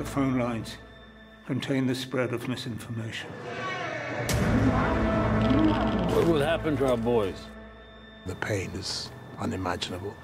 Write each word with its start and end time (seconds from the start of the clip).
the 0.00 0.06
phone 0.06 0.38
lines 0.38 0.78
contain 1.46 1.86
the 1.86 1.94
spread 1.94 2.32
of 2.32 2.48
misinformation. 2.48 3.28
What 6.14 6.24
will 6.26 6.40
happen 6.40 6.76
to 6.78 6.84
our 6.90 6.96
boys? 6.96 7.38
The 8.26 8.34
pain 8.34 8.70
is 8.70 9.10
unimaginable. 9.38 10.14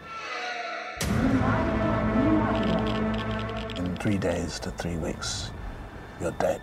In 3.76 3.96
three 4.00 4.18
days 4.18 4.58
to 4.60 4.70
three 4.70 4.96
weeks, 4.96 5.50
you're 6.20 6.38
dead. 6.38 6.60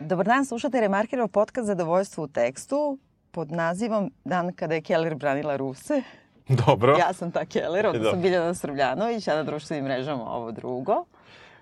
Dobar 0.00 0.26
dan, 0.26 0.44
slušate 0.44 0.80
Remarkerov 0.80 1.28
podcast 1.28 1.66
Zadovoljstvo 1.66 2.24
u 2.24 2.28
tekstu 2.28 2.98
pod 3.30 3.52
nazivom 3.52 4.10
Dan 4.24 4.52
kada 4.52 4.74
je 4.74 4.80
Keller 4.80 5.14
branila 5.14 5.56
Ruse. 5.56 6.02
Dobro. 6.48 6.96
Ja 6.98 7.12
sam 7.12 7.32
ta 7.32 7.44
Keller, 7.44 7.86
odnosno 7.86 8.10
Dobro. 8.10 8.20
Biljana 8.20 8.54
Srbljanović, 8.54 9.28
a 9.28 9.34
na 9.34 9.42
društvenim 9.42 9.84
mrežama 9.84 10.24
ovo 10.24 10.52
drugo. 10.52 11.04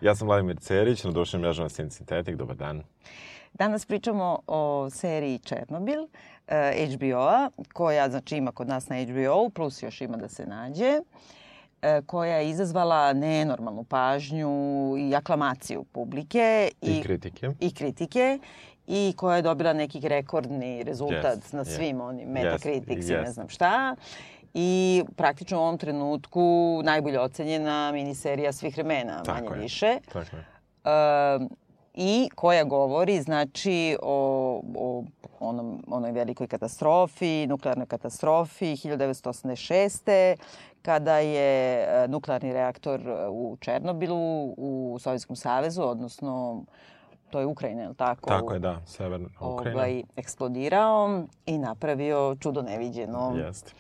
Ja 0.01 0.15
sam 0.15 0.29
Vladimir 0.29 0.57
Cerić, 0.57 1.05
na 1.05 1.11
društvenim 1.11 1.43
mrežama 1.43 1.69
Sin 1.69 1.91
Sintetik. 1.91 2.37
Dobar 2.37 2.57
dan. 2.57 2.83
Danas 3.55 3.87
pričamo 3.87 4.39
o 4.47 4.91
seriji 4.91 5.39
Černobil 5.39 6.07
eh, 6.49 6.89
HBO-a, 6.95 7.51
koja 7.73 8.11
znači 8.11 8.37
ima 8.37 8.53
kod 8.53 8.69
nas 8.69 8.89
na 8.89 8.97
HBO-u, 9.03 9.51
plus 9.51 9.83
još 9.83 10.01
ima 10.01 10.17
da 10.17 10.29
se 10.29 10.47
nađe, 10.47 11.01
eh, 11.83 12.03
koja 12.07 12.37
je 12.37 12.51
izazvala 12.51 13.13
nenormalnu 13.13 13.85
pažnju 13.85 14.51
i 14.99 15.15
aklamaciju 15.15 15.85
publike. 15.93 16.71
I 16.83 17.03
kritike. 17.03 17.51
I 17.61 17.75
kritike 17.75 18.39
i 18.87 19.15
koja 19.17 19.37
je 19.37 19.43
dobila 19.43 19.73
neki 19.73 20.01
rekordni 20.09 20.83
rezultat 20.83 21.37
Jest, 21.37 21.53
na 21.53 21.65
svim 21.65 22.01
onim 22.01 22.37
Jest, 22.37 22.45
Metacritics 22.45 23.09
i 23.09 23.13
ne 23.13 23.33
znam 23.33 23.49
šta. 23.49 23.97
I 24.55 25.03
praktično 25.17 25.59
u 25.59 25.63
ovom 25.63 25.79
trenutku 25.79 26.81
najbolje 26.85 27.21
ocenjena 27.21 27.93
miniserija 27.93 28.53
svih 28.53 28.77
vremena, 28.77 29.23
Tako 29.23 29.45
manje 29.45 29.57
je. 29.57 29.63
više. 29.63 29.99
Tako 30.13 30.37
je. 30.37 30.45
E, 30.85 31.39
i 31.95 32.29
koja 32.35 32.65
govori 32.65 33.21
znači 33.23 33.97
o, 34.03 34.61
o 34.77 35.05
onom, 35.41 35.85
onoj 35.87 36.13
velikoj 36.13 36.47
katastrofi, 36.47 37.47
nuklearnoj 37.47 37.87
katastrofi 37.87 38.67
1986. 38.67 40.37
kada 40.83 41.19
je 41.19 41.83
e, 41.83 42.09
nuklearni 42.09 42.53
reaktor 42.53 43.01
u 43.31 43.57
Černobilu 43.61 44.55
u 44.57 44.99
Sovjetskom 45.01 45.37
savezu, 45.37 45.83
odnosno 45.83 46.65
to 47.31 47.41
je 47.41 47.47
Ukrajina, 47.47 47.83
je 47.83 47.89
li 47.89 47.95
tako? 47.95 48.29
Tako 48.29 48.53
je, 48.53 48.59
da. 48.59 48.81
Severna 48.87 49.29
Ukrajina. 49.41 49.81
Ovaj, 49.81 50.03
eksplodirao 50.17 51.23
i 51.47 51.59
napravio 51.59 52.37
čudo 52.41 52.63
neviđeno. 52.63 53.35
Jeste. 53.37 53.73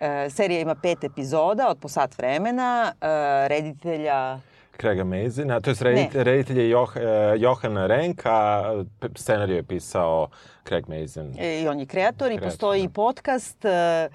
E, 0.00 0.30
serija 0.30 0.60
ima 0.60 0.74
pet 0.74 1.04
epizoda 1.04 1.68
od 1.68 1.78
po 1.78 1.88
sat 1.88 2.18
vremena. 2.18 2.92
E, 3.00 3.48
reditelja 3.48 4.40
Craig 4.80 5.04
Mazin, 5.04 5.48
to 5.62 5.70
je 5.70 5.76
reditelj, 5.80 6.22
reditelj 6.22 6.60
je 6.60 6.70
Joh, 6.70 6.92
eh, 6.96 7.34
Johan 7.36 7.76
Renk, 7.86 8.26
a 8.26 8.62
scenariju 9.16 9.56
je 9.56 9.62
pisao 9.62 10.28
Craig 10.68 10.88
Mazin. 10.88 11.34
E, 11.38 11.62
i 11.62 11.68
on 11.68 11.80
je 11.80 11.86
kreator 11.86 12.32
i 12.32 12.36
Kreator, 12.36 12.48
postoji 12.48 12.82
da. 12.82 12.92
podcast 12.92 13.64
e, 13.64 14.08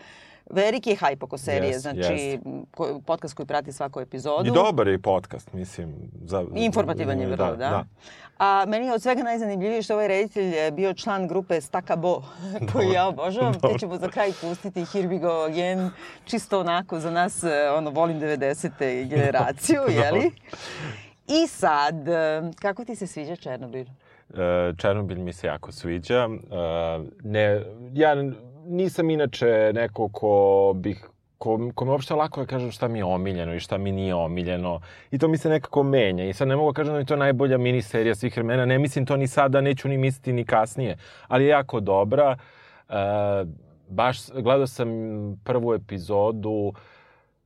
Veliki 0.52 0.90
je 0.90 0.96
hajp 0.96 1.24
oko 1.24 1.38
serije, 1.38 1.70
Jest, 1.70 1.82
znači 1.82 2.14
jest. 2.14 2.44
ko- 2.72 3.02
podcast 3.06 3.34
koji 3.34 3.46
prati 3.46 3.72
svaku 3.72 4.00
epizodu. 4.00 4.48
I 4.50 4.52
dobar 4.52 4.88
je 4.88 5.02
podcast, 5.02 5.54
mislim. 5.54 5.94
Za, 6.26 6.46
Informativan 6.56 7.20
je 7.20 7.28
vrlo, 7.28 7.48
da. 7.48 7.56
da. 7.56 7.86
A 8.38 8.66
meni 8.68 8.86
je 8.86 8.94
od 8.94 9.02
svega 9.02 9.24
najzanimljivije 9.24 9.82
što 9.82 9.94
ovaj 9.94 10.08
reditelj 10.08 10.56
je 10.56 10.72
bio 10.72 10.94
član 10.94 11.28
grupe 11.28 11.62
Staka 11.62 11.96
Bo, 11.96 12.22
koju 12.74 12.92
ja 12.92 13.08
obožavam, 13.08 13.54
te 13.54 13.80
ćemo 13.80 13.98
za 13.98 14.08
kraj 14.10 14.32
pustiti 14.42 14.86
Here 14.86 15.08
we 15.08 15.20
go 15.20 15.46
again, 15.52 15.90
čisto 16.26 16.60
onako 16.60 17.00
za 17.00 17.12
nas, 17.12 17.44
e, 17.44 17.70
ono, 17.78 17.90
volim 17.90 18.20
90. 18.20 18.70
generaciju, 19.16 19.82
jeli? 19.90 20.32
I 21.28 21.48
sad, 21.48 22.08
e, 22.08 22.42
kako 22.62 22.86
ti 22.86 22.96
se 22.96 23.08
sviđa 23.08 23.36
Černobil? 23.36 23.86
E, 24.34 24.74
Černobil 24.78 25.20
mi 25.20 25.34
se 25.34 25.48
jako 25.48 25.72
sviđa. 25.72 26.28
Ne, 27.24 27.62
ja 27.94 28.16
nisam 28.66 29.10
inače 29.10 29.72
neko 29.74 30.10
ko 30.10 30.72
bih 30.76 31.10
ko, 31.38 31.60
ko 31.76 31.86
me 31.86 31.92
uopšte 31.92 32.14
lako 32.14 32.42
da 32.42 32.48
kažem 32.48 32.72
šta 32.72 32.88
mi 32.88 33.00
je 33.00 33.06
omiljeno 33.06 33.54
i 33.54 33.60
šta 33.60 33.78
mi 33.78 33.92
nije 33.92 34.16
omiljeno. 34.16 34.80
I 35.12 35.18
to 35.18 35.28
mi 35.28 35.38
se 35.38 35.50
nekako 35.50 35.84
menja. 35.84 36.26
I 36.26 36.34
sad 36.34 36.48
ne 36.48 36.56
mogu 36.56 36.72
da 36.72 36.76
kažem 36.76 36.94
da 36.94 37.00
je 37.00 37.06
to 37.06 37.16
najbolja 37.16 37.58
miniserija 37.58 38.16
svih 38.16 38.38
vremena. 38.38 38.66
Ne 38.66 38.80
mislim 38.80 39.06
to 39.06 39.18
ni 39.18 39.28
sada, 39.28 39.62
neću 39.62 39.88
ni 39.88 39.98
misliti 39.98 40.34
ni 40.34 40.46
kasnije. 40.46 40.98
Ali 41.28 41.44
je 41.44 41.50
jako 41.50 41.80
dobra. 41.80 42.38
E, 42.90 42.94
baš 43.90 44.30
gledao 44.32 44.68
sam 44.68 44.90
prvu 45.44 45.74
epizodu 45.74 46.74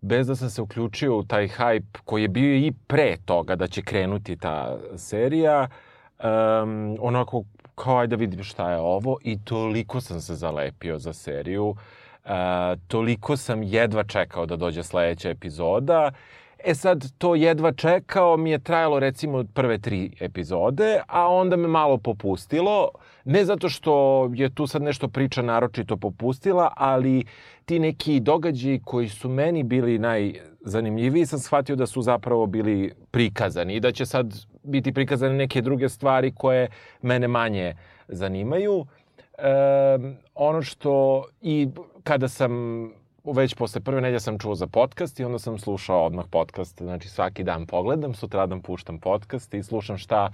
bez 0.01 0.27
da 0.27 0.35
sam 0.35 0.49
se 0.49 0.61
uključio 0.61 1.17
u 1.17 1.23
taj 1.23 1.47
hype 1.47 1.99
koji 2.05 2.21
je 2.21 2.27
bio 2.27 2.55
i 2.55 2.71
pre 2.87 3.17
toga 3.25 3.55
da 3.55 3.67
će 3.67 3.81
krenuti 3.81 4.35
ta 4.35 4.77
serija, 4.95 5.67
um, 6.23 6.97
onako 6.99 7.43
kao 7.79 7.97
ajde 7.97 8.15
da 8.15 8.19
vidim 8.19 8.43
šta 8.43 8.71
je 8.71 8.77
ovo 8.77 9.17
i 9.23 9.37
toliko 9.43 10.01
sam 10.01 10.21
se 10.21 10.35
zalepio 10.35 10.99
za 10.99 11.13
seriju, 11.13 11.69
uh, 11.69 12.31
toliko 12.87 13.37
sam 13.37 13.63
jedva 13.63 14.03
čekao 14.03 14.45
da 14.45 14.55
dođe 14.55 14.83
sledeća 14.83 15.29
epizoda. 15.29 16.11
E 16.63 16.75
sad, 16.75 17.11
to 17.17 17.35
jedva 17.35 17.71
čekao 17.71 18.37
mi 18.37 18.51
je 18.51 18.59
trajalo 18.59 18.99
recimo 18.99 19.43
prve 19.53 19.77
tri 19.77 20.11
epizode, 20.19 20.99
a 21.07 21.27
onda 21.27 21.55
me 21.55 21.67
malo 21.67 21.97
popustilo. 21.97 22.89
Ne 23.25 23.45
zato 23.45 23.69
što 23.69 24.25
je 24.33 24.49
tu 24.49 24.67
sad 24.67 24.81
nešto 24.81 25.07
priča 25.07 25.41
naročito 25.41 25.97
popustila, 25.97 26.73
ali 26.75 27.23
ti 27.65 27.79
neki 27.79 28.19
događaji 28.19 28.81
koji 28.85 29.09
su 29.09 29.29
meni 29.29 29.63
bili 29.63 29.99
najzanimljiviji 29.99 31.25
sam 31.25 31.39
shvatio 31.39 31.75
da 31.75 31.87
su 31.87 32.01
zapravo 32.01 32.45
bili 32.45 32.93
prikazani 33.11 33.75
i 33.75 33.79
da 33.79 33.91
će 33.91 34.05
sad 34.05 34.33
biti 34.69 34.93
prikazane 34.93 35.33
neke 35.33 35.61
druge 35.61 35.89
stvari 35.89 36.31
koje 36.35 36.67
mene 37.01 37.27
manje 37.27 37.75
zanimaju. 38.07 38.85
E, 39.37 39.43
ono 40.35 40.61
što 40.61 41.23
i 41.41 41.67
kada 42.03 42.27
sam 42.27 42.51
već 43.23 43.55
posle 43.55 43.81
prve 43.81 44.01
nedelje 44.01 44.19
sam 44.19 44.39
čuo 44.39 44.55
za 44.55 44.67
podcast 44.67 45.19
i 45.19 45.23
onda 45.23 45.39
sam 45.39 45.57
slušao 45.57 46.05
odmah 46.05 46.25
podcast. 46.31 46.77
Znači 46.81 47.09
svaki 47.09 47.43
dan 47.43 47.65
pogledam, 47.65 48.13
sutradan 48.13 48.61
puštam 48.61 48.99
podcast 48.99 49.53
i 49.53 49.63
slušam 49.63 49.97
šta 49.97 50.29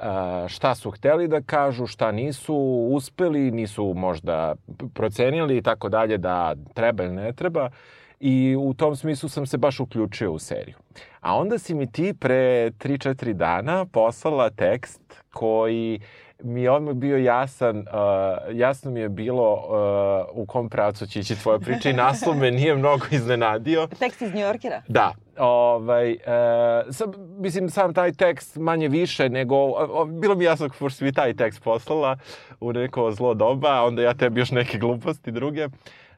e, 0.00 0.04
šta 0.48 0.74
su 0.74 0.90
hteli 0.90 1.28
da 1.28 1.40
kažu, 1.40 1.86
šta 1.86 2.12
nisu 2.12 2.54
uspeli, 2.90 3.50
nisu 3.50 3.92
možda 3.96 4.54
procenili 4.94 5.56
i 5.56 5.62
tako 5.62 5.88
dalje 5.88 6.18
da 6.18 6.54
treba 6.74 7.04
ili 7.04 7.14
ne 7.14 7.32
treba. 7.32 7.70
I 8.20 8.56
u 8.58 8.74
tom 8.74 8.96
smislu 8.96 9.28
sam 9.28 9.46
se 9.46 9.58
baš 9.58 9.80
uključio 9.80 10.32
u 10.32 10.38
seriju. 10.38 10.76
A 11.20 11.36
onda 11.36 11.58
si 11.58 11.74
mi 11.74 11.92
ti 11.92 12.14
pre 12.20 12.70
3-4 12.70 13.32
dana 13.32 13.86
poslala 13.86 14.50
tekst 14.50 15.22
koji 15.32 16.00
mi 16.42 16.62
je 16.62 16.70
odmah 16.70 16.94
bio 16.94 17.16
jasan, 17.16 17.78
uh, 17.78 17.84
jasno 18.52 18.90
mi 18.90 19.00
je 19.00 19.08
bilo 19.08 19.52
uh, 20.32 20.42
u 20.42 20.46
kom 20.46 20.68
pravcu 20.68 21.06
će 21.06 21.20
ići 21.20 21.42
tvoja 21.42 21.58
priča 21.58 21.90
i 21.90 21.92
naslov 21.92 22.36
me 22.36 22.50
nije 22.50 22.74
mnogo 22.76 23.04
iznenadio. 23.10 23.86
Tekst 23.98 24.22
iz 24.22 24.34
Njorkera. 24.34 24.82
Da, 24.88 25.12
ovaj, 25.38 26.10
e, 26.12 26.16
sam, 26.90 27.12
mislim, 27.38 27.70
sam 27.70 27.94
taj 27.94 28.12
tekst 28.12 28.56
manje 28.56 28.88
više 28.88 29.28
nego, 29.28 29.56
o, 29.56 30.04
bilo 30.04 30.34
mi 30.34 30.44
jasno 30.44 30.68
kako 30.68 30.90
si 30.90 31.04
mi 31.04 31.12
taj 31.12 31.34
tekst 31.34 31.62
poslala 31.62 32.16
u 32.60 32.72
neko 32.72 33.10
zlo 33.12 33.34
doba, 33.34 33.82
onda 33.82 34.02
ja 34.02 34.14
tebi 34.14 34.40
još 34.40 34.50
neke 34.50 34.78
gluposti 34.78 35.30
druge, 35.30 35.68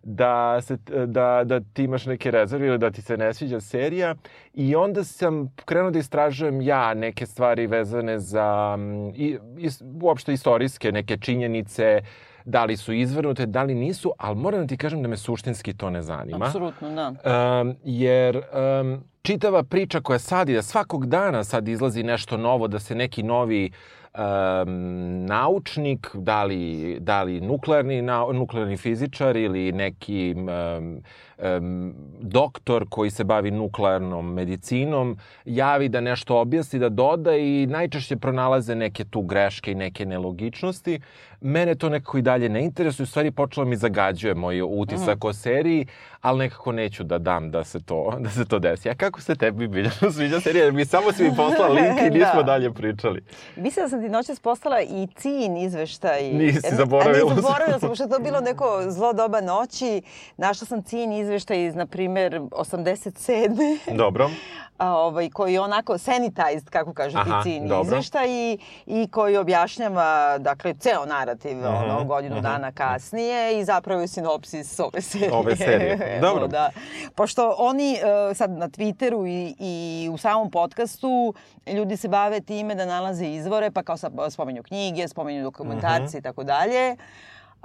da, 0.08 0.60
se, 0.60 0.76
da, 1.06 1.42
da 1.44 1.60
ti 1.60 1.84
imaš 1.84 2.06
neke 2.06 2.30
rezerve 2.30 2.66
ili 2.66 2.78
da 2.78 2.90
ti 2.90 3.02
se 3.02 3.16
ne 3.16 3.34
sviđa 3.34 3.60
serija 3.60 4.14
i 4.54 4.76
onda 4.76 5.04
sam 5.04 5.54
krenuo 5.64 5.90
da 5.90 5.98
istražujem 5.98 6.60
ja 6.60 6.94
neke 6.94 7.26
stvari 7.26 7.66
vezane 7.66 8.18
za 8.18 8.76
mm, 8.76 9.08
i, 9.08 9.38
i, 9.58 9.68
uopšte 10.02 10.32
istorijske 10.32 10.92
neke 10.92 11.16
činjenice, 11.16 12.00
da 12.44 12.64
li 12.64 12.76
su 12.76 12.92
izvrnute, 12.92 13.46
da 13.46 13.62
li 13.62 13.74
nisu, 13.74 14.12
ali 14.18 14.36
moram 14.36 14.60
da 14.60 14.66
ti 14.66 14.76
kažem 14.76 15.02
da 15.02 15.08
me 15.08 15.16
suštinski 15.16 15.74
to 15.74 15.90
ne 15.90 16.02
zanima. 16.02 16.46
Apsolutno, 16.46 16.90
da. 16.90 17.08
Um, 17.08 17.76
jer 17.84 18.36
um, 18.36 19.04
čitava 19.22 19.62
priča 19.62 20.00
koja 20.00 20.18
sad 20.18 20.48
ide, 20.48 20.62
svakog 20.62 21.06
dana 21.06 21.44
sad 21.44 21.68
izlazi 21.68 22.02
nešto 22.02 22.36
novo, 22.36 22.68
da 22.68 22.78
se 22.78 22.94
neki 22.94 23.22
novi 23.22 23.70
um, 24.16 25.24
naučnik, 25.26 26.10
da 26.14 26.44
li, 26.44 26.96
da 27.00 27.22
li 27.22 27.40
nuklearni, 27.40 28.02
na, 28.02 28.24
nuklearni 28.32 28.76
fizičar 28.76 29.36
ili 29.36 29.72
neki 29.72 30.34
um, 30.36 31.02
um, 31.38 31.94
doktor 32.20 32.86
koji 32.88 33.10
se 33.10 33.24
bavi 33.24 33.50
nuklearnom 33.50 34.32
medicinom, 34.32 35.18
javi 35.44 35.88
da 35.88 36.00
nešto 36.00 36.38
objasni, 36.38 36.78
da 36.78 36.88
doda 36.88 37.36
i 37.36 37.66
najčešće 37.66 38.16
pronalaze 38.16 38.74
neke 38.74 39.04
tu 39.04 39.22
greške 39.22 39.72
i 39.72 39.74
neke 39.74 40.06
nelogičnosti. 40.06 41.00
Mene 41.40 41.74
to 41.74 41.88
nekako 41.88 42.18
i 42.18 42.22
dalje 42.22 42.48
ne 42.48 42.64
interesuje, 42.64 43.04
u 43.04 43.06
stvari 43.06 43.30
počelo 43.30 43.66
mi 43.66 43.76
zagađuje 43.76 44.34
moj 44.34 44.62
utisak 44.62 45.24
mm. 45.24 45.26
o 45.26 45.32
seriji, 45.32 45.86
ali 46.20 46.38
nekako 46.38 46.72
neću 46.72 47.04
da 47.04 47.18
dam 47.18 47.50
da 47.50 47.64
se 47.64 47.80
to, 47.80 48.12
da 48.24 48.30
se 48.30 48.44
to 48.44 48.58
desi. 48.58 48.90
A 48.90 48.94
kako 48.94 49.20
se 49.20 49.34
tebi 49.34 49.68
Biljano 49.68 50.10
sviđa 50.16 50.40
serija? 50.40 50.64
Jer 50.64 50.72
mi 50.72 50.84
samo 50.84 51.12
si 51.12 51.22
mi 51.22 51.30
poslala 51.36 51.68
link 51.74 52.00
i 52.00 52.18
nismo 52.18 52.36
Da. 52.36 52.42
dalje 52.42 52.72
pričali. 52.72 53.22
Mislim 53.56 53.84
da 53.84 53.88
sam 53.88 54.02
ti 54.02 54.08
noćas 54.08 54.40
postala 54.40 54.80
i 54.82 55.08
cin 55.16 55.56
izveštaj. 55.56 56.22
Nisi 56.22 56.66
E, 56.66 56.76
zaboravila 56.76 57.28
ne, 57.28 57.34
sam. 57.34 57.42
zaboravila 57.42 57.78
sam, 57.78 57.88
pošto 57.88 58.04
je 58.04 58.10
to 58.10 58.18
bilo 58.18 58.40
neko 58.40 58.82
zlo 58.88 59.12
doba 59.12 59.40
noći. 59.40 60.02
Našla 60.36 60.66
sam 60.66 60.82
cin 60.82 61.12
izveštaj 61.12 61.25
iz, 61.56 61.74
na 61.74 61.86
primer, 61.86 62.40
87 62.40 63.78
Dobro. 63.96 64.30
a, 64.78 64.92
ovaj, 64.92 65.30
koji 65.30 65.52
je 65.52 65.60
onako 65.60 65.98
sanitized, 65.98 66.70
kako 66.70 66.92
kažu 66.92 67.18
Aha, 67.18 67.42
ti 67.42 67.60
izveštaj 67.82 68.26
i, 68.28 68.58
i 68.86 69.08
koji 69.08 69.36
objašnjava, 69.36 70.06
dakle, 70.38 70.74
ceo 70.74 71.06
narativ, 71.06 71.56
Mhm, 71.56 71.66
ono, 71.66 72.04
godinu 72.04 72.40
dana 72.40 72.72
kasnije 72.72 73.58
i 73.60 73.64
zapravo 73.64 74.00
je 74.00 74.08
sinopsis 74.08 74.80
ove 74.80 75.00
serije. 75.02 75.32
Ove 75.32 75.56
serije, 75.56 75.92
Evo, 76.12 76.20
dobro. 76.22 76.46
Da. 76.48 76.70
Pošto 77.14 77.54
oni 77.58 77.92
e, 77.92 77.98
sad 78.34 78.50
na 78.50 78.68
Twitteru 78.68 79.26
i, 79.28 79.54
i 79.60 80.08
u 80.08 80.18
samom 80.18 80.50
podcastu 80.50 81.34
ljudi 81.66 81.96
se 81.96 82.08
bave 82.08 82.40
time 82.40 82.74
da 82.74 82.86
nalaze 82.86 83.26
izvore, 83.26 83.70
pa 83.70 83.82
kao 83.82 83.96
sad 83.96 84.12
spomenju 84.30 84.62
knjige, 84.62 85.08
spomenju 85.08 85.42
dokumentarce 85.42 85.86
Mhm. 86.08 86.18
i 86.18 86.22
tako 86.22 86.44
dalje. 86.44 86.96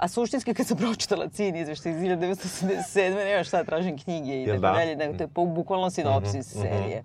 A 0.02 0.08
suštinski 0.08 0.54
kad 0.54 0.66
sam 0.66 0.76
pročitala 0.76 1.28
Cini 1.28 1.60
izveštaj 1.60 1.92
iz 1.92 1.98
1987. 1.98 2.84
nema 3.16 3.44
šta 3.44 3.56
da 3.56 3.64
tražim 3.64 3.98
knjige 3.98 4.42
i 4.42 4.46
tako 4.46 4.58
da? 4.58 4.70
dalje, 4.70 4.96
nego 4.96 5.14
to 5.14 5.22
je 5.22 5.28
bu- 5.28 5.46
bukvalno 5.46 5.90
sinopsis 5.90 6.46
serije. 6.52 7.04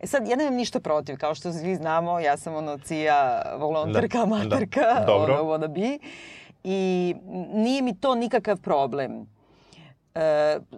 E 0.00 0.06
sad, 0.06 0.28
ja 0.28 0.36
nemam 0.36 0.54
ništa 0.54 0.80
protiv, 0.80 1.16
kao 1.16 1.34
što 1.34 1.52
svi 1.52 1.76
znamo, 1.76 2.20
ja 2.20 2.36
sam 2.36 2.54
ono 2.54 2.78
cija 2.78 3.26
volonterka, 3.56 4.18
Da, 4.18 4.24
amaterka, 4.24 4.80
da, 4.80 5.04
dobro. 5.06 5.34
ono 5.34 5.44
wannabe. 5.44 5.98
I 6.64 7.14
nije 7.52 7.82
mi 7.82 7.96
to 7.96 8.14
nikakav 8.14 8.56
problem. 8.58 9.26
E, 10.14 10.20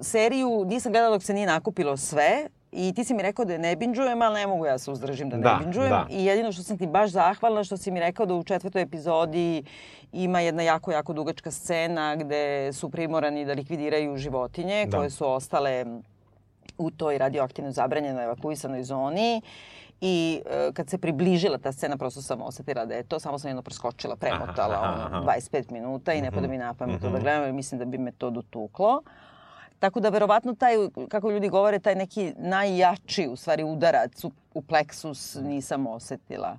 seriju 0.00 0.64
nisam 0.64 0.92
gledala 0.92 1.12
dok 1.12 1.22
se 1.22 1.34
nije 1.34 1.46
nakupilo 1.46 1.96
sve 1.96 2.46
i 2.72 2.92
ti 2.92 3.04
si 3.04 3.14
mi 3.14 3.22
rekao 3.22 3.44
da 3.44 3.52
je 3.52 3.58
ne 3.58 3.76
binđujem, 3.76 4.22
ali 4.22 4.34
ne 4.34 4.46
mogu 4.46 4.66
ja 4.66 4.78
se 4.78 4.90
uzdržim 4.90 5.30
da 5.30 5.36
ne 5.36 5.42
Da, 5.42 5.58
binđujem. 5.60 5.90
da. 5.90 6.06
I 6.10 6.24
jedino 6.24 6.52
što 6.52 6.62
sam 6.62 6.78
ti 6.78 6.86
baš 6.86 7.10
zahvalna 7.10 7.64
što 7.64 7.76
si 7.76 7.90
mi 7.90 8.00
rekao 8.00 8.26
da 8.26 8.34
u 8.34 8.44
četvrtoj 8.44 8.82
epizodi 8.82 9.62
ima 10.12 10.40
jedna 10.40 10.62
jako, 10.62 10.92
jako 10.92 11.12
dugačka 11.12 11.50
scena 11.50 12.16
gde 12.16 12.40
su 12.72 12.90
primorani 12.90 13.44
da 13.44 13.52
likvidiraju 13.52 14.16
životinje 14.16 14.86
Da. 14.86 14.96
koje 14.96 15.10
su 15.10 15.26
ostale 15.26 15.86
u 16.78 16.90
toj 16.90 17.18
radioaktivno 17.18 17.70
zabranjenoj 17.72 18.24
evakuisanoj 18.24 18.82
zoni 18.82 19.42
i 20.00 20.42
e, 20.46 20.72
kad 20.72 20.88
se 20.88 20.98
približila 20.98 21.58
ta 21.58 21.72
scena, 21.72 21.96
prosto 21.96 22.22
sam 22.22 22.42
osetila 22.42 22.84
da 22.84 22.94
je 22.94 23.02
to, 23.02 23.18
samo 23.20 23.38
sam 23.38 23.48
jedno 23.50 23.62
preskočila, 23.62 24.16
premotala 24.16 24.74
Aha, 24.74 25.06
aha. 25.06 25.18
Mhm. 25.18 25.28
25 25.28 25.70
minuta 25.70 26.12
i 26.12 26.22
ne 26.22 26.30
pada 26.30 26.48
mi 26.48 26.58
na 26.58 26.74
pamet 26.74 27.00
to 27.00 27.10
da 27.10 27.18
gledam, 27.18 27.42
jer 27.42 27.52
mislim 27.52 27.78
da 27.78 27.84
bi 27.84 27.98
me 27.98 28.12
to 28.12 28.30
dotuklo. 28.30 29.02
Tako 29.80 30.00
da 30.00 30.08
verovatno 30.08 30.54
taj, 30.54 30.74
kako 31.08 31.30
ljudi 31.30 31.48
govore, 31.48 31.78
taj 31.78 31.94
neki 31.94 32.32
najjači, 32.38 33.28
u 33.28 33.36
stvari 33.36 33.64
udarac 33.64 34.24
u, 34.24 34.30
u 34.54 34.62
pleksus 34.62 35.38
nisam 35.42 35.86
osetila. 35.86 36.56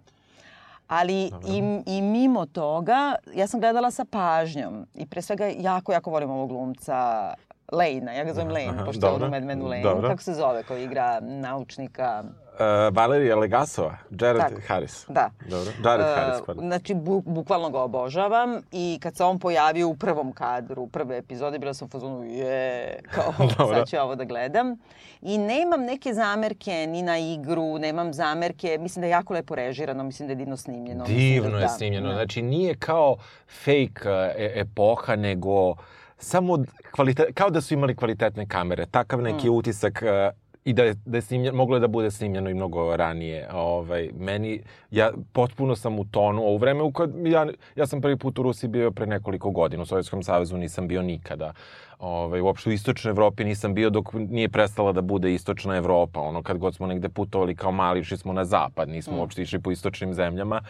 Ali 0.87 1.31
i, 1.47 1.81
i 1.85 2.01
mimo 2.01 2.45
toga, 2.45 3.15
ja 3.35 3.47
sam 3.47 3.59
gledala 3.59 3.91
sa 3.91 4.05
pažnjom 4.05 4.87
i 4.95 5.05
pre 5.05 5.21
svega 5.21 5.45
jako, 5.57 5.91
jako 5.91 6.11
volim 6.11 6.29
ovog 6.29 6.49
glumca 6.49 7.33
Lejna, 7.71 8.11
ja 8.11 8.23
ga 8.23 8.33
zovem 8.33 8.51
Lejn, 8.57 8.71
pošto 8.85 9.07
je 9.07 9.13
ono 9.13 9.29
Mad 9.29 9.43
Menu 9.43 9.69
dobro. 9.83 10.09
Kako 10.09 10.23
se 10.23 10.33
zove 10.33 10.63
koji 10.63 10.83
igra 10.83 11.19
naučnika? 11.19 12.23
Uh, 12.51 12.57
Valerija 12.91 13.35
Legasova, 13.35 13.97
Jared 14.11 14.41
Tako. 14.41 14.61
Harris. 14.67 15.05
Da. 15.07 15.29
Dobro. 15.41 15.71
Jared 15.85 16.05
E, 16.07 16.15
Harris, 16.15 16.41
pardon. 16.45 16.65
Znači, 16.65 16.93
bu, 16.95 17.21
bukvalno 17.21 17.69
ga 17.69 17.79
obožavam 17.79 18.61
i 18.71 18.99
kad 19.01 19.15
se 19.15 19.23
on 19.23 19.39
pojavio 19.39 19.87
u 19.87 19.95
prvom 19.95 20.31
kadru, 20.31 20.87
prve 20.87 21.17
epizode, 21.17 21.59
bila 21.59 21.73
sam 21.73 21.85
u 21.85 21.89
fazonu, 21.89 22.23
je, 22.23 22.99
kao, 23.11 23.33
sad 23.69 23.87
ću 23.87 23.97
ovo 23.97 24.15
da 24.15 24.23
gledam. 24.23 24.75
I 25.21 25.37
nemam 25.37 25.81
neke 25.81 26.13
zamerke 26.13 26.87
ni 26.87 27.01
na 27.01 27.17
igru, 27.19 27.77
nemam 27.79 28.13
zamerke, 28.13 28.77
mislim 28.77 29.01
da 29.01 29.07
je 29.07 29.11
jako 29.11 29.33
lepo 29.33 29.55
režirano, 29.55 30.03
mislim 30.03 30.27
da 30.27 30.31
je 30.31 30.35
divno 30.35 30.57
snimljeno. 30.57 31.03
mislim 31.03 31.19
Divno 31.19 31.49
da, 31.49 31.57
je 31.57 31.61
da, 31.61 31.67
snimljeno. 31.67 32.07
da. 32.07 32.13
Znači, 32.15 32.41
nije 32.41 32.75
kao 32.75 33.15
fake 33.63 34.09
e 34.37 34.51
epoha, 34.55 35.15
nego 35.15 35.75
samo 36.17 36.57
kao 37.33 37.49
da 37.49 37.61
su 37.61 37.73
imali 37.73 37.95
kvalitetne 37.95 38.47
kamere. 38.47 38.85
Takav 38.85 39.21
neki 39.21 39.49
Mm. 39.49 39.53
utisak 39.53 40.01
e, 40.01 40.29
i 40.65 40.73
da 40.73 40.83
je, 40.83 40.95
da 41.05 41.17
je 41.17 41.21
snimljeno, 41.21 41.57
moglo 41.57 41.75
je 41.75 41.79
da 41.79 41.87
bude 41.87 42.11
snimljeno 42.11 42.49
i 42.49 42.53
mnogo 42.53 42.95
ranije. 42.95 43.47
Ovaj, 43.53 44.09
meni, 44.17 44.61
ja 44.91 45.11
potpuno 45.33 45.75
sam 45.75 45.99
u 45.99 46.05
tonu, 46.05 46.41
u 46.41 46.57
vreme 46.57 46.83
u 46.83 46.91
kad 46.91 47.11
ja, 47.25 47.47
ja 47.75 47.87
sam 47.87 48.01
prvi 48.01 48.17
put 48.17 48.39
u 48.39 48.43
Rusiji 48.43 48.69
bio 48.69 48.91
pre 48.91 49.05
nekoliko 49.05 49.49
godina, 49.49 49.83
u 49.83 49.85
Sovjetskom 49.85 50.23
savezu 50.23 50.57
nisam 50.57 50.87
bio 50.87 51.01
nikada. 51.01 51.53
Ovaj, 51.99 52.41
uopšte 52.41 52.69
u 52.69 52.73
Istočnoj 52.73 53.11
Evropi 53.11 53.43
nisam 53.43 53.73
bio 53.73 53.89
dok 53.89 54.13
nije 54.13 54.49
prestala 54.49 54.91
da 54.91 55.01
bude 55.01 55.33
Istočna 55.33 55.75
Evropa. 55.75 56.21
Ono, 56.21 56.43
kad 56.43 56.57
god 56.57 56.75
smo 56.75 56.87
negde 56.87 57.09
putovali 57.09 57.55
kao 57.55 57.71
mali, 57.71 57.99
išli 57.99 58.17
smo 58.17 58.33
na 58.33 58.45
zapad, 58.45 58.89
nismo 58.89 59.17
uopšte 59.17 59.41
išli 59.41 59.59
po 59.59 59.71
istočnim 59.71 60.13
zemljama. 60.13 60.61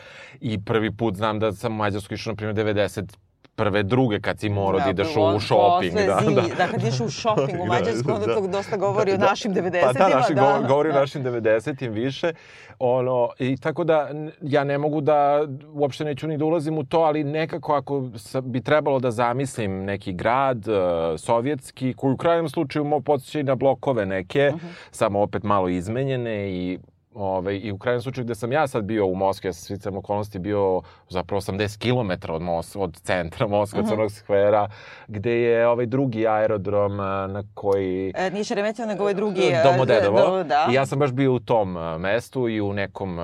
I 0.42 0.62
prvi 0.64 0.92
put 0.92 1.16
znam 1.16 1.40
da 1.40 1.54
sam 1.54 1.74
u 1.74 1.76
Mađarsku 1.76 2.14
išao, 2.14 2.32
na 2.32 2.36
primjer, 2.36 2.56
90 2.66 3.18
prve, 3.56 3.84
druge, 3.84 4.20
kad 4.20 4.40
si 4.40 4.50
morao 4.50 4.80
da, 4.80 4.90
ideš 4.90 5.08
u 5.08 5.40
shopping. 5.40 5.94
Da, 5.94 6.20
zi, 6.28 6.36
da. 6.36 6.42
da. 6.58 6.68
kad 6.68 6.82
ideš 6.82 7.00
u 7.00 7.10
shopping 7.10 7.62
u 7.62 7.66
Da, 7.66 7.74
Mađarsku, 7.74 8.12
onda 8.12 8.26
da. 8.26 8.34
to 8.36 8.48
dosta 8.48 8.78
govori 8.78 9.14
o 9.14 9.18
Da, 9.18 9.26
našim 9.26 9.54
90-ima. 9.54 9.94
Pa 9.94 9.94
da, 9.94 10.10
naši, 10.10 10.34
da. 10.34 10.42
go, 10.42 10.68
govori 10.68 10.90
o 10.90 10.94
našim 10.94 11.24
90-im 11.24 11.92
više. 11.92 12.34
Ono, 12.80 13.30
I 13.40 13.58
tako 13.58 13.84
da 13.84 14.10
ja 14.42 14.64
ne 14.64 14.78
mogu 14.78 15.02
da, 15.02 15.48
uopšte 15.74 16.06
neću 16.06 16.28
ni 16.28 16.38
da 16.38 16.46
ulazim 16.46 16.78
u 16.78 16.84
to, 16.84 17.00
ali 17.00 17.24
nekako 17.24 17.74
ako 17.74 18.04
bi 18.42 18.62
trebalo 18.62 19.00
da 19.00 19.12
zamislim 19.12 19.86
neki 19.86 20.14
grad 20.14 20.68
uh, 20.68 20.76
sovjetski, 21.20 21.94
koji 21.94 22.14
u 22.14 22.18
krajnjem 22.18 22.50
slučaju 22.50 22.86
mo 22.86 23.00
podsjeća 23.00 23.40
i 23.40 23.44
na 23.44 23.56
blokove 23.56 24.06
neke, 24.06 24.52
samo 24.92 25.22
opet 25.22 25.44
malo 25.44 25.70
izmenjene 25.70 26.52
i 26.52 26.80
Ove, 27.14 27.58
I 27.58 27.72
u 27.72 27.78
krajnjem 27.78 28.02
slučaju 28.02 28.26
gde 28.26 28.36
sam 28.36 28.52
ja 28.52 28.68
sad 28.68 28.84
bio 28.84 29.06
u 29.06 29.16
Moskvi, 29.16 29.48
ja 29.48 29.54
sam 29.54 29.66
svicam 29.66 29.98
okolnosti 29.98 30.40
bio 30.40 30.82
zapravo 31.10 31.42
80 31.42 31.78
km 31.80 32.32
od, 32.32 32.42
Mos, 32.42 32.76
od 32.76 32.98
centra 32.98 33.48
Moskva, 33.48 33.84
Crnog 33.84 34.12
skvera, 34.12 34.70
gde 35.08 35.32
je 35.34 35.68
ovaj 35.68 35.86
drugi 35.86 36.28
aerodrom 36.28 37.00
a, 37.00 37.28
na 37.28 37.44
koji... 37.54 38.14
E, 38.16 38.32
nije 38.32 38.44
Šeremetjevo, 38.44 38.88
nego 38.88 39.04
ovaj 39.04 39.14
drugi... 39.14 39.42
e, 39.44 39.64
Domodedovo. 39.64 40.20
do- 40.20 40.44
Da. 40.44 40.68
I 40.72 40.74
ja 40.74 40.86
sam 40.86 41.00
baš 41.00 41.12
bio 41.12 41.34
u 41.34 41.40
tom 41.40 41.72
mestu 42.00 42.50
i 42.50 42.62
u 42.62 42.74
nekom 42.74 43.18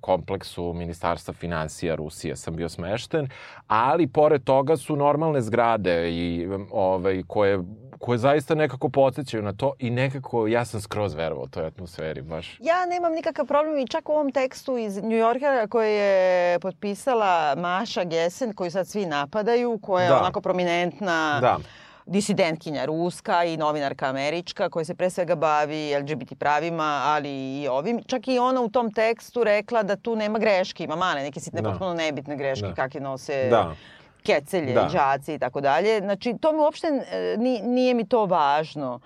kompleksu 0.00 0.72
Ministarstva 0.72 1.34
financija 1.34 1.94
Rusije 1.94 2.36
sam 2.36 2.56
bio 2.56 2.68
smešten, 2.68 3.28
ali 3.66 4.06
pored 4.06 4.44
toga 4.44 4.76
su 4.76 4.96
normalne 4.96 5.40
zgrade 5.40 6.10
i 6.10 6.48
ovaj, 6.70 7.22
koje 7.26 7.58
koje 7.98 8.18
zaista 8.18 8.54
nekako 8.54 8.88
podsjećaju 8.88 9.42
na 9.42 9.52
to 9.52 9.72
i 9.78 9.90
nekako 9.90 10.46
ja 10.46 10.64
sam 10.64 10.80
skroz 10.80 11.14
verovao 11.14 11.46
toj 11.46 11.66
atmosferi 11.66 12.22
baš. 12.22 12.58
Ja 12.60 12.86
nemam 12.86 13.12
nikakav 13.28 13.46
problem 13.46 13.78
i 13.78 13.86
čak 13.86 14.08
u 14.08 14.12
ovom 14.12 14.32
tekstu 14.32 14.78
iz 14.78 14.96
New 14.96 15.18
Yorkera 15.18 15.66
koji 15.66 15.94
je 15.94 16.58
potpisala 16.58 17.54
Maša 17.54 18.04
Gesen, 18.04 18.54
koju 18.54 18.70
sad 18.70 18.88
svi 18.88 19.06
napadaju, 19.06 19.78
koja 19.78 20.02
je 20.02 20.08
Da. 20.08 20.18
onako 20.18 20.40
prominentna 20.40 21.38
Da. 21.40 21.58
disidentkinja 22.06 22.84
ruska 22.84 23.44
i 23.44 23.56
novinarka 23.56 24.06
američka 24.06 24.68
koja 24.70 24.84
se 24.84 24.94
pre 24.94 25.10
svega 25.10 25.34
bavi 25.34 25.94
LGBT 25.96 26.34
pravima, 26.34 27.02
ali 27.04 27.30
i 27.60 27.68
ovim. 27.68 28.00
Čak 28.06 28.28
i 28.28 28.38
ona 28.38 28.60
u 28.60 28.68
tom 28.68 28.92
tekstu 28.92 29.44
rekla 29.44 29.82
da 29.82 29.96
tu 29.96 30.16
nema 30.16 30.38
greške, 30.38 30.84
ima 30.84 30.96
male, 30.96 31.22
neke 31.22 31.40
sitne, 31.40 31.62
Da. 31.62 31.70
potpuno 31.70 31.94
nebitne 31.94 32.36
greške, 32.36 32.66
Da. 32.66 32.74
kakve 32.74 33.00
nose 33.00 33.48
Da. 33.50 33.74
kecelje, 34.22 34.72
Da. 34.72 34.84
đaci 34.84 35.34
i 35.34 35.38
tako 35.38 35.60
dalje. 35.60 35.98
Znači, 36.00 36.34
to 36.40 36.52
mi 36.52 36.58
uopšte 36.58 36.86
e, 36.86 37.36
ni, 37.38 37.60
nije 37.60 37.94
mi 37.94 38.08
to 38.08 38.24
važno. 38.24 39.00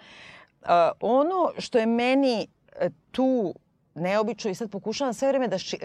Uh, 0.62 0.69
ono 1.00 1.52
što 1.59 1.79
je 1.79 1.87
meni 1.87 2.47
e, 2.73 2.88
tu 3.11 3.55
neobično 3.94 4.50
i 4.50 4.54
sad 4.54 4.70
pokušavam 4.70 5.14
sve 5.14 5.28
vreme 5.28 5.49
da 5.49 5.58
ši, 5.58 5.78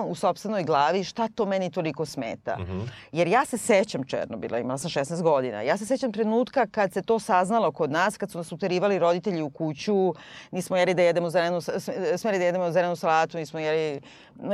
u 0.00 0.14
sopstvenoj 0.14 0.64
glavi 0.64 1.04
šta 1.04 1.28
to 1.28 1.46
meni 1.46 1.70
toliko 1.70 2.06
smeta. 2.06 2.56
Mhm. 2.58 2.80
Jer 3.12 3.28
ja 3.28 3.44
se 3.44 3.58
sećam 3.58 4.04
Černobila, 4.04 4.58
imala 4.58 4.78
sam 4.78 4.90
16 4.90 5.22
godina. 5.22 5.62
Ja 5.62 5.76
se 5.76 5.86
sećam 5.86 6.12
trenutka 6.12 6.66
kad 6.66 6.92
se 6.92 7.02
to 7.02 7.18
saznalo 7.18 7.72
kod 7.72 7.90
nas, 7.90 8.16
kad 8.16 8.30
su 8.30 8.38
nas 8.38 8.52
uterivali 8.52 8.98
roditelji 8.98 9.42
u 9.42 9.50
kuću, 9.50 10.14
nismo 10.50 10.76
jeli 10.76 10.94
da 10.94 11.02
jedemo 11.02 11.30
zelenu, 11.30 11.60
sme- 11.60 11.80
smeli 12.18 12.38
da 12.38 12.44
jedemo 12.44 12.70
zelenu 12.70 12.96
salatu, 12.96 13.38
nismo 13.38 13.60
jeli 13.60 14.00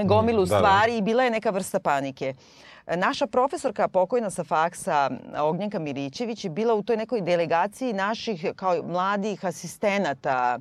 gomilu 0.04 0.44
Da, 0.44 0.50
da. 0.50 0.56
stvari 0.56 0.96
i 0.96 1.02
bila 1.02 1.23
je 1.25 1.30
neka 1.30 1.50
vrsta 1.50 1.80
panike. 1.80 2.34
Naša 2.88 3.26
profesorka 3.26 3.88
pokojna 3.88 4.30
sa 4.30 4.44
faksa 4.44 5.11
Ognjenka 5.38 5.78
Milićević 5.78 6.44
je 6.44 6.50
bila 6.50 6.75
u 6.75 6.82
toj 6.82 6.96
nekoj 6.96 7.20
delegaciji 7.20 7.92
naših 7.92 8.46
kao 8.56 8.82
mladih 8.82 9.44
asistenata 9.44 10.58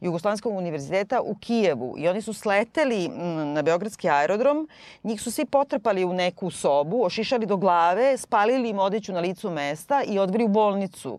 Jugoslovenskog 0.00 0.54
univerziteta 0.54 1.20
u 1.20 1.34
Kijevu 1.34 1.94
i 1.98 2.08
oni 2.08 2.22
su 2.22 2.32
sleteli 2.32 3.08
mm, 3.08 3.14
na 3.52 3.62
Beogradski 3.62 4.10
aerodrom, 4.10 4.68
njih 5.04 5.22
su 5.22 5.30
svi 5.30 5.44
potrpali 5.44 6.04
u 6.04 6.12
neku 6.12 6.50
sobu, 6.50 7.04
ošišali 7.04 7.46
do 7.46 7.56
glave, 7.56 8.16
spalili 8.16 8.68
im 8.68 8.78
odeću 8.78 9.12
na 9.12 9.20
licu 9.20 9.50
mesta 9.50 10.02
i 10.02 10.18
odveli 10.18 10.44
u 10.44 10.48
bolnicu 10.48 11.18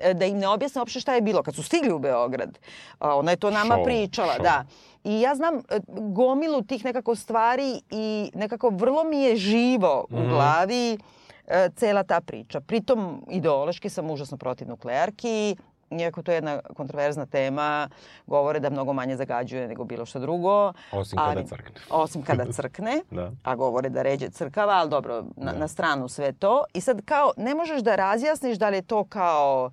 E, 0.00 0.14
da 0.14 0.24
im 0.24 0.38
ne 0.38 0.48
objasne 0.48 0.80
uopšte 0.80 1.00
šta 1.00 1.14
je 1.14 1.20
bilo 1.20 1.42
kad 1.42 1.54
su 1.54 1.62
stigli 1.62 1.92
u 1.92 1.98
Beograd. 1.98 2.58
Ona 3.00 3.30
je 3.30 3.36
to 3.36 3.50
nama 3.50 3.74
Šou, 3.74 3.84
pričala, 3.84 4.34
šou. 4.34 4.42
da. 4.42 4.64
I 5.04 5.20
ja 5.20 5.34
znam 5.34 5.54
e, 5.56 5.60
gomilu 5.88 6.62
tih 6.62 6.84
nekako 6.84 7.14
stvari 7.14 7.80
i 7.90 8.30
nekako 8.34 8.68
vrlo 8.68 9.04
mi 9.04 9.16
je 9.18 9.36
živo 9.36 10.06
u 10.10 10.16
Mhm. 10.16 10.28
glavi 10.28 10.98
e, 11.46 11.68
cela 11.76 12.02
ta 12.02 12.20
priča. 12.20 12.60
Pritom 12.60 13.24
ideološki 13.30 13.88
sam 13.88 14.10
užasno 14.10 14.36
protiv 14.36 14.68
nuklearki, 14.68 15.56
iako 15.90 16.22
to 16.22 16.30
je 16.32 16.36
jedna 16.36 16.60
kontroverzna 16.76 17.26
tema, 17.26 17.88
govore 18.26 18.60
da 18.60 18.70
mnogo 18.70 18.92
manje 18.92 19.16
zagađuje 19.16 19.68
nego 19.68 19.84
bilo 19.84 20.06
što 20.06 20.18
drugo. 20.18 20.72
Osim 20.92 21.18
kada 21.18 21.44
crkne. 21.44 21.80
Osim 21.90 22.22
kada 22.22 22.52
crkne, 22.52 23.00
Da. 23.10 23.32
a 23.42 23.54
govore 23.56 23.88
da 23.88 24.02
ređe 24.02 24.30
crkava, 24.30 24.72
ali 24.72 24.90
dobro, 24.90 25.24
na, 25.36 25.52
Da. 25.52 25.58
na 25.58 25.68
stranu 25.68 26.08
sve 26.08 26.32
to. 26.32 26.64
I 26.74 26.80
sad 26.80 27.04
kao, 27.04 27.32
ne 27.36 27.54
možeš 27.54 27.80
da 27.80 27.96
razjasniš 27.96 28.58
da 28.58 28.68
li 28.68 28.76
je 28.76 28.82
to 28.82 29.04
kao 29.04 29.70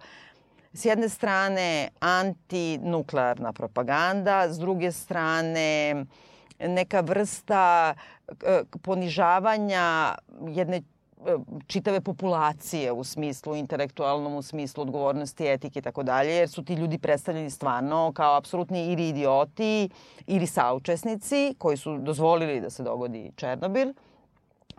s 0.73 0.85
jedne 0.85 1.09
strane 1.09 1.89
antinuklearna 1.99 3.53
propaganda, 3.53 4.49
s 4.49 4.59
druge 4.59 4.91
strane 4.91 5.95
neka 6.59 7.01
vrsta 7.01 7.93
ponižavanja 8.81 10.15
jedne 10.47 10.81
čitave 11.67 12.01
populacije 12.01 12.91
u 12.91 13.03
smislu 13.03 13.55
intelektualnom, 13.55 14.35
u 14.35 14.41
smislu 14.41 14.81
odgovornosti, 14.81 15.47
etike 15.47 15.79
i 15.79 15.81
tako 15.81 16.03
dalje, 16.03 16.31
jer 16.31 16.49
su 16.49 16.63
ti 16.63 16.73
ljudi 16.73 16.97
predstavljeni 16.97 17.49
stvarno 17.49 18.11
kao 18.15 18.37
apsolutni 18.37 18.85
ili 18.85 19.09
idioti 19.09 19.89
ili 20.27 20.47
saučesnici 20.47 21.55
koji 21.57 21.77
su 21.77 21.97
dozvolili 21.97 22.61
da 22.61 22.69
se 22.69 22.83
dogodi 22.83 23.31
Černobil 23.35 23.93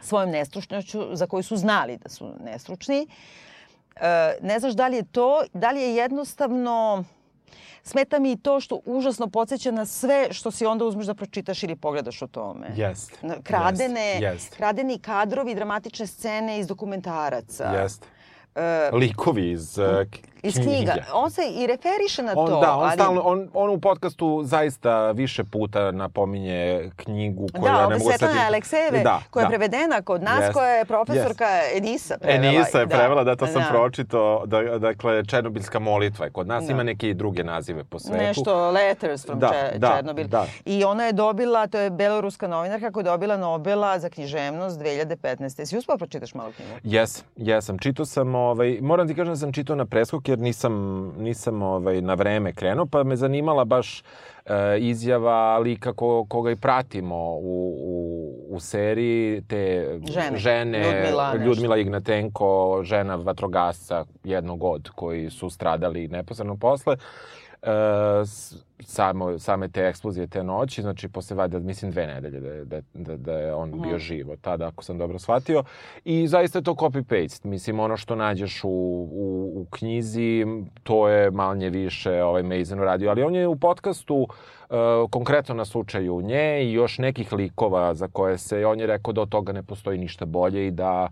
svojom 0.01 0.31
nestručnošću 0.31 1.17
za 1.17 1.27
koju 1.27 1.43
su 1.43 1.57
znali 1.57 1.97
da 1.97 2.09
su 2.09 2.31
nestručni. 2.45 3.07
E, 3.97 4.39
ne 4.43 4.59
znaš 4.61 4.75
da 4.75 4.89
li 4.89 4.97
je 4.97 5.05
to, 5.05 5.43
da 5.53 5.71
li 5.71 5.81
je 5.81 5.95
jednostavno 5.95 7.05
smeta 7.83 8.19
mi 8.19 8.33
i 8.33 8.37
to 8.37 8.61
što 8.61 8.81
užasno 8.85 9.29
podsjeća 9.29 9.71
na 9.71 9.87
sve 9.87 10.29
što 10.31 10.51
si 10.51 10.67
onda 10.67 10.85
uzmeš 10.85 11.07
da 11.07 11.15
pročitaš 11.15 11.63
ili 11.63 11.77
pogledaš 11.77 12.23
o 12.23 12.27
tome. 12.27 12.67
Jest. 12.77 13.19
Kradene, 13.43 14.19
jest. 14.21 14.57
kradeni 14.57 14.99
kadrovi, 14.99 15.55
dramatične 15.55 16.07
scene 16.07 16.59
iz 16.59 16.67
dokumentaraca. 16.67 17.65
Jest. 17.65 18.07
Uh, 18.55 18.99
Likovi 18.99 19.51
iz 19.51 19.79
uh, 19.79 19.85
iz 20.47 20.55
knjiga. 20.55 20.95
On 21.13 21.31
se 21.31 21.43
i 21.51 21.67
referiše 21.67 22.23
na 22.23 22.33
on, 22.37 22.47
to. 22.47 22.61
Da, 22.61 22.73
on, 22.77 22.85
ali... 22.85 22.93
stalno, 22.93 23.21
on, 23.21 23.49
on 23.55 23.71
u 23.71 23.81
podcastu 23.81 24.43
zaista 24.45 25.11
više 25.11 25.45
puta 25.45 25.91
napominje 25.91 26.91
knjigu 26.97 27.47
koju 27.53 27.73
da, 27.73 27.81
ja 27.81 27.89
ne 27.89 27.99
mogu 27.99 28.11
Svetlana 28.11 28.35
sad... 28.35 28.47
Aleksejeve, 28.47 29.03
da, 29.03 29.21
koja 29.31 29.43
je 29.43 29.45
da. 29.45 29.49
prevedena 29.49 30.03
kod 30.03 30.23
nas, 30.23 30.41
Jest. 30.41 30.53
koja 30.53 30.71
je 30.71 30.85
profesorka 30.85 31.45
Jest. 31.45 31.77
Enisa 31.77 32.19
prevela. 32.19 32.47
Enisa 32.47 32.81
je 32.81 32.87
prevela, 32.87 33.25
da, 33.25 33.37
to 33.37 33.47
sam 33.47 33.63
da. 33.63 33.69
pročito. 33.71 34.43
Da, 34.47 34.79
dakle, 34.79 35.25
Černobilska 35.25 35.79
molitva 35.79 36.25
je 36.25 36.31
kod 36.31 36.47
nas. 36.47 36.65
Da. 36.65 36.73
Ima 36.73 36.83
neke 36.83 37.15
druge 37.15 37.45
nazive 37.45 37.85
po 37.85 37.99
svetu. 37.99 38.23
Nešto 38.25 38.71
Letters 38.71 39.27
from 39.27 39.39
Da, 39.39 39.49
Če- 39.49 39.79
da, 39.79 39.93
Černobil. 39.97 40.27
da. 40.29 40.47
I 40.65 40.85
ona 40.85 41.05
je 41.05 41.13
dobila, 41.13 41.67
to 41.67 41.79
je 41.79 41.91
beloruska 41.91 42.49
novinarka 42.49 42.91
koja 42.91 43.01
je 43.01 43.05
dobila 43.05 43.37
Nobela 43.37 43.99
za 43.99 44.09
književnost 44.09 44.81
2015. 44.81 45.59
Jesi 45.59 45.79
uspela 45.79 45.99
pročitaš 45.99 46.35
malo 46.35 46.53
knjigu? 46.57 46.73
Jes, 46.83 47.25
jesam. 47.37 47.79
Čitao 47.79 48.05
sam, 48.07 48.35
ovaj, 48.35 48.79
moram 48.81 49.09
ti 49.09 49.15
kažem 49.15 49.33
da 49.33 49.37
sam 49.37 49.53
čitao 49.53 49.77
na 49.77 49.87
preskok 49.87 50.29
jer 50.37 50.43
nisam, 50.43 50.75
nisam 51.19 51.63
ovaj, 51.63 52.01
na 52.01 52.15
vreme 52.15 52.53
krenuo, 52.53 52.87
pa 52.87 53.03
me 53.05 53.17
zanimala 53.17 53.65
baš 53.65 54.03
e, 54.45 54.79
izjava 54.79 55.59
lika 55.59 55.93
ko, 55.93 56.27
koga 56.29 56.51
i 56.51 56.57
pratimo 56.57 57.17
u, 57.17 57.75
u, 57.83 58.55
u 58.55 58.61
seriji, 58.61 59.43
te 59.49 59.89
Žene. 60.13 60.39
žene 60.39 60.79
Ljudmila 60.79 61.33
nešto. 61.33 61.45
Ljudmila 61.47 61.77
Ignatenko, 61.77 62.81
žena 62.83 63.17
vatrogasca 63.17 64.05
jednog 64.25 64.63
od 64.63 64.91
koji 64.95 65.31
su 65.31 65.51
stradali 65.51 66.09
neposredno 66.09 66.57
posle. 66.57 66.97
E, 67.67 68.25
samo, 68.81 69.39
same 69.39 69.69
te 69.69 69.87
eksplozije 69.87 70.27
te 70.27 70.45
noći, 70.45 70.83
znači 70.83 71.09
posle 71.09 71.37
valjda, 71.37 71.59
mislim, 71.59 71.91
dve 71.91 72.07
nedelje 72.07 72.41
da 72.41 72.49
je, 72.49 72.65
da, 72.65 72.81
da, 72.95 73.17
da 73.17 73.33
je 73.33 73.55
on 73.55 73.83
bio 73.83 73.99
živ 73.99 74.31
od 74.31 74.41
tada, 74.41 74.67
ako 74.67 74.85
sam 74.85 74.99
dobro 74.99 75.19
shvatio. 75.19 75.65
I 76.05 76.27
zaista 76.29 76.59
je 76.59 76.63
to 76.63 76.75
copy-paste. 76.75 77.47
Mislim, 77.49 77.81
ono 77.81 77.97
što 77.97 78.17
nađeš 78.17 78.65
u, 78.65 78.69
u, 78.69 79.53
u 79.57 79.67
knjizi, 79.71 80.45
to 80.83 81.09
je 81.09 81.31
manje 81.31 81.71
više 81.71 82.23
ovaj 82.23 82.43
Mason 82.43 82.81
uradio. 82.81 83.11
Ali 83.11 83.23
on 83.23 83.35
je 83.35 83.49
u 83.49 83.57
podcastu, 83.57 84.17
uh, 84.17 85.11
konkretno 85.11 85.55
na 85.55 85.65
slučaju 85.65 86.23
nje 86.23 86.65
i 86.65 86.73
još 86.73 86.99
nekih 86.99 87.33
likova 87.33 87.95
za 87.95 88.09
koje 88.09 88.39
se, 88.39 88.67
on 88.67 88.81
je 88.81 88.87
rekao 88.87 89.13
da 89.13 89.21
od 89.21 89.29
toga 89.29 89.53
ne 89.53 89.63
postoji 89.63 89.99
ništa 89.99 90.25
bolje 90.25 90.67
i 90.67 90.71
da 90.71 91.09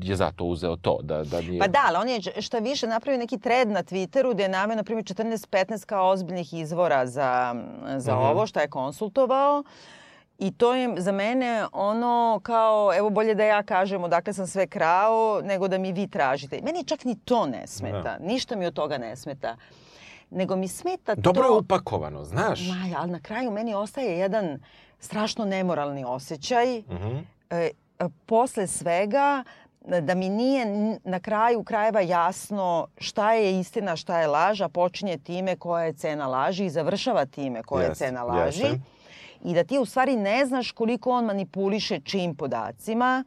je 0.00 0.16
zato 0.16 0.44
uzeo 0.44 0.76
to, 0.76 0.98
da, 1.02 1.24
da 1.24 1.40
nije... 1.40 1.58
Pa 1.58 1.66
da, 1.66 1.80
ali 1.84 1.96
on 1.96 2.08
je 2.08 2.42
šta 2.42 2.58
više 2.58 2.86
napravio 2.86 3.18
neki 3.18 3.38
thread 3.38 3.68
na 3.68 3.82
Twitteru 3.82 4.34
gde 4.34 4.42
je 4.42 4.48
naveo, 4.48 4.76
na 4.76 4.82
primjer, 4.82 5.04
14-15 5.06 5.86
kao 5.86 6.08
ozbiljnih 6.08 6.54
izvora 6.54 7.06
za, 7.06 7.54
za 7.96 8.14
Mhm. 8.14 8.22
ovo, 8.22 8.46
šta 8.46 8.60
je 8.60 8.68
konsultovao. 8.68 9.62
I 10.38 10.52
to 10.52 10.74
je 10.74 10.94
za 10.96 11.12
mene 11.12 11.66
ono 11.72 12.40
kao, 12.42 12.94
evo 12.94 13.10
bolje 13.10 13.34
da 13.34 13.44
ja 13.44 13.62
kažem 13.62 14.04
odakle 14.04 14.32
sam 14.32 14.46
sve 14.46 14.66
krao, 14.66 15.40
nego 15.42 15.68
da 15.68 15.78
mi 15.78 15.92
vi 15.92 16.08
tražite. 16.08 16.60
Meni 16.62 16.84
čak 16.84 17.04
ni 17.04 17.16
to 17.16 17.46
ne 17.46 17.66
smeta. 17.66 18.02
Da. 18.02 18.18
Ništa 18.20 18.56
mi 18.56 18.66
od 18.66 18.74
toga 18.74 18.98
ne 18.98 19.16
smeta. 19.16 19.56
Nego 20.30 20.56
mi 20.56 20.68
smeta 20.68 21.14
Dobro 21.14 21.42
je 21.42 21.48
to... 21.48 21.58
upakovano, 21.58 22.24
znaš. 22.24 22.60
Maja, 22.70 22.96
ali 22.98 23.10
na 23.10 23.20
kraju 23.20 23.50
meni 23.50 23.74
ostaje 23.74 24.18
jedan 24.18 24.58
strašno 24.98 25.44
nemoralni 25.44 26.04
osjećaj. 26.04 26.78
Mhm. 26.80 27.16
E, 27.50 27.56
e, 27.56 27.70
posle 28.26 28.66
svega 28.66 29.44
da 29.80 30.14
mi 30.14 30.28
nije 30.28 30.66
na 31.04 31.20
kraju 31.20 31.64
krajeva 31.64 32.00
jasno 32.00 32.86
šta 32.98 33.32
je 33.32 33.60
istina, 33.60 33.96
šta 33.96 34.20
je 34.20 34.26
laž, 34.26 34.60
a 34.60 34.68
počinje 34.68 35.18
time 35.18 35.56
koja 35.56 35.84
je 35.84 35.92
cena 35.92 36.26
laži 36.26 36.64
i 36.64 36.70
završava 36.70 37.26
time 37.26 37.62
koja 37.62 37.82
je 37.82 37.88
Jeste, 37.88 38.04
cena 38.04 38.22
laži. 38.22 38.62
jeste. 38.62 38.80
I 39.44 39.54
da 39.54 39.64
ti 39.64 39.78
u 39.78 39.84
stvari 39.84 40.16
ne 40.16 40.46
znaš 40.46 40.72
koliko 40.72 41.10
on 41.10 41.24
manipuliše 41.24 42.00
čim 42.00 42.34
podacima, 42.36 43.24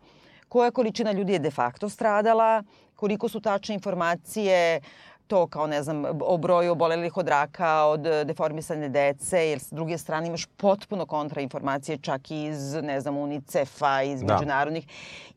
koja 0.50 0.72
količina 0.72 1.12
ljudi 1.12 1.34
je 1.34 1.40
de 1.40 1.52
facto 1.52 1.90
stradala, 1.90 2.64
koliko 2.96 3.30
su 3.30 3.42
tačne 3.42 3.76
informacije 3.76 4.82
to 5.27 5.48
kao 5.48 5.68
ne 5.68 5.84
znam 5.84 6.03
o 6.22 6.38
broju 6.38 6.72
obolelih 6.72 7.18
od 7.18 7.27
raka, 7.27 7.84
od 7.84 8.06
e, 8.06 8.24
deformisane 8.25 8.89
dece, 8.89 9.38
jer 9.39 9.60
s 9.60 9.72
druge 9.72 9.98
strane 9.98 10.27
imaš 10.27 10.46
potpuno 10.46 11.06
kontrainformacije 11.06 11.98
čak 11.98 12.32
i 12.32 12.44
iz 12.44 12.74
ne 12.74 13.01
znam 13.01 13.18
UNICEF-a, 13.18 14.01
iz 14.03 14.22
Da. 14.22 14.34
međunarodnih. 14.34 14.88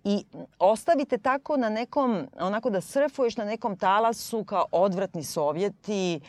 I 0.05 0.25
ostavite 0.59 1.19
tako 1.19 1.57
na 1.57 1.69
nekom, 1.69 2.27
onako 2.41 2.71
da 2.71 2.81
surfuješ 2.81 3.37
na 3.37 3.45
nekom 3.45 3.77
talasu 3.77 4.45
kao 4.45 4.65
odvratni 4.73 5.23
Sovjeti, 5.25 6.15
e, 6.15 6.21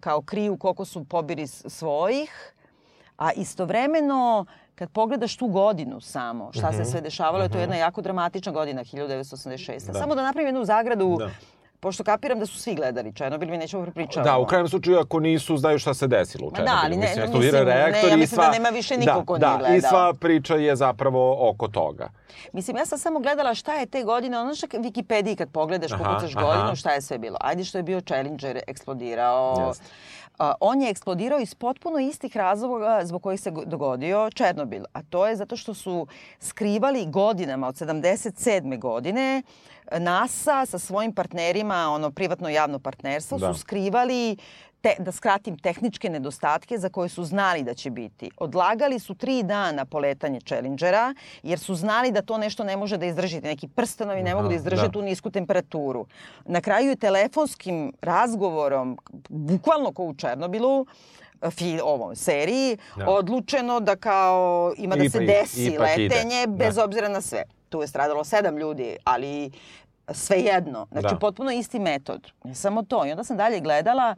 kao 0.00 0.22
kriju 0.22 0.56
koliko 0.56 0.84
su 0.84 1.04
pobiri 1.04 1.46
svojih, 1.46 2.54
a 3.16 3.32
istovremeno 3.32 4.46
kad 4.74 4.90
pogledaš 4.90 5.36
tu 5.36 5.46
godinu 5.46 6.00
samo, 6.00 6.50
šta 6.52 6.72
se 6.72 6.84
sve 6.84 7.00
dešavalo, 7.00 7.44
je 7.44 7.50
to 7.50 7.58
jedna 7.58 7.76
jako 7.76 8.02
dramatična 8.02 8.52
godina, 8.52 8.84
1986. 8.84 9.84
Mhm. 9.84 9.92
Da. 9.92 9.98
Samo 9.98 10.14
da 10.14 10.22
napravim 10.22 10.48
jednu 10.48 10.64
zagradu, 10.64 11.16
Da. 11.18 11.30
Pošto 11.84 12.04
kapiram 12.04 12.38
da 12.38 12.46
su 12.46 12.58
svi 12.58 12.74
gledali 12.74 13.12
Černobil, 13.14 13.48
mi 13.48 13.58
nećemo 13.58 13.82
prepričavamo. 13.82 14.32
Da, 14.32 14.38
u 14.38 14.46
krajnjem 14.46 14.68
slučaju 14.68 14.98
ako 14.98 15.20
nisu, 15.20 15.56
znaju 15.56 15.78
šta 15.78 15.94
se 15.94 16.06
desilo 16.06 16.46
u 16.46 16.50
Černobilu. 16.50 16.76
da, 16.76 16.82
ali 16.84 16.96
ne- 16.96 17.06
mislim, 17.06 17.42
mislim, 17.42 17.64
ne, 17.64 17.80
ja 17.80 18.14
i 18.14 18.16
mislim 18.16 18.36
da 18.36 18.42
sva... 18.44 18.52
nema 18.52 18.68
više 18.68 18.96
niko 18.96 19.12
da, 19.12 19.24
ko 19.24 19.38
da, 19.38 19.48
nije 19.48 19.56
i 19.56 19.70
gledao. 19.70 19.90
sva 19.90 20.14
priča 20.14 20.54
je 20.54 20.76
zapravo 20.76 21.50
oko 21.50 21.68
toga. 21.68 22.08
Mislim, 22.52 22.76
ja 22.76 22.86
sam 22.86 22.98
samo 22.98 23.20
gledala 23.20 23.54
šta 23.54 23.74
je 23.74 23.86
te 23.86 24.02
godine, 24.02 24.38
ono 24.38 24.54
što 24.54 24.66
Wikipediji 24.66 25.36
kad 25.36 25.50
pogledaš, 25.50 25.92
Aha, 25.92 26.04
pokucaš 26.04 26.36
aha. 26.36 26.46
godinu, 26.46 26.76
šta 26.76 26.92
je 26.92 27.02
sve 27.02 27.18
bilo. 27.18 27.36
Ajde 27.40 27.64
što 27.64 27.78
je 27.78 27.82
bio 27.82 28.00
Challenger 28.00 28.60
eksplodirao. 28.66 29.66
Jeste. 29.68 29.84
On 30.60 30.82
je 30.82 30.90
eksplodirao 30.90 31.38
iz 31.38 31.54
potpuno 31.54 31.98
istih 31.98 32.36
razloga 32.36 33.00
zbog 33.02 33.22
kojih 33.22 33.40
se 33.40 33.50
go- 33.50 33.64
dogodio 33.64 34.30
Černobil. 34.30 34.84
A 34.92 35.02
to 35.02 35.26
je 35.26 35.36
zato 35.36 35.56
što 35.56 35.74
su 35.74 36.06
skrivali 36.40 37.06
godinama 37.06 37.68
od 37.68 37.74
77. 37.74 38.78
godine 38.78 39.42
NASA 39.92 40.66
sa 40.66 40.78
svojim 40.78 41.12
partnerima, 41.12 41.88
ono 41.88 42.10
privatno 42.10 42.48
javno 42.48 42.78
partnerstvo, 42.78 43.38
Da. 43.38 43.54
su 43.54 43.60
skrivali 43.60 44.36
te, 44.84 44.96
da 44.98 45.12
skratim 45.12 45.58
tehničke 45.58 46.10
nedostatke 46.10 46.78
za 46.78 46.88
koje 46.88 47.08
su 47.08 47.24
znali 47.24 47.62
da 47.62 47.74
će 47.74 47.90
biti. 47.90 48.30
Odlagali 48.38 48.98
su 48.98 49.14
tri 49.14 49.42
dana 49.42 49.84
poletanje 49.84 50.40
Challengera 50.40 51.14
jer 51.42 51.58
su 51.58 51.74
znali 51.74 52.12
da 52.12 52.22
to 52.22 52.38
nešto 52.38 52.64
ne 52.64 52.76
može 52.76 52.96
da 52.98 53.06
izdrži. 53.06 53.40
Neki 53.40 53.68
prstenovi 53.68 54.22
ne 54.22 54.34
mogu 54.34 54.48
da 54.48 54.54
izdrže 54.54 54.82
da. 54.82 54.90
tu 54.90 55.02
nisku 55.02 55.30
temperaturu. 55.30 56.06
Na 56.46 56.60
kraju 56.60 56.88
je 56.88 56.96
telefonskim 56.96 57.92
razgovorom, 58.02 58.98
bukvalno 59.28 59.92
kao 59.92 60.04
u 60.04 60.14
Černobilu, 60.14 60.86
fi, 61.50 61.80
ovom 61.80 62.16
seriji, 62.16 62.76
Da. 62.96 63.08
odlučeno 63.08 63.80
da 63.80 63.96
kao 63.96 64.72
ima 64.76 64.96
da 64.96 65.02
se 65.02 65.18
Ipak- 65.18 65.26
desi 65.28 65.64
ide. 65.64 65.78
letenje 65.78 66.46
Da. 66.46 66.52
bez 66.54 66.78
obzira 66.78 67.08
na 67.08 67.20
sve. 67.20 67.42
Tu 67.68 67.80
je 67.80 67.88
stradalo 67.88 68.24
sedam 68.24 68.58
ljudi, 68.58 68.96
ali 69.04 69.50
svejedno. 70.08 70.86
Znači, 70.92 71.08
Da. 71.10 71.18
potpuno 71.18 71.50
isti 71.52 71.78
metod. 71.78 72.32
Ne 72.44 72.54
samo 72.54 72.82
to. 72.82 73.06
I 73.06 73.10
onda 73.10 73.24
sam 73.24 73.36
dalje 73.36 73.60
gledala 73.60 74.14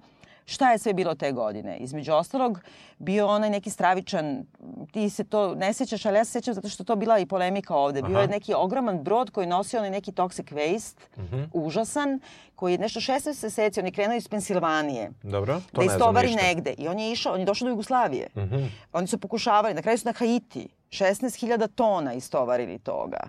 šta 0.47 0.73
je 0.73 0.79
sve 0.79 0.93
bilo 0.93 1.15
te 1.15 1.33
godine. 1.33 1.77
Između 1.77 2.13
ostalog, 2.13 2.61
bio 2.99 3.27
onaj 3.29 3.51
neki 3.51 3.71
stravičan, 3.71 4.45
ti 4.87 5.11
se 5.11 5.25
to 5.25 5.55
ne 5.55 5.73
sjećaš, 5.73 6.07
ali 6.07 6.17
ja 6.17 6.25
se 6.25 6.33
sjećam 6.33 6.55
zato 6.55 6.69
što 6.69 6.85
to 6.85 6.97
bila 6.97 7.19
i 7.19 7.27
polemika 7.27 7.75
ovde. 7.77 8.03
Bio 8.03 8.13
Aha. 8.13 8.23
je 8.23 8.29
neki 8.29 8.55
ogroman 8.55 8.99
brod 8.99 9.31
koji 9.31 9.47
nosio 9.47 9.79
onaj 9.79 9.91
neki 9.91 10.13
toxic 10.13 10.45
waste, 10.47 10.97
Mhm. 11.19 11.43
užasan, 11.55 12.21
koji 12.55 12.73
je 12.73 12.79
nešto 12.79 13.01
16 13.03 13.17
meseci, 13.43 13.81
on 13.81 13.87
je 13.87 13.93
krenuo 13.93 14.17
iz 14.17 14.29
Pensilvanije. 14.29 15.11
Dobro, 15.23 15.61
to 15.73 15.77
da 15.77 15.83
ne 15.83 15.89
znam 15.89 16.15
ništa. 16.17 16.43
negde. 16.45 16.71
I 16.73 16.89
on 16.89 16.99
je 16.99 17.13
išao, 17.13 17.33
on 17.33 17.41
je 17.41 17.47
došao 17.47 17.67
do 17.67 17.71
Jugoslavije. 17.71 18.29
Mhm. 18.37 18.65
Oni 18.93 19.07
su 19.07 19.19
pokušavali, 19.19 19.75
na 19.75 19.83
kraju 19.83 19.99
su 19.99 20.07
na 20.07 20.13
Haiti 20.13 20.69
16.000 20.91 21.69
tona 21.69 22.13
istovarili 22.15 22.79
toga. 22.79 23.21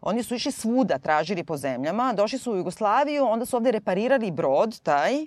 Oni 0.00 0.22
su 0.22 0.34
išli 0.34 0.52
svuda, 0.52 0.98
tražili 0.98 1.44
po 1.44 1.56
zemljama, 1.56 2.12
došli 2.12 2.38
su 2.38 2.52
u 2.52 2.56
Jugoslaviju, 2.56 3.24
onda 3.24 3.44
su 3.46 3.56
ovde 3.56 3.70
reparirali 3.70 4.30
brod 4.30 4.80
taj 4.80 5.26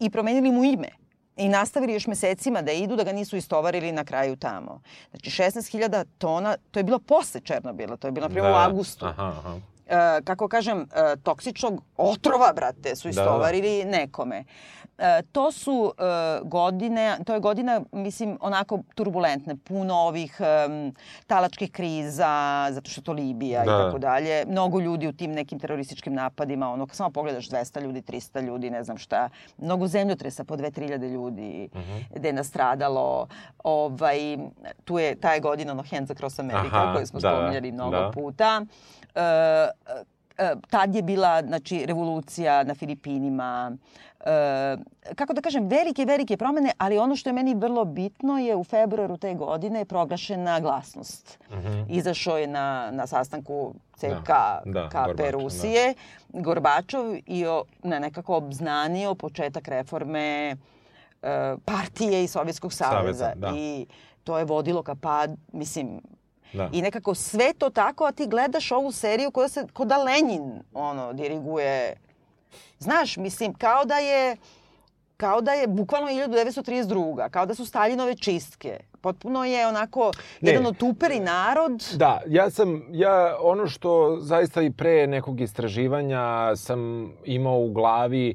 i 0.00 0.10
promenili 0.10 0.52
mu 0.52 0.64
ime. 0.64 0.88
I 1.36 1.48
nastavili 1.48 1.92
još 1.92 2.06
mesecima 2.06 2.62
da 2.62 2.72
idu, 2.72 2.96
da 2.96 3.04
ga 3.04 3.12
nisu 3.12 3.36
istovarili 3.36 3.92
na 3.92 4.04
kraju 4.04 4.36
tamo. 4.36 4.80
Znači 5.10 5.30
16.000 5.32 6.04
tona, 6.18 6.56
to 6.70 6.78
je 6.78 6.84
bilo 6.84 6.98
posle 6.98 7.40
Černobila, 7.40 7.96
to 7.96 8.08
je 8.08 8.12
bilo 8.12 8.24
na 8.24 8.28
primjer 8.28 8.50
u 8.50 8.54
Da. 8.54 8.60
avgustu. 8.60 9.06
Aha, 9.06 9.24
aha. 9.28 9.56
E, 9.86 9.92
kako 10.22 10.48
kažem, 10.48 10.80
e, 10.80 11.16
toksičnog 11.16 11.82
otrova, 11.96 12.52
brate, 12.52 12.96
su 12.96 13.02
Da, 13.04 13.10
istovarili 13.10 13.84
nekome. 13.86 14.44
E, 14.98 15.22
to 15.24 15.52
su 15.52 15.92
e, 15.92 16.02
godine, 16.44 17.16
to 17.26 17.34
je 17.34 17.40
godina, 17.40 17.80
mislim, 17.92 18.38
onako 18.40 18.80
turbulentne, 18.94 19.56
puno 19.58 19.94
ovih 19.96 20.40
talačkih 21.26 21.72
kriza, 21.72 22.28
zato 22.70 22.90
što 22.90 23.00
je 23.00 23.04
to 23.04 23.12
Libija 23.12 23.58
Da. 23.58 23.72
i 23.72 23.84
tako 23.84 23.98
dalje. 23.98 24.44
Mnogo 24.46 24.80
ljudi 24.80 25.08
u 25.08 25.12
tim 25.12 25.32
nekim 25.32 25.58
terorističkim 25.58 26.14
napadima, 26.14 26.70
ono, 26.70 26.86
samo 26.88 27.10
pogledaš 27.10 27.48
200 27.48 27.80
ljudi, 27.80 28.02
300 28.02 28.40
ljudi, 28.40 28.70
ne 28.70 28.84
znam 28.84 28.98
šta. 28.98 29.28
Mnogo 29.58 29.86
zemljotresa, 29.86 30.44
po 30.44 30.56
2-3 30.56 30.76
ljudi, 31.04 31.68
Mhm. 31.74 31.96
gde 32.10 32.28
je 32.28 32.32
nastradalo. 32.32 33.26
Ovaj, 33.60 34.18
tu 34.84 34.98
je, 34.98 35.14
ta 35.16 35.32
je 35.32 35.40
godina, 35.40 35.72
ono, 35.72 35.84
Hands 35.84 36.10
Across 36.10 36.38
America, 36.38 36.76
Aha, 36.76 36.94
koju 36.94 37.06
smo 37.06 37.20
da, 37.20 37.28
spominjali 37.30 37.72
mnogo 37.72 37.90
da. 37.92 38.10
puta. 38.10 38.60
Tad 40.70 40.94
je 40.94 41.02
bila 41.02 41.42
znači, 41.42 41.86
revolucija 41.86 42.64
na 42.64 42.74
Filipinima. 42.74 43.76
E, 44.26 44.76
kako 45.14 45.32
da 45.32 45.40
kažem, 45.40 45.68
velike, 45.68 46.04
velike 46.04 46.36
promene, 46.36 46.72
ali 46.78 46.98
ono 46.98 47.16
što 47.16 47.28
je 47.28 47.34
meni 47.34 47.54
vrlo 47.54 47.84
bitno 47.84 48.38
je 48.38 48.56
u 48.56 48.64
februaru 48.64 49.16
te 49.16 49.34
godine 49.34 49.78
je 49.78 49.84
proglašena 49.84 50.60
glasnost. 50.60 51.38
Mhm. 51.50 51.82
Izašao 51.88 52.38
je 52.38 52.46
na, 52.46 52.90
na 52.92 53.06
sastanku 53.06 53.74
CK 53.96 54.28
da, 54.64 54.88
KP 54.88 54.94
Gorbačov, 54.94 55.40
Rusije, 55.40 55.94
Gorbačov 56.28 57.16
i 57.26 57.46
o, 57.46 57.64
ne, 57.82 58.00
nekako 58.00 58.36
obznanio 58.36 59.14
početak 59.14 59.68
reforme 59.68 60.50
e, 60.50 60.56
partije 61.64 62.24
i 62.24 62.28
Sovjetskog 62.28 62.72
saveza. 62.72 63.24
Saveza, 63.24 63.32
da. 63.36 63.52
I 63.56 63.86
to 64.24 64.38
je 64.38 64.44
vodilo 64.44 64.82
ka 64.82 64.94
pad, 64.94 65.36
mislim, 65.52 66.00
Da. 66.52 66.70
I 66.72 66.82
nekako 66.82 67.14
sve 67.14 67.52
to 67.52 67.70
tako, 67.70 68.04
a 68.04 68.12
ti 68.12 68.26
gledaš 68.26 68.72
ovu 68.72 68.92
seriju 68.92 69.30
koja 69.30 69.48
se, 69.48 69.66
ko 69.72 69.84
da 69.84 70.02
Lenin, 70.02 70.62
ono, 70.74 71.12
diriguje. 71.12 71.96
Znaš, 72.78 73.16
mislim, 73.16 73.54
kao 73.54 73.84
da 73.84 73.94
je, 73.98 74.36
kao 75.16 75.40
da 75.40 75.52
je 75.52 75.66
bukvalno 75.66 76.08
1932. 76.08 77.30
Kao 77.30 77.46
da 77.46 77.54
su 77.54 77.64
Staljinove 77.66 78.14
čistke. 78.16 78.78
Potpuno 79.00 79.44
je 79.44 79.66
onako 79.66 80.12
Ne. 80.40 80.50
jedan 80.50 80.66
otuperi 80.66 81.20
narod. 81.20 81.84
Da, 81.94 82.22
ja 82.26 82.50
sam, 82.50 82.82
ja 82.90 83.36
ono 83.40 83.66
što 83.66 84.16
zaista 84.20 84.62
i 84.62 84.70
pre 84.70 85.06
nekog 85.06 85.40
istraživanja 85.40 86.56
sam 86.56 87.12
imao 87.24 87.58
u 87.58 87.72
glavi 87.72 88.30
e, 88.30 88.34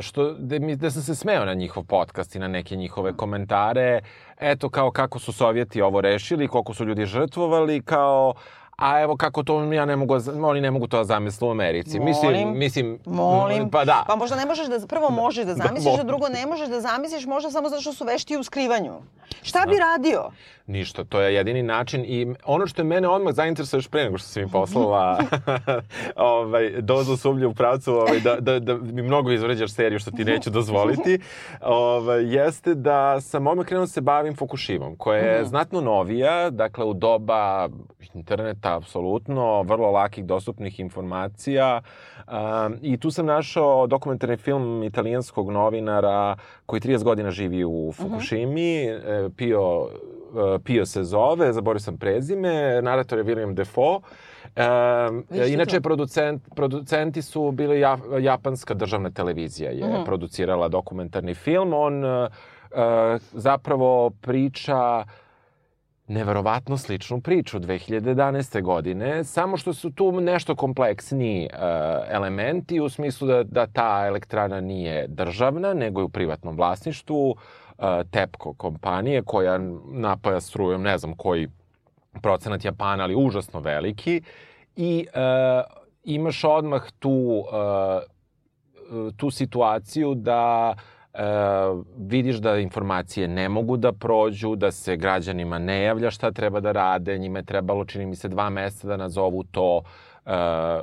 što, 0.00 0.32
da, 0.32 0.58
mi, 0.58 0.76
da 0.76 0.90
sam 0.90 1.02
se 1.02 1.14
smeo 1.14 1.44
na 1.44 1.54
njihov 1.54 1.84
podcast 1.84 2.34
i 2.34 2.38
na 2.38 2.48
neke 2.48 2.76
njihove 2.76 3.12
komentare, 3.16 4.00
eto 4.40 4.68
kao 4.68 4.90
kako 4.90 5.18
su 5.18 5.32
Sovjeti 5.32 5.82
ovo 5.82 6.00
rešili, 6.00 6.48
koliko 6.48 6.74
su 6.74 6.84
ljudi 6.84 7.06
žrtvovali, 7.06 7.82
kao 7.82 8.34
a 8.82 9.00
evo 9.00 9.16
kako 9.16 9.42
to 9.42 9.72
ja 9.72 9.84
ne 9.84 9.96
mogu, 9.96 10.14
oni 10.42 10.60
ne 10.60 10.70
mogu 10.70 10.86
to 10.86 10.96
da 10.96 11.04
zamisle 11.04 11.48
u 11.48 11.50
Americi. 11.50 12.00
Mislim, 12.00 12.32
Molim, 12.32 12.58
mislim, 12.58 12.98
Molim. 13.06 13.70
pa 13.70 13.84
da. 13.84 14.04
Pa 14.06 14.16
možda 14.16 14.36
ne 14.36 14.46
možeš 14.46 14.66
da, 14.66 14.86
prvo 14.86 15.10
možeš 15.10 15.44
da 15.44 15.54
zamisliš, 15.54 15.84
molim. 15.84 16.00
a 16.00 16.04
drugo 16.04 16.28
ne 16.28 16.46
možeš 16.46 16.68
da 16.68 16.80
zamisliš 16.80 17.26
možda 17.26 17.50
samo 17.50 17.68
zato 17.68 17.82
što 17.82 17.92
su 17.92 18.04
vešti 18.04 18.36
u 18.36 18.42
skrivanju. 18.42 18.92
Šta 19.42 19.64
bi 19.68 19.76
radio? 19.78 20.30
Ništa, 20.66 21.04
to 21.04 21.20
je 21.20 21.34
jedini 21.34 21.62
način 21.62 22.04
i 22.04 22.34
ono 22.44 22.66
što 22.66 22.82
je 22.82 22.86
mene 22.86 23.08
odmah 23.08 23.34
zainteresuje 23.34 23.78
još 23.78 23.88
pre 23.88 24.04
nego 24.04 24.18
što 24.18 24.28
si 24.28 24.40
mi 24.40 24.50
poslala 24.50 25.18
ovaj, 26.16 26.70
dozu 26.80 27.16
sumnje 27.16 27.46
u 27.46 27.54
pravcu 27.54 27.94
ovaj, 27.94 28.20
da, 28.20 28.36
da, 28.40 28.58
da 28.58 28.74
mi 28.74 29.02
mnogo 29.02 29.30
izvređaš 29.30 29.72
seriju 29.72 29.98
što 29.98 30.10
ti 30.10 30.24
neću 30.24 30.50
dozvoliti, 30.50 31.18
ovaj, 31.60 32.34
jeste 32.34 32.74
da 32.74 33.20
sam 33.20 33.46
odmah 33.46 33.66
krenuo 33.66 33.82
da 33.82 33.86
se 33.86 34.00
bavim 34.00 34.36
Fukushimom, 34.36 34.96
koja 34.96 35.18
je 35.18 35.44
znatno 35.44 35.80
novija, 35.80 36.50
dakle 36.50 36.84
u 36.84 36.94
doba 36.94 37.68
interneta 38.14 38.71
apsolutno, 38.76 39.62
vrlo 39.62 39.90
lakih 39.90 40.24
dostupnih 40.24 40.80
informacija 40.80 41.80
um, 42.28 42.34
i 42.82 42.96
tu 42.96 43.10
sam 43.10 43.26
našao 43.26 43.86
dokumentarni 43.86 44.36
film 44.36 44.82
italijanskog 44.82 45.50
novinara 45.50 46.36
koji 46.66 46.80
30 46.80 47.04
godina 47.04 47.30
živi 47.30 47.64
u 47.64 47.92
Fukushimi, 47.96 48.84
e, 48.84 49.28
Pio 49.36 49.88
e, 50.56 50.58
Pio 50.64 50.86
se 50.86 51.04
zove, 51.04 51.52
zaboravio 51.52 51.80
sam 51.80 51.96
prezime, 51.96 52.82
narator 52.82 53.18
je 53.18 53.24
William 53.24 53.54
Defoe. 53.54 53.98
Um, 54.56 55.22
ti 55.22 55.52
inače, 55.52 55.80
producent, 55.80 56.42
producenti 56.56 57.22
su 57.22 57.50
bili 57.50 57.80
ja, 57.80 57.98
japanska 58.20 58.74
državna 58.74 59.10
televizija 59.10 59.70
je 59.70 59.88
Mhm. 59.88 60.04
producirala 60.04 60.68
dokumentarni 60.68 61.34
film. 61.34 61.72
On 61.72 62.04
uh, 62.04 62.26
uh, 62.70 62.78
zapravo 63.32 64.10
priča 64.10 65.04
neverovatno 66.08 66.76
sličnu 66.78 67.20
priču 67.20 67.58
2011. 67.58 68.62
godine, 68.62 69.24
samo 69.24 69.56
što 69.56 69.74
su 69.74 69.90
tu 69.90 70.20
nešto 70.20 70.56
kompleksniji 70.56 71.48
uh, 71.52 71.58
elementi 72.08 72.80
u 72.80 72.88
smislu 72.88 73.28
da, 73.28 73.42
da 73.42 73.66
ta 73.66 74.06
elektrana 74.06 74.60
nije 74.60 75.06
državna, 75.08 75.74
nego 75.74 76.00
je 76.00 76.04
u 76.04 76.08
privatnom 76.08 76.56
vlasništvu 76.56 77.30
uh, 77.30 77.36
TEPCO 78.10 78.52
kompanije 78.54 79.22
koja 79.22 79.58
napaja 79.92 80.40
strujom, 80.40 80.82
ne 80.82 80.98
znam 80.98 81.16
koji 81.16 81.48
procenat 82.22 82.64
Japana, 82.64 83.02
ali 83.02 83.14
užasno 83.14 83.60
veliki. 83.60 84.22
I 84.76 85.06
uh, 85.14 85.20
imaš 86.04 86.44
odmah 86.44 86.82
tu, 86.98 87.44
uh, 88.90 89.12
tu 89.16 89.30
situaciju 89.30 90.14
da 90.14 90.74
e, 91.14 91.22
vidiš 91.98 92.36
da 92.36 92.56
informacije 92.58 93.28
ne 93.28 93.48
mogu 93.48 93.76
da 93.76 93.92
prođu, 93.92 94.56
da 94.56 94.70
se 94.70 94.96
građanima 94.96 95.58
ne 95.58 95.82
javlja 95.82 96.10
šta 96.10 96.30
treba 96.30 96.60
da 96.60 96.72
rade, 96.72 97.18
njima 97.18 97.38
je 97.38 97.44
trebalo, 97.44 97.84
čini 97.84 98.06
mi 98.06 98.16
se, 98.16 98.28
dva 98.28 98.50
meseca 98.50 98.88
da 98.88 98.96
nazovu 98.96 99.44
to 99.50 99.82
e, 100.26 100.30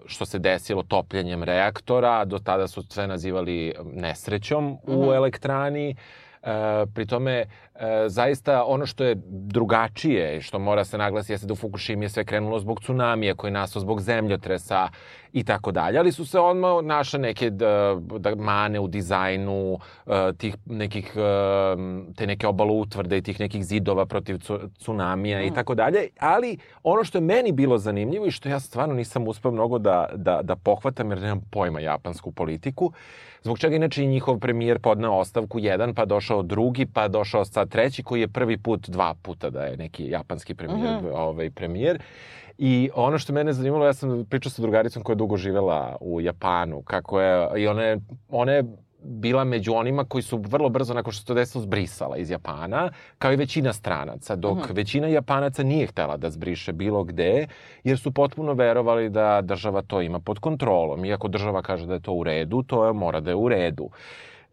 što 0.05 0.25
se 0.25 0.39
desilo 0.39 0.83
topljenjem 0.83 1.43
reaktora, 1.43 2.25
do 2.25 2.39
tada 2.39 2.67
su 2.67 2.81
sve 2.89 3.07
nazivali 3.07 3.73
nesrećom 3.93 4.77
u 4.87 5.01
Mhm. 5.01 5.11
elektrani. 5.13 5.89
E, 5.89 5.95
pri 6.93 7.05
tome, 7.05 7.31
e, 7.33 7.45
zaista 8.07 8.63
ono 8.65 8.85
što 8.85 9.03
je 9.03 9.15
drugačije 9.27 10.37
i 10.37 10.41
što 10.41 10.59
mora 10.59 10.85
se 10.85 10.97
naglasiti 10.97 11.33
jeste 11.33 11.47
da 11.47 11.53
u 11.53 11.55
Fukushimi 11.55 12.05
je 12.05 12.09
sve 12.09 12.25
krenulo 12.25 12.59
zbog 12.59 12.79
tsunamija 12.79 13.35
koji 13.35 13.49
je 13.49 13.53
nastao 13.53 13.79
zbog 13.79 14.01
zemljotresa 14.01 14.89
i 15.33 15.43
tako 15.43 15.71
dalje, 15.71 15.99
ali 15.99 16.11
su 16.11 16.25
se 16.25 16.39
odmah 16.39 16.83
našle 16.83 17.19
neke 17.19 17.49
da, 17.49 17.97
da 18.17 18.35
mane 18.35 18.79
u 18.79 18.87
dizajnu 18.87 19.79
e, 20.07 20.33
tih 20.37 20.55
nekih, 20.65 21.13
e, 21.15 21.75
te 22.15 22.27
neke 22.27 22.47
obalutvrde 22.47 23.17
i 23.17 23.21
tih 23.21 23.39
nekih 23.39 23.63
zidova 23.63 24.05
protiv 24.05 24.39
tsunamija 24.77 25.41
i 25.41 25.53
tako 25.53 25.75
dalje, 25.75 26.07
ali 26.19 26.57
ono 26.83 27.03
što 27.03 27.17
je 27.17 27.21
meni 27.21 27.51
bilo 27.51 27.77
zanimljivo 27.77 28.25
i 28.25 28.31
što 28.31 28.49
ja 28.49 28.59
stvarno 28.59 28.95
nisam 28.95 29.27
uspeo 29.27 29.51
mnogo 29.51 29.79
da, 29.79 30.09
da, 30.15 30.39
da 30.43 30.55
pohvatam 30.55 31.09
jer 31.11 31.21
nemam 31.21 31.41
pojma 31.51 31.79
japansku 31.79 32.31
politiku, 32.31 32.91
zbog 33.41 33.59
čega 33.59 33.75
inače 33.75 34.03
i 34.03 34.07
njihov 34.07 34.39
premijer 34.39 34.79
podneo 34.79 35.13
ostavku 35.13 35.59
jedan, 35.59 35.95
pa 35.95 36.05
došao 36.05 36.43
drugi, 36.43 36.85
pa 36.85 37.07
došao 37.07 37.45
sad 37.45 37.69
treći 37.69 38.03
koji 38.03 38.21
je 38.21 38.27
prvi 38.27 38.57
put, 38.57 38.89
dva 38.89 39.13
puta 39.21 39.49
da 39.49 39.63
je 39.63 39.77
neki 39.77 40.09
japanski 40.09 40.55
premijer, 40.55 40.97
Mhm. 40.97 41.07
ovaj, 41.13 41.49
premijer. 41.49 42.01
I 42.57 42.89
ono 42.95 43.17
što 43.17 43.33
mene 43.33 43.53
zanimalo, 43.53 43.85
ja 43.85 43.93
sam 43.93 44.25
pričao 44.29 44.49
sa 44.49 44.61
drugaricom 44.61 45.03
koja 45.03 45.13
je 45.13 45.17
dugo 45.17 45.37
živela 45.37 45.97
u 46.01 46.21
Japanu, 46.21 46.81
kako 46.81 47.21
je, 47.21 47.47
i 47.57 47.67
ona 47.67 47.83
je, 47.83 47.99
ona 48.29 48.51
je 48.51 48.63
bila 49.09 49.43
među 49.43 49.73
onima 49.73 50.03
koji 50.03 50.21
su 50.21 50.37
vrlo 50.37 50.69
brzo, 50.69 50.93
nakon 50.93 51.13
što 51.13 51.19
se 51.19 51.25
to 51.25 51.33
desilo, 51.33 51.61
zbrisala 51.61 52.17
iz 52.17 52.29
Japana, 52.29 52.89
kao 53.17 53.33
i 53.33 53.35
većina 53.35 53.73
stranaca, 53.73 54.35
dok 54.35 54.57
Mhm. 54.57 54.73
većina 54.73 55.07
Japanaca 55.07 55.63
nije 55.63 55.87
htela 55.87 56.17
da 56.17 56.29
zbriše 56.29 56.73
bilo 56.73 57.03
gde, 57.03 57.47
jer 57.83 57.99
su 57.99 58.11
potpuno 58.11 58.53
verovali 58.53 59.09
da 59.09 59.41
država 59.41 59.81
to 59.81 60.01
ima 60.01 60.19
pod 60.19 60.39
kontrolom. 60.39 61.05
Iako 61.05 61.27
država 61.27 61.61
kaže 61.61 61.85
da 61.87 61.93
je 61.93 61.99
to 61.99 62.13
u 62.13 62.23
redu, 62.23 62.63
to 62.63 62.85
je, 62.85 62.93
mora 62.93 63.19
da 63.19 63.29
je 63.31 63.35
u 63.35 63.49
redu. 63.49 63.89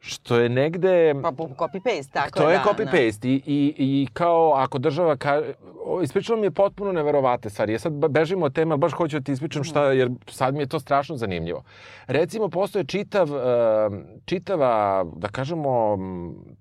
Što 0.00 0.36
je 0.36 0.48
negde... 0.48 1.14
Pa 1.22 1.32
po- 1.32 1.48
copy-paste, 1.48 2.12
tako 2.12 2.38
to 2.38 2.50
je 2.50 2.58
da, 2.58 2.64
copy-paste 2.64 3.28
i, 3.28 3.42
i, 3.46 3.74
i 3.78 4.08
kao 4.12 4.52
ako 4.56 4.78
država 4.78 5.16
kaže, 5.16 5.52
ispričalo 6.02 6.38
mi 6.40 6.46
je 6.46 6.50
potpuno 6.50 6.92
neverovatne 6.92 7.50
stvari. 7.50 7.72
Ja 7.72 7.78
sad 7.78 7.92
ba- 7.92 8.08
bežim 8.08 8.42
od 8.42 8.54
teme, 8.54 8.72
ali 8.72 8.78
baš 8.78 8.92
hoću 8.92 9.18
da 9.18 9.24
ti 9.24 9.32
ispričam 9.32 9.64
šta, 9.64 9.92
jer 9.92 10.10
sad 10.26 10.54
mi 10.54 10.62
je 10.62 10.66
to 10.66 10.80
strašno 10.80 11.16
zanimljivo. 11.16 11.62
Recimo, 12.06 12.48
postoje 12.48 12.84
čitav, 12.84 13.28
čitava, 14.24 15.04
da 15.16 15.28
kažemo, 15.28 15.98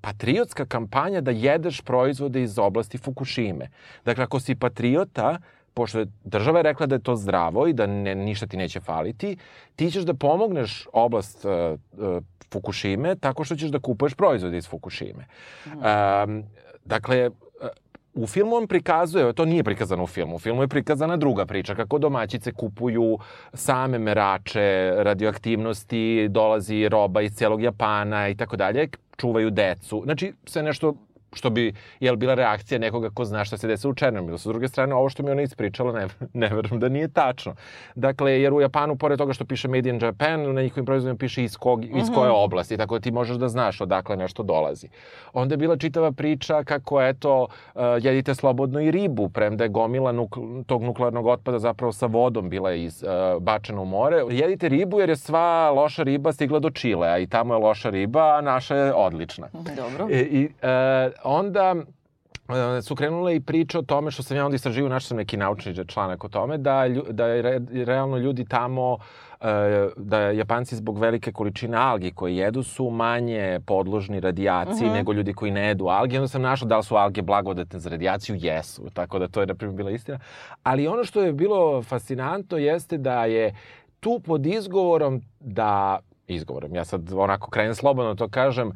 patriotska 0.02 0.66
kampanja 0.66 1.22
da 1.22 1.32
jedeš 1.32 1.82
proizvode 1.82 2.42
iz 2.42 2.60
oblasti 2.60 2.98
Fukushime. 2.98 3.70
Dakle, 4.06 4.24
ako 4.24 4.40
si 4.40 4.56
patriota, 4.56 5.38
pošto 5.76 6.00
je 6.00 6.08
država 6.24 6.60
je 6.60 6.64
rekla 6.64 6.86
da 6.86 6.96
je 6.96 7.04
to 7.04 7.16
zdravo 7.16 7.68
i 7.68 7.74
da 7.74 7.86
ne, 7.88 8.16
ništa 8.16 8.48
ti 8.48 8.58
neće 8.58 8.80
faliti, 8.80 9.38
ti 9.76 9.92
ćeš 9.92 10.04
da 10.04 10.14
pomogneš 10.14 10.88
oblast 10.94 11.46
uh, 11.46 11.52
uh, 12.00 12.24
Fukushime 12.52 13.16
tako 13.16 13.44
što 13.44 13.56
ćeš 13.56 13.70
da 13.70 13.80
kupuješ 13.80 14.14
proizvode 14.14 14.58
iz 14.58 14.68
Fukushime. 14.70 15.26
Um, 15.66 16.44
dakle, 16.86 17.30
uh, 17.30 17.36
u 18.14 18.28
filmu 18.28 18.56
on 18.56 18.68
prikazuje, 18.68 19.34
to 19.34 19.46
nije 19.46 19.64
prikazano 19.64 20.04
u 20.04 20.08
filmu, 20.08 20.36
u 20.36 20.40
filmu 20.40 20.64
je 20.64 20.68
prikazana 20.68 21.18
druga 21.18 21.46
priča, 21.46 21.76
kako 21.76 21.98
domaćice 22.00 22.52
kupuju 22.52 23.18
same 23.54 24.00
merače 24.00 24.94
radioaktivnosti, 24.98 26.28
dolazi 26.30 26.90
roba 26.90 27.22
iz 27.22 27.34
celog 27.34 27.62
Japana 27.62 28.30
i 28.30 28.36
tako 28.36 28.56
dalje, 28.56 28.90
čuvaju 29.18 29.50
decu. 29.50 30.02
Znači, 30.06 30.34
sve 30.46 30.64
nešto 30.64 30.96
što 31.36 31.50
bi, 31.50 31.74
jel, 32.00 32.16
bila 32.16 32.34
reakcija 32.34 32.80
nekoga 32.80 33.10
ko 33.10 33.26
zna 33.26 33.46
šta 33.46 33.58
se 33.58 33.68
desilo 33.68 33.92
u 33.92 33.96
Černobilu. 33.96 34.38
Sa 34.38 34.50
druge 34.50 34.68
strane, 34.68 34.96
ovo 34.96 35.10
što 35.10 35.24
mi 35.24 35.32
ona 35.32 35.42
ispričala, 35.42 35.92
ne, 35.94 36.08
ne 36.34 36.50
verujem 36.50 36.80
da 36.80 36.90
nije 36.90 37.08
tačno. 37.08 37.56
Dakle, 37.96 38.42
jer 38.42 38.54
u 38.54 38.62
Japanu, 38.62 38.96
pored 38.96 39.18
toga 39.18 39.34
što 39.34 39.46
piše 39.46 39.68
Made 39.68 39.90
in 39.90 40.00
Japan, 40.02 40.54
na 40.54 40.62
njihovim 40.62 40.86
proizvodima 40.86 41.18
piše 41.18 41.44
iz, 41.44 41.58
kog, 41.58 41.86
iz 41.86 42.08
koje 42.16 42.32
oblasti, 42.32 42.78
tako 42.78 42.96
da 42.96 43.02
ti 43.02 43.12
možeš 43.12 43.38
da 43.38 43.50
znaš 43.50 43.82
odakle 43.82 44.18
nešto 44.18 44.44
dolazi. 44.44 44.88
Onda 45.34 45.54
je 45.54 45.58
bila 45.58 45.78
čitava 45.78 46.12
priča 46.12 46.64
kako, 46.64 47.02
eto, 47.02 47.48
uh, 47.76 47.82
jedite 48.02 48.36
slobodno 48.36 48.82
i 48.82 48.92
ribu, 48.92 49.30
premda 49.30 49.64
je 49.64 49.70
gomila 49.70 50.12
nuk, 50.12 50.38
tog 50.66 50.84
nuklearnog 50.84 51.26
otpada 51.26 51.60
zapravo 51.60 51.92
sa 51.92 52.06
vodom 52.06 52.50
bila 52.50 52.74
iz, 52.74 53.04
uh, 53.04 53.42
bačena 53.42 53.82
u 53.82 53.86
more. 53.86 54.24
Jedite 54.30 54.70
ribu 54.70 55.00
jer 55.00 55.10
je 55.10 55.16
sva 55.16 55.70
loša 55.70 56.04
riba 56.04 56.34
stigla 56.34 56.60
do 56.60 56.70
Čilea 56.70 57.18
i 57.18 57.28
tamo 57.28 57.54
je 57.54 57.60
loša 57.60 57.90
riba, 57.90 58.38
a 58.38 58.42
naša 58.42 58.76
je 58.76 58.94
odlična. 58.94 59.48
Dobro. 59.76 60.08
I, 60.10 60.18
i 60.18 60.50
e, 60.62 61.12
onda 61.26 61.76
e, 62.78 62.82
su 62.82 62.96
krenule 62.96 63.36
i 63.36 63.40
priče 63.40 63.80
o 63.80 63.82
tome 63.82 64.12
što 64.12 64.24
sam 64.24 64.38
ja 64.38 64.46
onda 64.46 64.56
istraživao, 64.56 64.90
našao 64.90 65.08
sam 65.08 65.18
neki 65.18 65.38
naučni 65.38 65.88
članak 65.88 66.24
o 66.24 66.30
tome, 66.30 66.58
da, 66.58 66.88
lju, 66.88 67.04
da 67.10 67.28
je 67.28 67.42
re, 67.42 67.60
realno 67.86 68.18
ljudi 68.18 68.46
tamo 68.46 68.98
e, 69.42 69.46
da 69.98 70.20
Japanci 70.20 70.76
zbog 70.76 71.00
velike 71.00 71.32
količine 71.32 71.78
algi 71.78 72.12
koje 72.12 72.36
jedu 72.36 72.64
su 72.64 72.90
manje 72.90 73.60
podložni 73.66 74.20
radijaciji 74.20 74.74
uh 74.74 74.82
Mhm. 74.82 74.90
-huh. 74.90 74.94
nego 74.94 75.14
ljudi 75.14 75.34
koji 75.34 75.52
ne 75.52 75.68
jedu 75.68 75.88
alge. 75.88 76.18
Onda 76.18 76.28
sam 76.28 76.42
našao 76.42 76.68
da 76.68 76.78
li 76.78 76.84
su 76.84 76.96
alge 76.96 77.22
blagodatne 77.22 77.80
za 77.80 77.90
radijaciju, 77.90 78.36
jesu. 78.40 78.90
Tako 78.94 79.20
da 79.20 79.28
to 79.28 79.42
je, 79.42 79.48
na 79.48 79.56
primjer, 79.56 79.78
bila 79.78 79.92
istina. 79.92 80.20
Ali 80.64 80.88
ono 80.88 81.04
što 81.04 81.22
je 81.22 81.34
bilo 81.34 81.82
fascinantno 81.82 82.58
jeste 82.58 82.98
da 82.98 83.26
je 83.26 83.56
tu 84.00 84.20
pod 84.26 84.46
izgovorom 84.46 85.22
da 85.40 86.00
izgovorom, 86.28 86.76
ja 86.76 86.86
sad 86.86 87.14
onako 87.14 87.50
krenem 87.50 87.76
slobodno 87.76 88.16
to 88.16 88.30
kažem, 88.30 88.72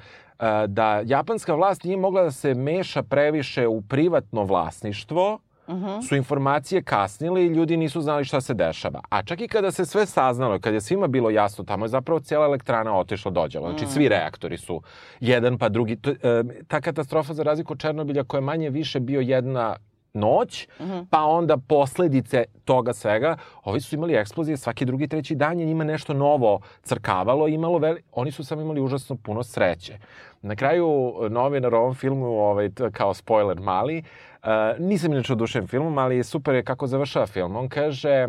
da 0.67 1.01
japanska 1.05 1.55
vlast 1.55 1.83
nije 1.83 1.97
mogla 1.97 2.23
da 2.23 2.31
se 2.31 2.53
meša 2.53 3.03
previše 3.03 3.67
u 3.67 3.81
privatno 3.81 4.43
vlasništvo, 4.43 5.39
Uh 5.69 5.75
-huh. 5.75 6.07
su 6.07 6.15
informacije 6.15 6.83
kasnile 6.83 7.45
i 7.45 7.47
ljudi 7.47 7.77
nisu 7.77 8.01
znali 8.01 8.25
šta 8.25 8.41
se 8.41 8.53
dešava. 8.53 9.01
A 9.09 9.23
čak 9.23 9.41
i 9.41 9.47
kada 9.47 9.71
se 9.71 9.85
sve 9.85 10.05
saznalo, 10.05 10.59
kad 10.59 10.73
je 10.73 10.81
svima 10.81 11.07
bilo 11.07 11.29
jasno, 11.29 11.63
tamo 11.63 11.85
je 11.85 11.89
zapravo 11.89 12.19
cijela 12.19 12.45
elektrana 12.45 12.97
otišla 12.97 13.31
dođela. 13.31 13.69
Znači 13.69 13.85
svi 13.85 14.09
reaktori 14.09 14.57
su 14.57 14.81
jedan 15.19 15.57
pa 15.57 15.69
drugi. 15.69 15.97
E, 16.23 16.43
ta 16.67 16.81
katastrofa 16.81 17.33
za 17.33 17.43
razliku 17.43 17.73
od 17.73 17.79
Černobilja 17.79 18.23
koja 18.23 18.37
je 18.37 18.41
manje 18.41 18.69
više 18.69 18.99
bio 18.99 19.21
jedna 19.21 19.75
noć, 20.13 20.67
uh 20.79 20.85
-huh. 20.85 21.05
pa 21.09 21.23
onda 21.23 21.57
posledice 21.57 22.43
toga 22.65 22.93
svega, 22.93 23.37
ovi 23.63 23.81
su 23.81 23.95
imali 23.95 24.15
eksplozije 24.15 24.57
svaki 24.57 24.85
drugi, 24.85 25.07
treći 25.07 25.35
dan 25.35 25.59
je 25.59 25.65
njima 25.65 25.83
nešto 25.83 26.13
novo 26.13 26.59
crkavalo, 26.83 27.47
imalo 27.47 27.77
veli... 27.77 28.01
oni 28.11 28.31
su 28.31 28.43
samo 28.43 28.61
imali 28.61 28.81
užasno 28.81 29.15
puno 29.15 29.43
sreće. 29.43 29.97
Na 30.41 30.55
kraju 30.55 31.13
novinar 31.29 31.73
u 31.73 31.77
ovom 31.77 31.95
filmu, 31.95 32.25
ovaj, 32.25 32.69
kao 32.91 33.13
spoiler 33.13 33.59
mali, 33.59 34.03
uh, 34.43 34.49
nisam 34.79 35.13
inače 35.13 35.33
odušen 35.33 35.67
filmom, 35.67 35.97
ali 35.97 36.23
super 36.23 36.55
je 36.55 36.63
kako 36.63 36.87
završava 36.87 37.27
film. 37.27 37.55
On 37.55 37.69
kaže, 37.69 38.27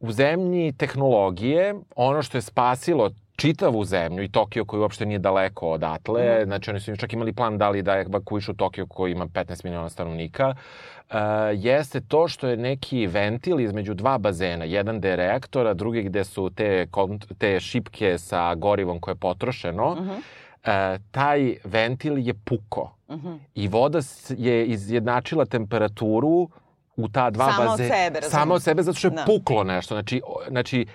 u 0.00 0.12
zemlji 0.12 0.72
tehnologije, 0.72 1.74
ono 1.96 2.22
što 2.22 2.38
je 2.38 2.42
spasilo 2.42 3.10
čitavu 3.36 3.84
zemlju 3.84 4.24
i 4.24 4.28
Tokio 4.28 4.64
koji 4.64 4.80
uopšte 4.80 5.06
nije 5.06 5.18
daleko 5.18 5.70
odatle, 5.70 6.40
mm. 6.40 6.44
znači 6.44 6.70
oni 6.70 6.80
su 6.80 6.96
čak 6.96 7.12
imali 7.12 7.32
plan 7.32 7.58
da 7.58 7.70
li 7.70 7.82
da 7.82 7.98
evakuišu 7.98 8.54
Tokio 8.54 8.86
koji 8.86 9.12
ima 9.12 9.26
15 9.26 9.64
miliona 9.64 9.88
stanovnika, 9.88 10.48
uh, 10.48 11.16
jeste 11.54 12.00
to 12.00 12.28
što 12.28 12.48
je 12.48 12.56
neki 12.56 13.06
ventil 13.06 13.60
između 13.60 13.94
dva 13.94 14.18
bazena, 14.18 14.64
jedan 14.64 14.98
gde 14.98 15.08
je 15.08 15.16
reaktor, 15.16 15.66
a 15.66 15.74
drugi 15.74 16.02
gde 16.02 16.24
su 16.24 16.50
te, 16.50 16.86
te 17.38 17.60
šipke 17.60 18.18
sa 18.18 18.54
gorivom 18.54 19.00
koje 19.00 19.12
je 19.12 19.16
potrošeno, 19.16 19.94
mm 19.94 19.98
-hmm. 19.98 20.20
Uh, 20.66 20.72
taj 21.10 21.54
ventil 21.64 22.18
je 22.18 22.34
puko 22.34 22.96
uh 23.08 23.22
-huh. 23.22 23.38
i 23.54 23.68
voda 23.68 24.00
je 24.28 24.66
izjednačila 24.66 25.44
temperaturu 25.44 26.48
u 26.96 27.08
ta 27.08 27.30
dva 27.30 27.46
bazena. 27.46 27.56
Samo 27.56 27.72
od 27.72 27.78
sebe, 27.78 28.22
Samo 28.22 28.54
od 28.54 28.62
sebe, 28.62 28.82
zato 28.82 28.98
što 28.98 29.08
je 29.08 29.10
da. 29.10 29.24
puklo 29.26 29.64
nešto. 29.64 29.94
Znači, 29.94 30.22
znači, 30.48 30.86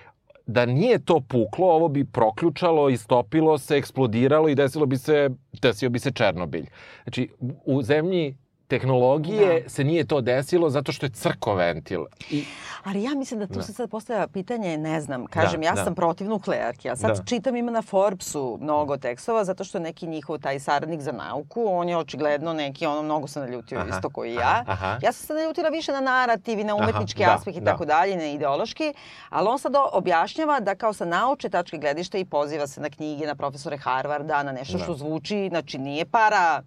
da 0.46 0.66
nije 0.66 0.98
to 0.98 1.20
puklo, 1.20 1.66
ovo 1.66 1.88
bi 1.88 2.04
proključalo, 2.04 2.88
istopilo 2.88 3.58
se, 3.58 3.76
eksplodiralo 3.76 4.48
i 4.48 4.54
desilo 4.54 4.86
bi 4.86 4.96
se, 4.96 5.30
desio 5.62 5.90
bi 5.90 5.98
se 5.98 6.10
Černobilj. 6.10 6.66
Znači, 7.02 7.28
u 7.64 7.82
zemlji 7.82 8.36
tehnologije 8.72 9.60
da. 9.60 9.68
se 9.68 9.84
nije 9.84 10.04
to 10.04 10.20
desilo 10.20 10.70
zato 10.70 10.92
što 10.92 11.06
je 11.06 11.10
crko 11.10 11.54
ventil. 11.54 12.04
I... 12.30 12.44
Ali 12.84 13.02
ja 13.02 13.14
mislim 13.14 13.40
da 13.40 13.46
tu 13.46 13.54
da. 13.54 13.62
se 13.62 13.72
sad 13.72 13.90
postavlja 13.90 14.26
pitanje, 14.26 14.78
ne 14.78 15.00
znam, 15.00 15.26
kažem, 15.26 15.60
da, 15.60 15.66
ja 15.66 15.72
da. 15.74 15.84
sam 15.84 15.94
protiv 15.94 16.28
nuklearke, 16.28 16.88
ja 16.88 16.96
sad 16.96 17.16
da. 17.16 17.24
čitam 17.24 17.56
ima 17.56 17.70
na 17.70 17.82
Forbesu 17.82 18.58
mnogo 18.60 18.96
tekstova, 18.96 19.44
zato 19.44 19.64
što 19.64 19.78
neki 19.78 20.06
njihov 20.06 20.38
taj 20.38 20.58
saradnik 20.60 21.00
za 21.00 21.12
nauku, 21.12 21.64
on 21.66 21.88
je 21.88 21.96
očigledno 21.96 22.52
neki, 22.52 22.86
ono 22.86 23.02
mnogo 23.02 23.26
se 23.26 23.40
naljutio 23.40 23.78
aha, 23.78 23.88
isto 23.88 24.10
koji 24.10 24.34
ja. 24.34 24.64
Aha. 24.66 24.98
Ja 25.02 25.12
sam 25.12 25.26
se 25.26 25.34
naljutila 25.34 25.68
više 25.68 25.92
na 25.92 26.00
narativ 26.00 26.58
i 26.58 26.64
na 26.64 26.74
umetnički 26.74 27.24
aha, 27.24 27.34
aspekt 27.34 27.58
da, 27.58 27.62
i 27.62 27.64
tako 27.64 27.84
da. 27.84 27.94
dalje, 27.94 28.16
na 28.16 28.26
ideološki, 28.26 28.94
ali 29.30 29.48
on 29.48 29.58
sad 29.58 29.72
objašnjava 29.92 30.60
da 30.60 30.74
kao 30.74 30.92
sa 30.92 31.04
nauče 31.04 31.48
tačke 31.48 31.78
gledišta 31.78 32.18
i 32.18 32.24
poziva 32.24 32.66
se 32.66 32.80
na 32.80 32.90
knjige, 32.90 33.26
na 33.26 33.34
profesore 33.34 33.76
Harvarda, 33.76 34.42
na 34.42 34.52
nešto 34.52 34.78
da. 34.78 34.84
što 34.84 34.94
zvuči, 34.94 35.48
znači 35.48 35.78
nije 35.78 36.04
para 36.04 36.62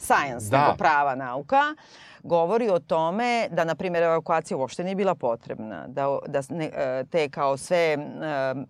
science, 0.00 0.50
da. 0.50 0.60
nego 0.60 0.76
prava 0.76 1.14
nauka, 1.14 1.74
govori 2.22 2.68
o 2.68 2.78
tome 2.78 3.48
da, 3.50 3.64
na 3.64 3.74
primjer, 3.74 4.02
evakuacija 4.02 4.56
uopšte 4.56 4.84
nije 4.84 4.94
bila 4.94 5.14
potrebna, 5.14 5.86
da, 5.86 6.18
da 6.26 6.42
ne, 6.48 6.70
te 7.10 7.28
kao 7.28 7.56
sve 7.56 7.96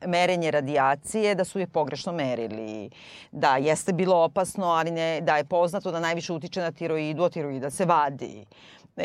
merenje 0.07 0.51
radijacije, 0.51 1.35
da 1.35 1.45
su 1.45 1.59
je 1.59 1.67
pogrešno 1.67 2.13
merili, 2.13 2.91
da 3.33 3.57
jeste 3.57 3.93
bilo 3.93 4.17
opasno, 4.17 4.67
ali 4.67 4.91
ne, 4.91 5.21
da 5.21 5.37
je 5.37 5.45
poznato 5.45 5.91
da 5.91 6.01
najviše 6.01 6.33
utiče 6.33 6.61
na 6.61 6.73
tiroidu, 6.73 7.25
a 7.25 7.29
tiroida 7.29 7.71
se 7.71 7.85
vadi 7.85 8.45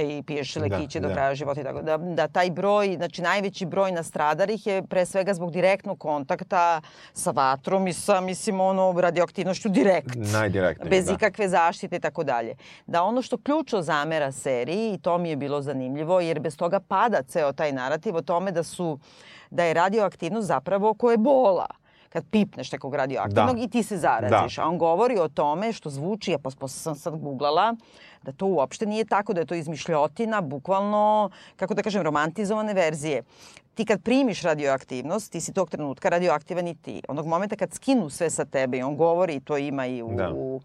i 0.02 0.24
piješ 0.24 0.56
lekiće 0.56 1.00
da, 1.00 1.08
do 1.08 1.14
kraja 1.14 1.30
da. 1.30 1.36
života 1.36 1.62
i 1.62 1.64
tako 1.64 1.82
da, 1.82 1.98
da 1.98 2.28
taj 2.28 2.52
broj, 2.52 2.96
znači 2.96 3.22
najveći 3.22 3.66
broj 3.66 3.92
nastradalih 3.92 4.68
je 4.68 4.84
pre 4.84 5.06
svega 5.06 5.34
zbog 5.34 5.52
direktnog 5.52 6.00
kontakta 6.00 6.82
sa 7.14 7.32
vatrom 7.32 7.88
i 7.88 7.94
sa, 7.94 8.22
mislim, 8.22 8.60
ono, 8.60 8.94
radioaktivnošću 9.02 9.70
direkt. 9.70 10.16
Najdirektnije, 10.16 10.90
Bez 10.90 11.06
da. 11.06 11.14
ikakve 11.14 11.50
zaštite 11.50 11.96
i 11.96 12.00
tako 12.00 12.24
dalje. 12.24 12.56
Da 12.86 13.04
ono 13.04 13.22
što 13.22 13.38
ključno 13.38 13.82
zamera 13.82 14.32
seriji, 14.32 14.94
i 14.94 14.98
to 14.98 15.18
mi 15.18 15.30
je 15.30 15.36
bilo 15.36 15.62
zanimljivo, 15.62 16.20
jer 16.20 16.40
bez 16.40 16.58
toga 16.58 16.80
pada 16.80 17.24
ceo 17.24 17.54
taj 17.54 17.72
narativ 17.72 18.16
o 18.16 18.22
tome 18.22 18.52
da 18.52 18.64
su, 18.64 19.00
da 19.50 19.64
je 19.64 19.74
radioaktivnost 19.74 20.48
zapravo 20.48 20.94
ko 20.94 21.12
je 21.12 21.18
bola 21.18 21.68
kad 22.16 22.24
pipneš 22.32 22.72
nekog 22.72 22.96
radioaktivnog 22.96 23.56
da. 23.56 23.64
i 23.64 23.68
ti 23.68 23.84
se 23.84 23.98
zaraziš. 23.98 24.56
Da. 24.56 24.64
A 24.64 24.68
on 24.68 24.78
govori 24.78 25.18
o 25.20 25.28
tome 25.28 25.74
što 25.74 25.90
zvuči, 25.90 26.32
ja 26.32 26.38
posle 26.38 26.70
sam 26.70 26.96
sad 26.96 27.16
googlala, 27.16 27.76
da 28.26 28.32
to 28.32 28.46
uopšte 28.46 28.86
nije 28.86 29.06
tako, 29.06 29.34
da 29.34 29.42
je 29.42 29.46
to 29.46 29.56
izmišljotina, 29.56 30.42
bukvalno, 30.42 31.30
kako 31.56 31.74
da 31.74 31.82
kažem, 31.82 32.04
romantizovane 32.04 32.74
verzije. 32.74 33.24
Ti 33.76 33.86
kad 33.86 34.04
primiš 34.04 34.42
radioaktivnost, 34.42 35.32
ti 35.32 35.42
si 35.42 35.54
tog 35.54 35.70
trenutka 35.70 36.10
radioaktivan 36.10 36.68
i 36.68 36.76
ti. 36.76 37.02
Onog 37.08 37.28
momenta 37.28 37.56
kad 37.56 37.74
skinu 37.74 38.10
sve 38.10 38.30
sa 38.30 38.46
tebe 38.46 38.78
i 38.78 38.84
on 38.84 38.96
govori, 38.96 39.40
to 39.40 39.58
ima 39.58 39.86
i 39.86 40.02
u, 40.02 40.12
da. 40.16 40.32
u 40.34 40.62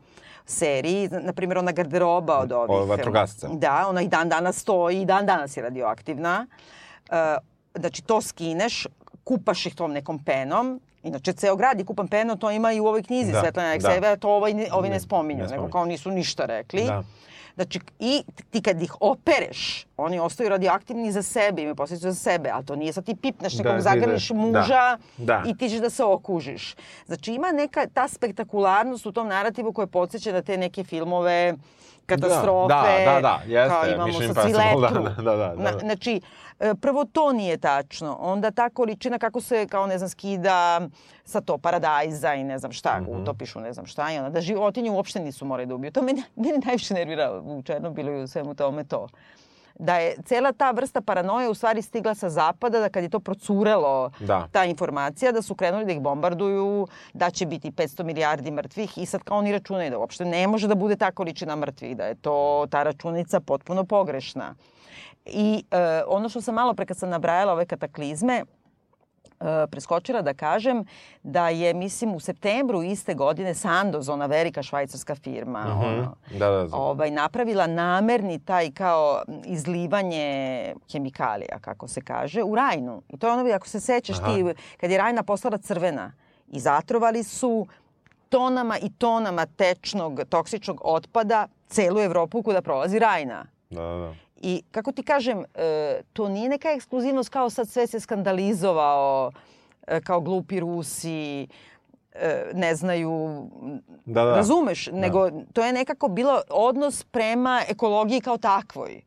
seriji, 0.47 1.09
na 1.09 1.33
primjer 1.33 1.59
ona 1.59 1.73
garderoba 1.73 2.39
od 2.39 2.53
ovih... 2.53 2.83
Od 2.83 2.89
vatrogasca. 2.89 3.49
Da, 3.53 3.87
ona 3.89 4.03
i 4.03 4.09
dan 4.09 4.29
danas 4.29 4.59
stoji 4.59 5.03
i 5.03 5.05
dan 5.05 5.27
danas 5.27 5.57
je 5.57 5.63
radioaktivna. 5.63 6.47
Uh, 7.11 7.17
znači 7.75 8.03
to 8.03 8.21
skineš, 8.21 8.87
kupaš 9.25 9.67
ih 9.67 9.75
tom 9.75 9.93
nekom 9.93 10.25
penom, 10.25 10.81
Inače, 11.03 11.33
ceo 11.33 11.57
grad 11.57 11.79
je 11.79 11.85
kupan 11.85 12.09
penom, 12.09 12.39
to 12.39 12.51
ima 12.51 12.73
i 12.73 12.81
u 12.81 12.87
ovoj 12.87 13.03
knjizi 13.03 13.33
da, 13.33 13.41
Svetlana 13.41 13.69
Aleksejeva, 13.69 14.09
da. 14.09 14.17
to 14.17 14.31
ovaj, 14.31 14.55
ne, 14.55 14.67
ovi 14.73 14.89
ne, 14.89 14.95
ne 14.95 15.01
spominju, 15.01 15.45
ne 15.45 15.51
nego 15.51 15.69
kao 15.69 15.85
nisu 15.85 16.11
ništa 16.11 16.47
rekli. 16.47 16.85
Da. 16.85 17.03
Znači, 17.61 17.81
i 17.99 18.23
ti 18.51 18.63
kad 18.63 18.83
ih 18.83 18.95
opereš, 19.01 19.87
oni 19.97 20.19
ostaju 20.19 20.49
radioaktivni 20.49 21.13
za 21.13 21.23
sebe, 21.23 21.63
imaju 21.63 21.75
posljedicu 21.75 22.11
za 22.11 22.15
sebe, 22.15 22.51
a 22.53 22.63
to 22.63 22.77
nije 22.77 22.93
sad 22.93 23.05
ti 23.05 23.17
pipneš 23.23 23.59
nekog, 23.59 23.73
da, 23.73 23.81
zagrliš 23.81 24.29
da, 24.29 24.35
muža 24.35 24.97
da, 25.17 25.25
da. 25.25 25.43
i 25.47 25.57
ti 25.57 25.69
ćeš 25.69 25.79
da 25.79 25.91
se 25.91 26.05
okužiš. 26.05 26.75
Znači, 27.07 27.33
ima 27.33 27.53
neka 27.53 27.87
ta 27.95 28.09
spektakularnost 28.09 29.07
u 29.07 29.13
tom 29.13 29.29
narativu 29.29 29.73
koja 29.73 29.87
podsjeća 29.87 30.33
na 30.33 30.43
te 30.43 30.57
neke 30.57 30.85
filmove 30.85 31.55
katastrofe. 32.07 32.75
Da, 32.75 33.13
da, 33.13 33.21
da, 33.21 33.41
jeste. 33.47 33.69
Kao 33.69 33.87
imamo 33.87 34.07
Mission 34.07 34.35
sa 34.35 34.43
Ciletru. 34.43 35.03
Da, 35.03 35.23
da, 35.23 35.37
da, 35.37 35.55
da. 35.57 35.79
Znači, 35.79 36.21
prvo 36.81 37.05
to 37.05 37.33
nije 37.33 37.59
tačno. 37.59 38.17
Onda 38.21 38.51
ta 38.51 38.71
količina 38.71 39.19
kako 39.19 39.41
se, 39.41 39.67
kao 39.67 39.87
ne 39.87 39.99
znam, 39.99 40.09
skida 40.11 40.81
sa 41.25 41.41
to 41.41 41.59
paradajza 41.59 42.35
i 42.35 42.45
ne 42.45 42.59
znam 42.59 42.73
šta, 42.73 43.01
mm 43.01 43.05
-hmm. 43.05 43.23
utopišu 43.23 43.61
ne 43.61 43.73
znam 43.73 43.87
šta. 43.87 44.13
I 44.13 44.19
onda 44.19 44.31
da 44.31 44.41
životinje 44.41 44.91
uopšte 44.91 45.21
nisu 45.21 45.45
morali 45.45 45.67
da 45.67 45.75
ubiju. 45.75 45.93
To 45.93 46.03
mene, 46.03 46.23
mene 46.37 46.59
najviše 46.65 46.95
nervira 46.95 47.41
u 47.45 47.63
Černobilu 47.63 48.13
i 48.13 48.23
u 48.23 48.27
svemu 48.27 48.55
tome 48.55 48.85
to 48.85 49.07
da 49.81 49.97
je 49.97 50.17
cela 50.25 50.53
ta 50.53 50.71
vrsta 50.71 51.01
paranoje 51.01 51.49
u 51.49 51.55
stvari 51.55 51.83
stigla 51.83 52.15
sa 52.15 52.31
zapada, 52.31 52.81
da 52.81 52.89
kad 52.89 53.03
je 53.03 53.09
to 53.09 53.21
procurelo, 53.21 54.11
da. 54.21 54.49
ta 54.53 54.65
informacija, 54.65 55.33
da 55.33 55.43
su 55.43 55.55
krenuli 55.55 55.85
da 55.85 55.93
ih 55.93 56.01
bombarduju, 56.01 56.87
da 57.15 57.31
će 57.31 57.47
biti 57.47 57.71
500 57.71 58.03
milijardi 58.03 58.51
mrtvih 58.51 58.99
i 58.99 59.07
sad 59.07 59.23
kao 59.23 59.39
oni 59.39 59.53
računaju 59.53 59.91
da 59.91 59.99
uopšte 59.99 60.25
ne 60.25 60.47
može 60.47 60.69
da 60.69 60.75
bude 60.75 60.97
ta 60.97 61.11
količina 61.11 61.57
mrtvih, 61.57 61.97
da 61.97 62.05
je 62.05 62.15
to 62.15 62.67
ta 62.71 62.83
računica 62.83 63.41
potpuno 63.41 63.85
pogrešna. 63.85 64.55
I 65.27 65.65
e, 65.71 66.03
ono 66.07 66.29
što 66.29 66.41
sam 66.41 66.55
malo 66.55 66.75
pre 66.75 66.87
kad 66.87 66.97
sam 66.97 67.11
nabrajala 67.11 67.53
ove 67.53 67.67
kataklizme, 67.67 68.45
e, 69.41 69.67
preskočila 69.71 70.23
da 70.23 70.35
kažem 70.35 70.85
da 71.23 71.49
je, 71.49 71.75
mislim, 71.75 72.15
u 72.15 72.21
septembru 72.21 72.83
iste 72.83 73.15
godine 73.15 73.55
Sandoz, 73.55 74.09
ona 74.09 74.27
velika 74.27 74.63
švajcarska 74.63 75.15
firma, 75.15 75.59
uh 75.59 75.83
-huh. 75.83 75.89
ono, 75.89 76.17
Da, 76.39 76.51
da, 76.51 76.67
da. 76.67 76.77
ovaj, 76.77 77.11
napravila 77.11 77.67
namerni 77.67 78.39
taj 78.39 78.71
kao 78.71 79.23
izlivanje 79.45 80.75
hemikalija, 80.93 81.59
kako 81.61 81.89
se 81.89 82.01
kaže, 82.01 82.43
u 82.43 82.55
Rajnu. 82.55 83.03
I 83.09 83.19
to 83.19 83.27
je 83.27 83.33
ono, 83.33 83.55
ako 83.55 83.69
se 83.69 83.81
sećaš 83.81 84.19
Aha. 84.19 84.35
ti, 84.35 84.45
kad 84.81 84.91
je 84.91 84.99
Rajna 84.99 85.23
postala 85.23 85.59
crvena 85.59 86.13
i 86.49 86.61
zatrovali 86.61 87.25
su 87.25 87.67
tonama 88.29 88.79
i 88.79 88.91
tonama 88.99 89.47
tečnog, 89.47 90.21
toksičnog 90.29 90.81
otpada 90.85 91.49
celu 91.69 92.01
Evropu 92.01 92.43
kuda 92.43 92.63
prolazi 92.63 92.99
Rajna. 92.99 93.47
Da, 93.71 93.83
da, 93.83 93.97
da. 93.97 94.15
I 94.41 94.63
kako 94.71 94.93
ti 94.93 95.03
kažem, 95.03 95.45
e, 95.55 95.65
to 96.13 96.29
nije 96.29 96.49
neka 96.49 96.71
ekskluzivnost 96.71 97.29
kao 97.29 97.51
sad 97.51 97.69
sve 97.69 97.87
se 97.87 98.01
skandalizovao, 98.01 99.33
e, 99.87 100.01
kao 100.01 100.21
glupi 100.21 100.61
Rusi, 100.61 101.47
e, 102.13 102.45
ne 102.55 102.75
znaju, 102.75 103.47
Da, 104.07 104.25
da. 104.25 104.35
razumeš, 104.35 104.87
nego 104.87 105.19
to 105.53 105.65
je 105.65 105.73
nekako 105.73 106.09
bilo 106.09 106.41
odnos 106.51 107.05
prema 107.05 107.63
ekologiji 107.69 108.21
kao 108.21 108.39
takvoj. 108.39 109.03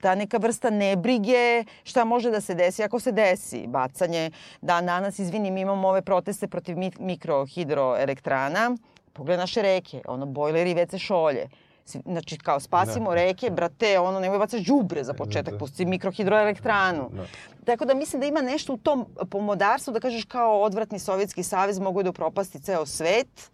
Ta 0.00 0.14
neka 0.14 0.36
vrsta 0.36 0.70
nebrige 0.70 1.64
šta 1.84 2.04
može 2.04 2.30
da 2.30 2.40
se 2.40 2.54
desi 2.54 2.82
ako 2.82 3.00
se 3.00 3.12
desi. 3.12 3.66
Bacanje, 3.66 4.30
dan 4.60 4.86
danas, 4.86 5.18
izvini, 5.18 5.50
mi 5.50 5.60
imamo 5.60 5.88
ove 5.88 6.02
proteste 6.02 6.48
protiv 6.48 6.78
mi- 6.78 6.92
mikrohidroelektrana. 6.98 8.76
Pogledaj 9.12 9.42
naše 9.42 9.62
reke, 9.62 10.02
ono, 10.06 10.26
bojleri 10.26 10.74
već 10.74 10.90
se 10.90 10.98
šolje. 10.98 11.48
Znači, 11.86 12.38
kao 12.38 12.60
spasimo 12.60 13.10
Da. 13.10 13.14
reke, 13.14 13.50
brate, 13.50 13.98
ono, 13.98 14.20
nemoj 14.20 14.38
bacaš 14.38 14.60
đubre 14.60 15.04
za 15.04 15.14
početak, 15.14 15.52
Da. 15.52 15.58
pusti 15.58 15.84
mikrohidroelektranu. 15.84 17.10
Da. 17.12 17.26
Tako 17.64 17.84
da 17.84 17.94
mislim 17.94 18.20
da 18.20 18.26
ima 18.26 18.40
nešto 18.40 18.72
u 18.72 18.76
tom 18.76 19.06
pomodarstvu, 19.30 19.92
da 19.92 20.00
kažeš 20.00 20.24
kao 20.24 20.62
odvratni 20.62 20.98
Sovjetski 20.98 21.42
savez 21.42 21.78
mogu 21.78 22.02
da 22.02 22.10
upropasti 22.10 22.60
ceo 22.60 22.86
svet, 22.86 23.50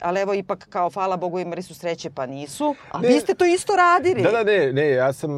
ali 0.00 0.20
evo 0.20 0.34
ipak 0.34 0.66
kao 0.68 0.90
hvala 0.90 1.16
Bogu 1.16 1.38
imali 1.38 1.62
su 1.62 1.74
sreće 1.74 2.10
pa 2.10 2.26
nisu, 2.26 2.74
a 2.90 2.98
Ne. 2.98 3.08
vi 3.08 3.20
ste 3.20 3.34
to 3.34 3.44
isto 3.46 3.72
radili. 3.74 4.22
Da, 4.22 4.30
da, 4.30 4.44
ne, 4.44 4.72
ne, 4.72 4.90
ja 4.90 5.12
sam 5.12 5.30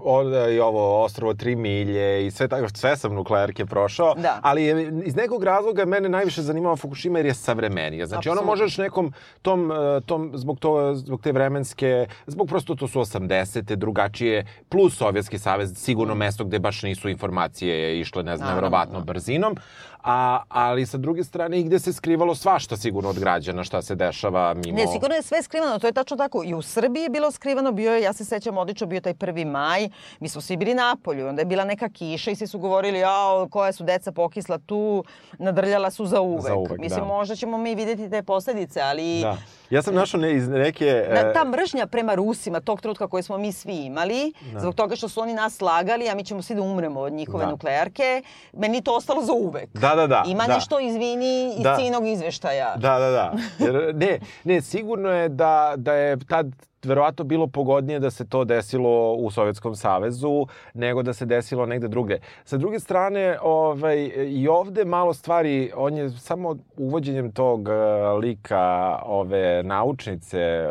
onda 0.00 0.48
i 0.48 0.60
ovo 0.60 1.02
Ostrovo 1.04 1.34
tri 1.34 1.56
milje 1.56 1.94
i 2.26 2.30
sve 2.30 2.48
tako, 2.48 2.66
sve 2.70 2.96
sam 2.96 3.14
nuklearke 3.14 3.66
prošao, 3.66 4.14
Da. 4.14 4.38
ali 4.42 4.64
je, 4.64 4.74
iz 5.04 5.16
nekog 5.16 5.44
razloga 5.44 5.84
mene 5.84 6.08
najviše 6.08 6.42
zanimava 6.42 6.76
Fukushima 6.76 7.18
jer 7.18 7.26
je 7.26 7.34
savremenija. 7.34 8.06
Znači, 8.06 8.28
ono 8.28 8.34
Apsolutno. 8.34 8.52
možeš 8.54 8.78
nekom 8.78 9.12
tom, 9.42 9.72
eh, 9.72 9.74
tom 10.00 10.30
zbog, 10.34 10.58
to, 10.58 10.94
zbog 10.94 11.22
te 11.22 11.32
vremenske, 11.32 12.06
zbog 12.26 12.48
prosto 12.48 12.74
to 12.74 12.88
su 12.88 13.00
80. 13.00 13.76
drugačije, 13.76 14.46
plus 14.68 14.96
Sovjetski 14.96 15.38
savez, 15.38 15.72
sigurno 15.76 16.14
mesto 16.14 16.44
gde 16.44 16.58
baš 16.58 16.82
nisu 16.82 17.08
informacije 17.08 17.64
išle, 18.00 18.22
ne 18.22 18.36
znam, 18.36 18.44
Mm. 18.44 18.52
Nevrovatno 18.54 18.98
da. 18.98 19.04
brzinom, 19.04 19.56
a, 20.04 20.42
ali 20.48 20.86
sa 20.86 20.98
druge 20.98 21.24
strane 21.24 21.60
i 21.60 21.64
gde 21.64 21.78
se 21.78 21.92
skrivalo 21.92 22.34
svašta 22.34 22.76
sigurno 22.76 23.10
od 23.10 23.18
građana, 23.18 23.64
šta 23.64 23.82
se 23.82 23.94
dešava 23.94 24.54
mimo... 24.54 24.78
Ne, 24.78 24.86
sigurno 24.86 25.14
je 25.14 25.22
sve 25.22 25.42
skrivano, 25.42 25.78
to 25.78 25.86
je 25.86 25.92
tačno 25.92 26.16
tako. 26.16 26.42
I 26.44 26.54
u 26.54 26.62
Srbiji 26.62 27.02
je 27.02 27.08
bilo 27.08 27.30
skrivano, 27.30 27.72
bio 27.72 27.94
je, 27.94 28.02
ja 28.02 28.12
se 28.12 28.24
sećam 28.24 28.58
odlično, 28.58 28.86
bio 28.86 29.00
taj 29.00 29.14
prvi 29.14 29.44
maj, 29.44 29.88
mi 30.20 30.28
smo 30.28 30.40
svi 30.40 30.56
bili 30.56 30.74
na 30.74 30.96
polju, 31.04 31.28
onda 31.28 31.40
je 31.40 31.46
bila 31.46 31.64
neka 31.64 31.88
kiša 31.88 32.30
i 32.30 32.36
svi 32.36 32.46
su 32.46 32.58
govorili, 32.58 32.98
jao, 32.98 33.48
koja 33.48 33.72
su 33.72 33.84
deca 33.84 34.12
pokisla 34.12 34.58
tu, 34.58 35.04
nadrljala 35.38 35.90
su 35.90 36.06
za 36.06 36.20
uvek. 36.20 36.42
Za 36.46 36.54
uvek, 36.54 36.80
Mislim, 36.80 37.00
da. 37.00 37.06
možda 37.06 37.36
ćemo 37.36 37.58
mi 37.58 37.74
videti 37.74 38.10
te 38.10 38.22
posledice, 38.22 38.80
ali... 38.80 39.20
Da. 39.20 39.36
Ja 39.70 39.82
sam 39.82 39.94
našao 39.94 40.20
ne, 40.20 40.34
iz 40.36 40.48
neke... 40.48 41.06
Na, 41.10 41.20
e, 41.20 41.32
ta 41.32 41.44
mržnja 41.44 41.86
prema 41.86 42.14
Rusima, 42.14 42.60
tog 42.60 42.80
trenutka 42.80 43.08
koje 43.08 43.22
smo 43.22 43.38
mi 43.38 43.52
svi 43.52 43.74
imali, 43.74 44.32
Da. 44.52 44.60
zbog 44.60 44.74
toga 44.74 44.96
što 44.96 45.08
su 45.08 45.20
oni 45.20 45.34
nas 45.34 45.56
slagali, 45.56 46.08
a 46.08 46.14
mi 46.14 46.24
ćemo 46.24 46.42
svi 46.42 46.54
da 46.54 46.62
umremo 46.62 47.00
od 47.00 47.12
njihove 47.12 47.44
Da. 47.44 47.50
nuklearke, 47.50 48.22
meni 48.52 48.82
to 48.82 48.96
ostalo 48.96 49.22
za 49.22 49.32
uvek. 49.32 49.70
Da, 49.72 49.93
da, 49.96 50.06
da. 50.06 50.22
Ima 50.26 50.44
da. 50.46 50.54
nešto, 50.54 50.80
izvini, 50.80 51.54
iz 51.56 51.62
Da. 51.62 51.76
cijenog 51.76 52.06
izveštaja. 52.06 52.76
Da, 52.76 52.98
da, 52.98 53.10
da. 53.10 53.32
Jer, 53.58 53.94
ne, 53.94 54.18
ne, 54.44 54.60
sigurno 54.60 55.08
je 55.10 55.28
da, 55.28 55.72
da 55.76 55.94
je 55.94 56.18
tad 56.28 56.46
verovatno 56.84 57.24
bilo 57.24 57.46
pogodnije 57.46 57.98
da 58.00 58.10
se 58.10 58.28
to 58.28 58.44
desilo 58.44 59.12
u 59.12 59.30
Sovjetskom 59.30 59.76
savezu 59.76 60.46
nego 60.74 61.02
da 61.02 61.12
se 61.12 61.26
desilo 61.26 61.66
negde 61.66 61.88
drugde. 61.88 62.18
Sa 62.44 62.56
druge 62.56 62.80
strane, 62.80 63.38
ovaj, 63.42 64.10
i 64.26 64.48
ovde 64.48 64.84
malo 64.84 65.14
stvari, 65.14 65.72
on 65.76 65.96
je 65.96 66.10
samo 66.10 66.56
uvođenjem 66.76 67.32
tog 67.32 67.68
uh, 67.68 68.22
lika 68.22 68.98
ove 69.04 69.62
naučnice 69.62 70.66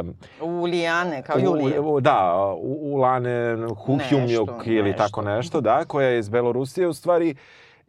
um, 0.00 0.14
U 0.40 0.64
Lijane, 0.64 1.22
kao 1.22 1.38
Julije. 1.38 1.80
U, 1.80 1.94
u, 1.94 2.00
da, 2.00 2.52
u, 2.58 2.94
u 2.94 2.96
Lane 2.96 3.56
Huhjumjuk 3.86 4.66
ili 4.66 4.90
nešto. 4.90 5.04
tako 5.04 5.22
nešto, 5.22 5.60
da, 5.60 5.84
koja 5.84 6.08
je 6.08 6.18
iz 6.18 6.28
Belorusije 6.28 6.88
u 6.88 6.92
stvari 6.92 7.34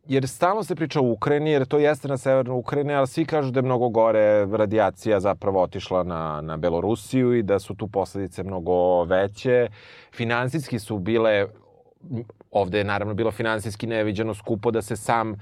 jer 0.07 0.27
stalno 0.27 0.63
se 0.63 0.75
priča 0.75 0.99
o 0.99 1.11
Ukrajini, 1.11 1.51
jer 1.51 1.65
to 1.65 1.79
jeste 1.79 2.07
na 2.07 2.17
severnu 2.17 2.55
Ukrajine, 2.55 2.93
ali 2.93 3.07
svi 3.07 3.25
kažu 3.25 3.51
da 3.51 3.59
je 3.59 3.63
mnogo 3.63 3.89
gore 3.89 4.45
radijacija 4.45 5.19
zapravo 5.19 5.61
otišla 5.61 6.03
na, 6.03 6.41
na 6.41 6.57
Belorusiju 6.57 7.33
i 7.33 7.43
da 7.43 7.59
su 7.59 7.75
tu 7.75 7.87
posledice 7.87 8.43
mnogo 8.43 9.03
veće. 9.03 9.67
Finansijski 10.13 10.79
su 10.79 10.97
bile, 10.97 11.45
ovde 12.51 12.77
je 12.77 12.83
naravno 12.83 13.13
bilo 13.13 13.31
finansijski 13.31 13.87
neviđeno 13.87 14.33
skupo 14.33 14.71
da 14.71 14.81
se 14.81 14.95
sam 14.95 15.31
uh, 15.31 15.37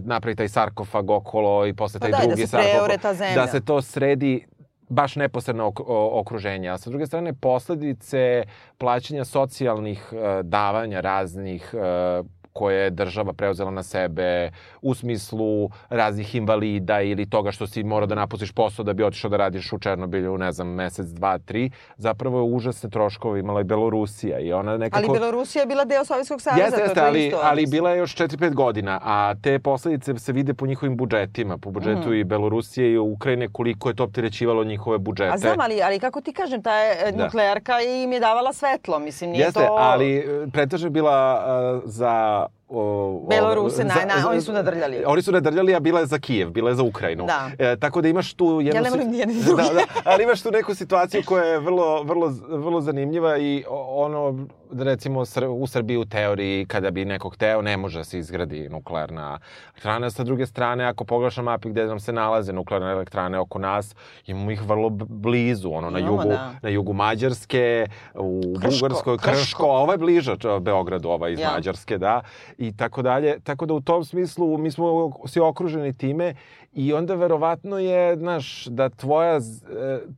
napravi 0.00 0.36
taj 0.36 0.48
sarkofag 0.48 1.10
okolo 1.10 1.66
i 1.66 1.74
posle 1.74 2.00
Pa 2.00 2.06
taj 2.06 2.10
da, 2.10 2.16
i 2.16 2.20
da 2.20 2.26
drugi 2.26 2.46
se 2.46 2.56
preore 2.56 2.98
sarkofag. 2.98 3.34
Da 3.34 3.46
se 3.46 3.64
to 3.64 3.82
sredi 3.82 4.46
baš 4.88 5.16
neposredno 5.16 5.72
okruženje. 6.12 6.68
A 6.68 6.78
sa 6.78 6.90
druge 6.90 7.06
strane, 7.06 7.32
posledice 7.32 8.44
plaćanja 8.78 9.24
socijalnih 9.24 10.12
e, 10.12 10.42
davanja 10.42 11.00
raznih 11.00 11.74
e, 11.74 12.22
koje 12.52 12.84
je 12.84 12.90
država 12.90 13.32
preuzela 13.32 13.70
na 13.70 13.82
sebe 13.82 14.50
u 14.82 14.94
smislu 14.94 15.68
raznih 15.88 16.34
invalida 16.34 17.00
ili 17.00 17.30
toga 17.30 17.50
što 17.52 17.66
si 17.66 17.82
morao 17.84 18.06
da 18.06 18.14
napustiš 18.14 18.52
posao 18.52 18.84
da 18.84 18.92
bi 18.92 19.04
otišao 19.04 19.30
da 19.30 19.36
radiš 19.36 19.72
u 19.72 19.78
Černobilju, 19.78 20.38
ne 20.38 20.52
znam, 20.52 20.68
mesec, 20.68 21.06
dva, 21.06 21.38
tri, 21.38 21.70
zapravo 21.96 22.38
je 22.38 22.54
užasne 22.54 22.90
troškove 22.90 23.40
imala 23.40 23.60
i 23.60 23.64
Belorusija 23.64 24.38
i 24.38 24.52
ona 24.52 24.76
nekako... 24.76 25.02
Ali 25.10 25.18
Belorusija 25.20 25.62
je 25.62 25.66
bila 25.66 25.84
deo 25.84 26.04
Sovjetskog 26.04 26.40
saveza, 26.40 26.62
Jeste, 26.62 26.76
to 26.76 26.82
je 26.82 26.86
jeste, 26.86 27.00
ali, 27.00 27.26
isto. 27.26 27.38
ali 27.42 27.66
bila 27.66 27.90
je 27.90 27.98
još 27.98 28.16
4-5 28.16 28.54
godina, 28.54 29.00
a 29.02 29.34
te 29.34 29.58
posledice 29.58 30.18
se 30.18 30.32
vide 30.32 30.54
po 30.54 30.66
njihovim 30.66 30.96
budžetima, 30.96 31.58
po 31.58 31.70
budžetu 31.70 32.00
Mhm. 32.00 32.14
i 32.14 32.24
Belorusije 32.24 32.92
i 32.92 32.98
Ukrajine, 32.98 33.48
koliko 33.48 33.88
je 33.88 33.94
to 33.94 34.04
opterećivalo 34.04 34.64
njihove 34.64 34.98
budžete. 34.98 35.30
A 35.34 35.38
znam, 35.38 35.60
ali, 35.60 35.82
ali 35.82 35.98
kako 35.98 36.20
ti 36.20 36.32
kažem, 36.32 36.62
ta 36.62 36.74
je, 36.74 37.12
Da. 37.12 37.24
nuklearka 37.24 37.72
im 37.80 38.12
je 38.12 38.20
davala 38.20 38.52
svetlo, 38.52 38.98
mislim, 38.98 39.30
nije 39.30 39.44
Jeste, 39.44 39.60
to... 39.60 39.76
ali 39.78 40.16
e, 40.16 40.22
pretežno 40.52 40.86
je 40.86 40.90
bila 40.90 41.44
uh, 41.76 41.82
za... 41.84 42.39
uh, 42.40 42.48
O, 42.72 43.26
Beloruse, 43.28 43.84
na- 43.84 43.94
na- 44.06 44.28
oni 44.28 44.40
su 44.40 44.52
nadrljali. 44.52 45.02
Oni 45.06 45.22
su 45.22 45.32
nadrljali, 45.32 45.74
a 45.74 45.80
bila 45.80 46.00
je 46.00 46.06
za 46.06 46.18
Kijev, 46.18 46.50
bila 46.50 46.70
je 46.70 46.76
za 46.76 46.82
Ukrajinu. 46.82 47.26
Da. 47.26 47.50
E, 47.60 47.76
tako 47.76 48.00
da 48.00 48.08
imaš 48.08 48.34
tu 48.34 48.60
jednu... 48.60 48.74
Ja 48.74 48.82
ne 48.82 48.90
volim 48.90 49.10
ni 49.10 49.18
jedni 49.18 49.34
ni 49.34 49.42
drugi. 49.44 49.62
Da, 49.64 49.68
da, 49.70 49.80
ali 50.04 50.22
imaš 50.24 50.42
tu 50.42 50.50
neku 50.50 50.74
situaciju 50.74 51.22
koja 51.26 51.44
je 51.44 51.58
vrlo, 51.58 52.02
vrlo, 52.02 52.28
vrlo 52.48 52.80
zanimljiva 52.80 53.38
i 53.38 53.64
ono, 53.88 54.46
recimo 54.74 55.24
u 55.50 55.66
Srbiji 55.66 55.96
u 55.96 56.04
teoriji, 56.04 56.66
kada 56.66 56.90
bi 56.90 57.04
neko 57.04 57.28
hteo, 57.28 57.62
ne 57.62 57.76
može 57.76 57.98
da 57.98 58.04
se 58.04 58.18
izgradi 58.18 58.68
nuklearna 58.68 59.38
elektrana. 59.66 60.10
Sa 60.10 60.24
druge 60.24 60.46
strane, 60.46 60.84
ako 60.84 61.04
pogledaš 61.04 61.36
mapi 61.38 61.68
gde 61.70 61.84
nam 61.84 62.00
se 62.00 62.12
nalaze 62.12 62.52
nuklearne 62.52 62.90
elektrane 62.90 63.38
oko 63.38 63.58
nas, 63.58 63.94
imamo 64.26 64.50
ih 64.50 64.62
vrlo 64.62 64.88
blizu, 64.90 65.70
ono, 65.70 65.90
na 65.90 65.98
Imamo, 65.98 66.14
jugu, 66.14 66.28
da. 66.28 66.50
na 66.62 66.68
jugu 66.68 66.92
Mađarske, 66.92 67.86
u 68.14 68.40
Krško, 68.54 68.78
Bugarskoj, 68.80 69.16
Krško. 69.18 69.30
Krško, 69.32 69.66
ovo 69.66 69.92
je 69.92 69.98
bliže 69.98 70.36
č- 70.36 70.60
Beogradu, 70.60 71.08
ova 71.08 71.28
iz 71.28 71.40
Ja. 71.40 71.50
Mađarske, 71.50 71.98
da, 71.98 72.20
i 72.60 72.72
tako 72.72 73.02
dalje. 73.02 73.40
Tako 73.40 73.66
da 73.66 73.74
u 73.74 73.80
tom 73.80 74.04
smislu 74.04 74.58
mi 74.58 74.70
smo 74.70 74.86
svi 75.26 75.40
okruženi 75.40 75.92
time 75.92 76.34
i 76.72 76.92
onda 76.92 77.14
verovatno 77.14 77.78
je, 77.78 78.16
znaš, 78.16 78.64
da 78.66 78.88
tvoja, 78.90 79.36
e, 79.36 79.40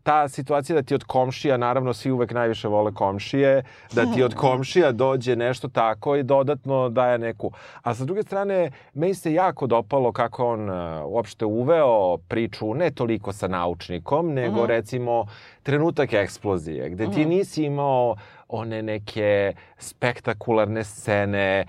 ta 0.02 0.28
situacija 0.28 0.76
da 0.76 0.82
ti 0.82 0.94
od 0.94 1.04
komšija, 1.04 1.56
naravno 1.56 1.92
svi 1.92 2.10
uvek 2.10 2.30
najviše 2.32 2.68
vole 2.68 2.92
komšije, 2.92 3.62
da 3.92 4.06
ti 4.06 4.22
od 4.22 4.34
komšija 4.36 4.92
dođe 4.92 5.36
nešto 5.36 5.68
tako 5.68 6.16
i 6.16 6.22
dodatno 6.22 6.88
daje 6.88 7.18
neku. 7.18 7.50
A 7.82 7.94
sa 7.94 8.04
druge 8.04 8.22
strane, 8.22 8.70
meni 8.94 9.14
se 9.14 9.32
jako 9.32 9.66
dopalo 9.66 10.12
kako 10.12 10.46
on 10.46 10.70
e, 10.70 10.72
uopšte 11.04 11.44
uveo 11.44 12.18
priču, 12.18 12.74
ne 12.74 12.90
toliko 12.90 13.32
sa 13.32 13.48
naučnikom, 13.48 14.28
nego 14.28 14.56
Mhm. 14.56 14.66
recimo 14.66 15.26
trenutak 15.62 16.12
eksplozije, 16.12 16.90
gde 16.90 17.04
ti 17.06 17.20
Mhm. 17.20 17.28
nisi 17.28 17.64
imao 17.64 18.16
one 18.48 18.82
neke 18.82 19.54
spektakularne 19.78 20.84
scene, 20.84 21.64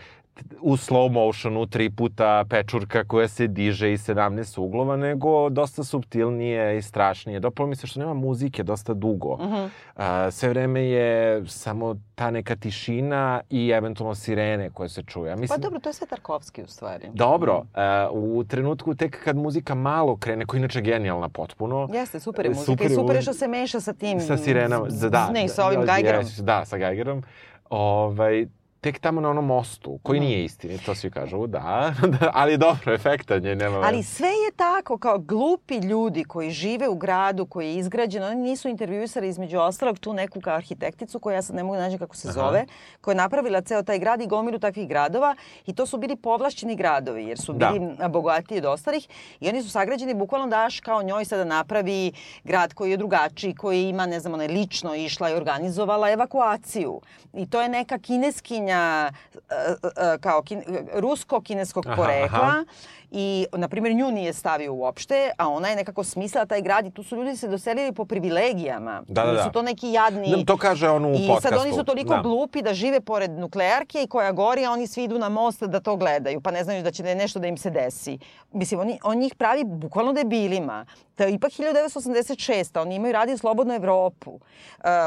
u 0.62 0.78
slow 0.78 1.12
motionu 1.12 1.66
tri 1.66 1.90
puta 1.90 2.46
pečurka 2.50 3.04
koja 3.04 3.28
se 3.28 3.48
diže 3.48 3.94
i 3.94 3.98
17 3.98 4.60
uglova, 4.60 4.98
nego 4.98 5.50
dosta 5.50 5.84
subtilnije 5.84 6.78
i 6.78 6.82
strašnije. 6.82 7.40
Dopalo 7.40 7.68
mi 7.70 7.76
se 7.76 7.88
što 7.88 8.00
nema 8.00 8.14
muzike 8.14 8.64
dosta 8.64 8.94
dugo. 8.94 9.38
Mhm. 9.42 9.66
A, 9.96 10.32
sve 10.32 10.50
vreme 10.50 10.84
je 10.84 11.44
samo 11.48 11.96
ta 12.16 12.32
neka 12.32 12.56
tišina 12.56 13.42
i 13.50 13.70
eventualno 13.70 14.16
sirene 14.16 14.70
koje 14.70 14.90
se 14.90 15.04
čuje. 15.04 15.30
Ja 15.30 15.36
Pa 15.36 15.42
Mislim, 15.42 15.62
dobro, 15.62 15.80
to 15.80 15.90
je 15.90 15.94
sve 15.94 16.08
Tarkovski 16.08 16.64
u 16.64 16.68
stvari. 16.68 17.10
Dobro, 17.14 17.66
e, 17.76 18.08
u 18.12 18.44
trenutku 18.44 18.96
tek 18.96 19.24
kad 19.24 19.36
muzika 19.36 19.76
malo 19.76 20.18
krene, 20.18 20.46
koja 20.46 20.58
je 20.58 20.60
inače 20.60 20.82
genijalna 20.82 21.30
potpuno, 21.30 21.90
Jeste, 21.94 22.20
super 22.20 22.46
je 22.46 22.50
muzika 22.50 22.66
Super 22.66 22.88
i 22.88 22.90
je 22.92 22.96
super 22.96 23.16
je 23.16 23.22
što 23.22 23.34
se 23.34 23.48
meša 23.48 23.80
sa 23.80 23.94
tim... 23.94 24.20
sa 24.20 24.38
sirenama, 24.38 24.88
da. 25.10 25.30
Ne, 25.32 25.48
sa 25.48 25.66
ovim 25.66 25.82
Geigerom. 25.86 26.26
Da, 26.40 26.66
sa 26.66 26.78
Geigerom. 26.78 27.24
Ovaj, 27.70 28.48
tek 28.84 29.00
tamo 29.00 29.22
na 29.22 29.30
onom 29.30 29.46
mostu, 29.46 30.00
koji 30.04 30.20
nije 30.20 30.44
istini, 30.44 30.78
to 30.78 30.96
svi 30.96 31.12
kažu, 31.12 31.48
da, 31.48 31.94
da 32.20 32.32
ali 32.34 32.58
dobro, 32.58 32.94
efektan 32.94 33.46
je, 33.46 33.56
nema 33.56 33.82
Ali 33.84 34.04
sve 34.04 34.28
je 34.28 34.52
tako, 34.56 34.98
kao 34.98 35.20
glupi 35.20 35.78
ljudi 35.78 36.24
koji 36.24 36.52
žive 36.52 36.88
u 36.90 36.96
gradu 36.96 37.46
koji 37.46 37.68
je 37.68 37.76
izgrađen, 37.76 38.24
oni 38.24 38.36
nisu 38.36 38.70
intervjuisali 38.70 39.28
između 39.28 39.60
ostalog 39.60 40.00
tu 40.00 40.14
neku 40.14 40.42
kao 40.42 40.56
arhitekticu 40.56 41.20
koja 41.20 41.36
ja 41.36 41.42
sad 41.42 41.56
ne 41.56 41.64
mogu 41.64 41.76
da 41.76 41.82
nađem 41.82 42.00
kako 42.00 42.16
se 42.16 42.28
Aha. 42.28 42.34
zove, 42.34 42.66
koja 43.02 43.12
je 43.12 43.16
napravila 43.16 43.62
ceo 43.62 43.84
taj 43.84 44.00
grad 44.00 44.22
i 44.22 44.28
gomilu 44.28 44.60
takvih 44.60 44.88
gradova 44.88 45.36
i 45.66 45.76
to 45.76 45.86
su 45.86 45.98
bili 45.98 46.16
povlašćeni 46.16 46.76
gradovi 46.76 47.24
jer 47.24 47.40
su 47.40 47.54
Da. 47.54 47.72
bili 47.72 48.10
bogatiji 48.10 48.58
od 48.58 48.66
ostalih 48.66 49.08
i 49.40 49.50
oni 49.50 49.64
su 49.64 49.70
sagrađeni 49.70 50.14
bukvalno 50.14 50.48
daš 50.48 50.80
kao 50.80 51.04
njoj 51.04 51.26
sada 51.26 51.44
napravi 51.44 52.12
grad 52.44 52.74
koji 52.74 52.92
je 52.92 52.98
drugačiji, 52.98 53.56
koji 53.56 53.90
ima, 53.90 54.06
ne 54.06 54.20
znam, 54.20 54.34
ona 54.34 54.44
je 54.44 54.50
lično 54.50 54.96
išla 54.96 55.30
i 55.30 55.34
organizovala 55.34 56.12
evakuaciju. 56.12 57.02
I 57.34 57.50
to 57.50 57.62
je 57.62 57.70
neka 57.70 57.98
kineskinja, 57.98 58.73
e, 58.74 59.12
e, 59.54 60.18
kao 60.22 60.42
kin, 60.42 60.64
rusko-kineskog 60.94 61.88
Aha, 61.88 61.96
porekla 61.96 62.40
aha. 62.40 62.64
I, 63.14 63.46
na 63.54 63.68
primjer, 63.68 63.96
nju 63.96 64.12
nije 64.12 64.34
stavio 64.34 64.74
uopšte, 64.74 65.32
a 65.38 65.48
ona 65.50 65.68
je 65.68 65.76
nekako 65.76 66.04
smislila 66.04 66.46
taj 66.46 66.62
grad 66.62 66.86
i 66.86 66.92
tu 66.92 67.04
su 67.04 67.16
ljudi 67.16 67.38
se 67.38 67.48
doselili 67.48 67.92
po 67.92 68.06
privilegijama. 68.06 69.04
Da, 69.08 69.24
da, 69.24 69.32
Nisu 69.32 69.44
da. 69.44 69.52
to 69.52 69.62
neki 69.62 69.92
jadni... 69.92 70.30
Da, 70.30 70.46
to 70.46 70.58
kaže 70.58 70.90
on 70.90 71.06
u 71.06 71.10
I 71.10 71.28
podcastu. 71.28 71.42
sad 71.50 71.58
oni 71.58 71.74
su 71.74 71.84
toliko 71.84 72.10
Da. 72.10 72.22
glupi 72.22 72.62
da 72.62 72.74
žive 72.74 73.02
pored 73.02 73.32
nuklearke 73.32 74.04
i 74.04 74.08
koja 74.08 74.32
gori, 74.32 74.66
a 74.66 74.72
oni 74.72 74.88
svi 74.88 75.04
idu 75.04 75.20
na 75.20 75.30
most 75.30 75.64
da 75.64 75.80
to 75.80 75.96
gledaju, 75.96 76.42
pa 76.42 76.52
ne 76.52 76.64
znaju 76.64 76.84
da 76.84 76.92
će 76.92 77.04
da 77.04 77.10
je 77.10 77.16
nešto 77.16 77.40
da 77.40 77.48
im 77.48 77.58
se 77.58 77.70
desi. 77.70 78.18
Mislim, 78.52 78.80
oni, 78.80 79.00
on 79.04 79.18
njih 79.18 79.36
pravi 79.36 79.64
bukvalno 79.66 80.14
debilima. 80.14 80.86
To 81.16 81.24
je 81.24 81.34
ipak 81.34 81.52
1986. 81.52 82.34
Oni 82.78 82.96
imaju 82.96 83.14
Radio 83.14 83.38
Slobodnu 83.38 83.74
Evropu. 83.74 84.32
Uh, 84.32 84.40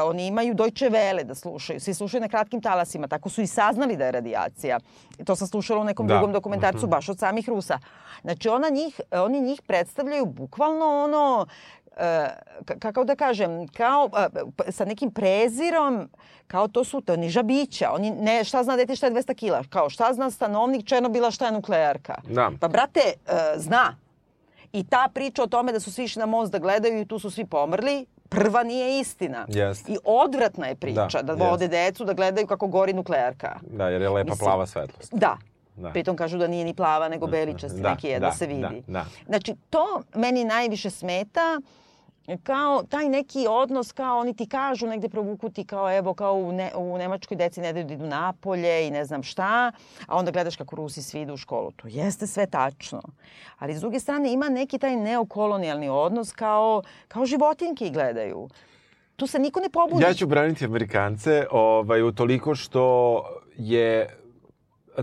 oni 0.05 0.27
imaju 0.27 0.53
Deutsche 0.53 0.85
Welle 0.87 1.23
da 1.23 1.35
slušaju. 1.35 1.79
Svi 1.79 1.93
slušaju 1.93 2.21
na 2.21 2.27
kratkim 2.27 2.61
talasima. 2.61 3.07
Tako 3.07 3.29
su 3.29 3.41
i 3.41 3.47
saznali 3.47 3.97
da 3.97 4.05
je 4.05 4.11
radijacija. 4.11 4.79
To 5.25 5.35
sam 5.35 5.47
slušala 5.47 5.81
u 5.81 5.85
nekom 5.85 6.07
Da. 6.07 6.13
drugom 6.13 6.31
dokumentarcu 6.31 6.87
baš 6.87 7.09
od 7.09 7.19
samih 7.19 7.49
Rusa. 7.49 7.79
Znači, 8.21 8.49
ona 8.49 8.69
njih, 8.69 9.01
oni 9.13 9.41
njih 9.41 9.61
predstavljaju 9.61 10.25
bukvalno 10.25 11.03
ono 11.03 11.45
e, 11.91 12.27
ka- 12.61 12.79
kako 12.79 13.03
da 13.03 13.15
kažem, 13.15 13.67
kao 13.67 14.09
e, 14.59 14.71
sa 14.71 14.85
nekim 14.85 15.11
prezirom, 15.11 16.09
kao 16.47 16.67
to 16.67 16.83
su 16.83 17.01
to 17.01 17.15
niža 17.15 17.43
bića. 17.43 17.91
Oni 17.91 18.11
ne, 18.11 18.43
šta 18.43 18.63
zna 18.63 18.75
dete 18.75 18.95
šta 18.95 19.05
je 19.05 19.13
200 19.13 19.33
kila, 19.35 19.63
kao 19.63 19.89
šta 19.89 20.13
zna 20.13 20.31
stanovnik 20.31 20.85
Černobila 20.85 21.31
šta 21.31 21.45
je 21.45 21.51
nuklearka. 21.51 22.15
Da. 22.25 22.51
Pa 22.59 22.67
brate, 22.67 22.99
e, 22.99 23.33
zna. 23.55 23.95
I 24.73 24.83
ta 24.83 25.09
priča 25.13 25.43
o 25.43 25.47
tome 25.47 25.71
da 25.71 25.79
su 25.79 25.91
svi 25.91 26.03
išli 26.03 26.19
na 26.19 26.25
most 26.25 26.51
da 26.51 26.59
gledaju 26.59 27.01
i 27.01 27.05
tu 27.05 27.19
su 27.19 27.31
svi 27.31 27.45
pomrli, 27.45 28.05
prva 28.29 28.63
nije 28.63 28.99
istina. 28.99 29.45
Jeste. 29.49 29.91
I 29.91 29.97
odvratna 30.05 30.67
je 30.67 30.75
priča 30.75 31.07
da, 31.13 31.21
Da, 31.25 31.33
vode 31.35 31.65
jeste. 31.65 31.67
decu 31.77 32.05
da 32.05 32.13
gledaju 32.13 32.47
kako 32.47 32.67
gori 32.67 32.93
nuklearka. 32.93 33.59
Da, 33.63 33.89
jer 33.89 34.01
je 34.01 34.09
lepa 34.09 34.29
Mislim- 34.29 34.45
plava 34.45 34.65
svetlost. 34.67 35.13
Da. 35.13 35.37
Da. 35.77 35.89
Pritom 35.89 36.15
kažu 36.15 36.37
da 36.37 36.47
nije 36.47 36.65
ni 36.65 36.73
plava, 36.73 37.09
nego 37.09 37.27
beličasti, 37.27 37.81
Da, 37.81 37.89
neki 37.89 38.07
je 38.07 38.19
da, 38.19 38.25
da, 38.25 38.31
se 38.31 38.47
vidi. 38.47 38.61
da, 38.61 38.81
da. 38.87 39.05
Znači, 39.25 39.55
to 39.69 40.01
meni 40.15 40.43
najviše 40.43 40.89
smeta 40.89 41.61
kao 42.43 42.83
taj 42.83 43.09
neki 43.09 43.45
odnos, 43.49 43.91
kao 43.91 44.19
oni 44.19 44.33
ti 44.35 44.49
kažu 44.49 44.87
negde 44.87 45.09
provuku 45.09 45.49
ti 45.49 45.65
kao 45.65 45.97
evo 45.97 46.13
kao 46.13 46.33
u, 46.33 46.51
ne, 46.51 46.71
u 46.75 46.97
Nemačkoj 46.97 47.37
deci 47.37 47.61
ne 47.61 47.73
daju 47.73 47.85
da 47.85 47.93
idu 47.93 48.05
napolje 48.05 48.87
i 48.87 48.91
ne 48.91 49.05
znam 49.05 49.23
šta, 49.23 49.71
a 50.07 50.17
onda 50.17 50.31
gledaš 50.31 50.55
kako 50.55 50.75
Rusi 50.75 51.03
svi 51.03 51.21
idu 51.21 51.33
u 51.33 51.37
školu. 51.37 51.71
To 51.71 51.87
jeste 51.87 52.27
sve 52.27 52.45
tačno. 52.45 53.01
Ali 53.57 53.75
s 53.75 53.79
druge 53.79 53.99
strane 53.99 54.33
ima 54.33 54.49
neki 54.49 54.77
taj 54.77 54.95
neokolonijalni 54.95 55.89
odnos 55.89 56.31
kao, 56.31 56.83
kao 57.07 57.25
životinjke 57.25 57.85
ih 57.85 57.93
gledaju. 57.93 58.49
Tu 59.15 59.27
se 59.27 59.39
niko 59.39 59.59
ne 59.59 59.69
pobudi. 59.69 60.03
Ja 60.03 60.13
ću 60.13 60.27
braniti 60.27 60.65
Amerikance, 60.65 61.47
ovaj, 61.51 62.01
utoliko 62.01 62.55
što 62.55 63.23
je 63.57 64.17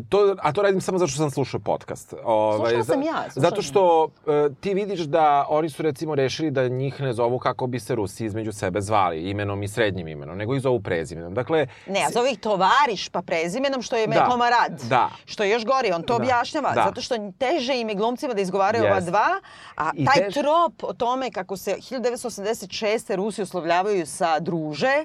To, 0.01 0.37
a 0.39 0.53
to 0.53 0.63
radim 0.63 0.81
samo 0.81 0.99
zato 0.99 1.09
što 1.09 1.19
sam 1.19 1.31
slušao 1.31 1.61
podcast. 1.61 2.15
Ovaj, 2.25 2.59
Slušala 2.61 2.85
sam 2.85 3.03
ja, 3.03 3.13
slušala 3.23 3.31
Zato 3.41 3.63
što 3.63 4.09
e, 4.27 4.49
ti 4.55 4.75
vidiš 4.75 5.01
da 5.01 5.47
oni 5.49 5.71
su 5.71 5.83
recimo 5.83 6.15
rešili 6.15 6.51
da 6.51 6.69
njih 6.69 7.01
ne 7.01 7.13
zovu 7.13 7.39
kako 7.39 7.67
bi 7.67 7.81
se 7.81 7.95
Rusi 7.95 8.25
između 8.25 8.53
sebe 8.53 8.81
zvali, 8.81 9.21
imenom 9.21 9.63
i 9.63 9.69
srednjim 9.69 10.09
imenom, 10.09 10.39
nego 10.39 10.55
ih 10.55 10.63
zovu 10.63 10.81
prezimenom. 10.81 11.35
Dakle, 11.35 11.67
Ne, 11.87 12.01
a 12.01 12.11
zove 12.11 12.33
ih 12.33 12.39
tovariš 12.39 13.09
pa 13.09 13.23
prezimenom 13.23 13.83
što 13.83 13.97
je 13.97 14.07
Da. 14.07 14.15
da. 14.15 14.27
komarad. 14.27 14.81
Da. 14.83 15.11
Što 15.25 15.45
je 15.45 15.51
još 15.51 15.65
gori, 15.65 15.93
on 15.93 16.03
to 16.03 16.07
Da. 16.09 16.17
objašnjava. 16.17 16.71
Da. 16.71 16.83
Zato 16.83 17.01
što 17.01 17.15
teže 17.33 17.75
im 17.75 17.89
je 17.89 17.95
glumcima 17.95 18.35
da 18.35 18.41
izgovaraju 18.41 18.85
ova 18.85 18.95
Jeste. 18.95 19.11
dva, 19.11 19.29
a 19.77 19.91
I 19.95 20.05
taj 20.05 20.15
teže- 20.17 20.41
trop 20.41 20.73
o 20.83 20.93
tome 20.95 21.31
kako 21.31 21.57
se 21.57 21.77
1986. 21.81 22.75
Rusi 23.11 23.43
uslovljavaju 23.43 24.07
sa 24.07 24.41
druže, 24.41 25.05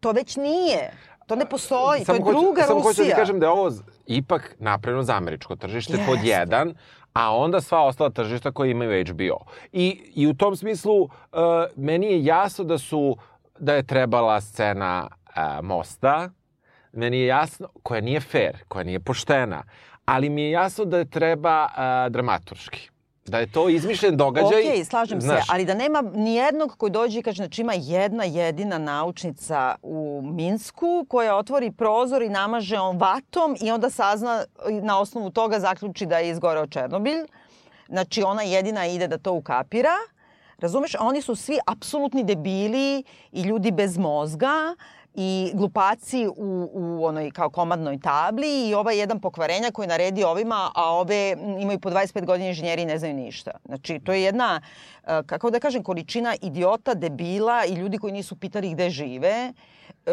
to 0.00 0.12
već 0.12 0.36
nije. 0.36 0.92
To 1.26 1.36
ne 1.36 1.46
postoji, 1.46 2.04
to 2.04 2.12
je 2.12 2.20
hoću- 2.20 2.30
druga 2.32 2.62
samo 2.62 2.80
hoću 2.80 2.86
da 2.86 3.02
Rusija. 3.02 3.04
ti 3.06 3.20
kažem 3.20 3.40
da 3.40 3.46
je 3.46 3.50
ovo 3.50 3.70
ipak 4.06 4.56
napravljeno 4.58 5.02
za 5.02 5.16
američko 5.16 5.56
tržište 5.56 5.98
pod 6.06 6.18
Jeste. 6.18 6.28
jedan, 6.28 6.74
a 7.12 7.36
onda 7.36 7.60
sva 7.60 7.84
ostala 7.84 8.10
tržišta 8.10 8.52
koje 8.52 8.70
imaju 8.70 9.04
HBO. 9.08 9.44
I, 9.72 10.12
i 10.14 10.26
u 10.26 10.34
tom 10.34 10.56
smislu 10.56 11.02
uh, 11.02 11.10
meni 11.76 12.06
je 12.06 12.24
jasno 12.24 12.64
da 12.64 12.78
su 12.78 13.16
da 13.58 13.74
je 13.74 13.82
trebala 13.82 14.40
scena 14.40 15.08
uh, 15.08 15.64
mosta, 15.64 16.30
meni 16.92 17.18
je 17.18 17.26
jasno, 17.26 17.68
koja 17.82 18.00
nije 18.00 18.20
fair, 18.20 18.56
koja 18.68 18.84
nije 18.84 19.00
poštena, 19.00 19.62
ali 20.04 20.30
mi 20.30 20.42
je 20.42 20.50
jasno 20.50 20.84
da 20.84 20.98
je 20.98 21.10
treba 21.10 21.64
uh, 21.64 22.12
dramaturški. 22.12 22.90
Da 23.26 23.38
je 23.38 23.52
to 23.52 23.68
izmišljen 23.68 24.16
događaj. 24.16 24.60
Okej, 24.60 24.84
slažem 24.84 25.20
znaš, 25.20 25.46
se, 25.46 25.52
ali 25.52 25.64
da 25.64 25.74
nema 25.74 26.02
ni 26.14 26.34
jednog 26.34 26.74
koji 26.78 26.90
dođe 26.90 27.18
i 27.18 27.22
kaže, 27.22 27.36
znači 27.36 27.60
ima 27.60 27.72
jedna 27.76 28.24
jedina 28.24 28.78
naučnica 28.78 29.74
u 29.82 30.22
Minsku 30.24 31.06
koja 31.08 31.36
otvori 31.36 31.70
prozor 31.72 32.22
i 32.22 32.28
namaže 32.28 32.78
on 32.78 32.98
vatom 32.98 33.56
i 33.60 33.70
onda 33.70 33.90
sazna 33.90 34.44
na 34.82 35.00
osnovu 35.00 35.30
toga 35.30 35.60
zaključi 35.60 36.06
da 36.06 36.18
je 36.18 36.30
izgoreo 36.30 36.66
Černobilj. 36.66 37.26
Znači 37.88 38.22
ona 38.22 38.42
jedina 38.42 38.86
ide 38.86 39.08
da 39.08 39.18
to 39.18 39.32
ukapira. 39.32 39.94
Razumeš? 40.58 40.94
A 40.94 40.98
oni 41.00 41.22
su 41.22 41.34
svi 41.34 41.58
apsolutni 41.66 42.24
debili 42.24 43.04
i 43.32 43.42
ljudi 43.42 43.70
bez 43.70 43.98
mozga 43.98 44.74
i 45.18 45.50
glupaci 45.54 46.28
u, 46.36 46.68
u 46.72 47.04
onoj 47.04 47.30
kao 47.30 47.50
komadnoj 47.50 48.00
tabli 48.00 48.68
i 48.68 48.74
ovaj 48.74 48.98
jedan 48.98 49.20
pokvarenja 49.20 49.70
koji 49.70 49.88
naredi 49.88 50.24
ovima, 50.24 50.70
a 50.74 50.92
ove 50.92 51.30
m, 51.32 51.58
imaju 51.58 51.80
po 51.80 51.90
25 51.90 52.24
godina 52.24 52.48
inženjeri 52.48 52.82
i 52.82 52.86
ne 52.86 52.98
znaju 52.98 53.14
ništa. 53.14 53.50
Znači, 53.64 54.00
to 54.04 54.12
je 54.12 54.22
jedna, 54.22 54.60
e, 55.06 55.22
kako 55.26 55.50
da 55.50 55.60
kažem, 55.60 55.82
količina 55.82 56.36
idiota, 56.42 56.94
debila 56.94 57.64
i 57.64 57.74
ljudi 57.74 57.98
koji 57.98 58.12
nisu 58.12 58.36
pitali 58.36 58.70
gde 58.70 58.90
žive. 58.90 59.52
E, 60.06 60.12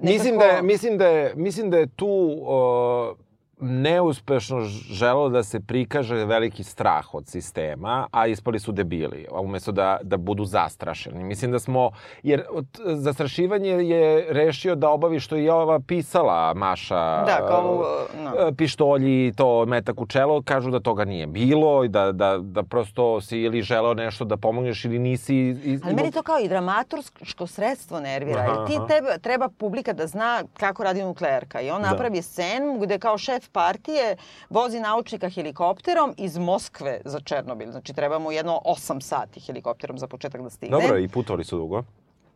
Mislim 0.00 0.38
da 0.38 0.44
je, 0.44 0.62
mislim 0.62 0.98
da 0.98 1.06
je, 1.06 1.34
mislim 1.34 1.70
da 1.70 1.78
je 1.78 1.86
tu 1.86 2.06
uh, 2.06 3.16
neuspešno 3.58 4.60
ž- 4.60 4.68
želelo 4.90 5.28
da 5.28 5.42
se 5.42 5.60
prikaže 5.60 6.14
veliki 6.16 6.64
strah 6.64 7.14
od 7.14 7.26
sistema, 7.26 8.06
a 8.10 8.26
ispali 8.26 8.58
su 8.58 8.72
debili, 8.72 9.26
umesto 9.32 9.72
da, 9.72 9.98
da 10.02 10.16
budu 10.16 10.44
zastrašeni. 10.44 11.24
Mislim 11.24 11.50
da 11.50 11.58
smo, 11.58 11.90
jer 12.22 12.44
od, 12.50 12.66
zastrašivanje 12.86 13.70
je 13.70 14.04
rešio 14.30 14.74
da 14.74 14.88
obavi 14.88 15.20
što 15.20 15.36
je 15.36 15.52
ova 15.52 15.80
pisala 15.80 16.54
Maša. 16.54 16.94
Da, 17.24 17.46
kao, 17.48 17.74
uh, 17.74 18.22
no. 18.22 18.30
e, 18.38 18.54
pištolji, 18.54 19.32
to 19.32 19.66
metak 19.66 20.00
u 20.00 20.06
čelo, 20.06 20.42
kažu 20.42 20.70
da 20.70 20.80
toga 20.80 21.04
nije 21.04 21.26
bilo 21.26 21.84
i 21.84 21.88
da, 21.88 22.12
da, 22.12 22.38
da 22.38 22.62
prosto 22.62 23.20
si 23.20 23.38
ili 23.38 23.62
želeo 23.62 23.94
nešto 23.94 24.24
da 24.24 24.36
pomogneš 24.36 24.84
ili 24.84 24.98
nisi... 24.98 25.36
Iz, 25.64 25.80
Ali 25.84 25.94
meni 25.94 26.10
to 26.10 26.22
kao 26.22 26.38
i 26.38 26.48
dramaturško 26.48 27.46
sredstvo 27.46 28.00
nervira. 28.00 28.40
Aha, 28.40 28.50
Jer 28.50 28.66
ti 28.66 28.76
aha. 28.76 28.86
treba, 28.86 29.18
treba 29.18 29.48
publika 29.50 29.92
da 29.92 30.06
zna 30.06 30.42
kako 30.54 30.84
radi 30.84 31.02
nuklearka. 31.02 31.60
I 31.60 31.70
on 31.70 31.82
Da. 31.82 31.90
napravi 31.90 32.22
scenu 32.22 32.78
gde 32.78 32.98
kao 32.98 33.18
šef 33.18 33.43
partije 33.48 34.16
vozi 34.50 34.80
naučnika 34.80 35.28
helikopterom 35.28 36.14
iz 36.16 36.38
Moskve 36.38 37.00
za 37.04 37.20
Černobil. 37.20 37.70
Znači 37.70 37.92
treba 37.92 38.18
mu 38.18 38.32
jedno 38.32 38.60
8 38.64 39.00
sati 39.00 39.40
helikopterom 39.40 39.98
za 39.98 40.06
početak 40.06 40.42
da 40.42 40.50
stigne. 40.50 40.78
Dobro, 40.78 40.98
i 40.98 41.08
putovali 41.08 41.44
su 41.44 41.56
dugo. 41.56 41.82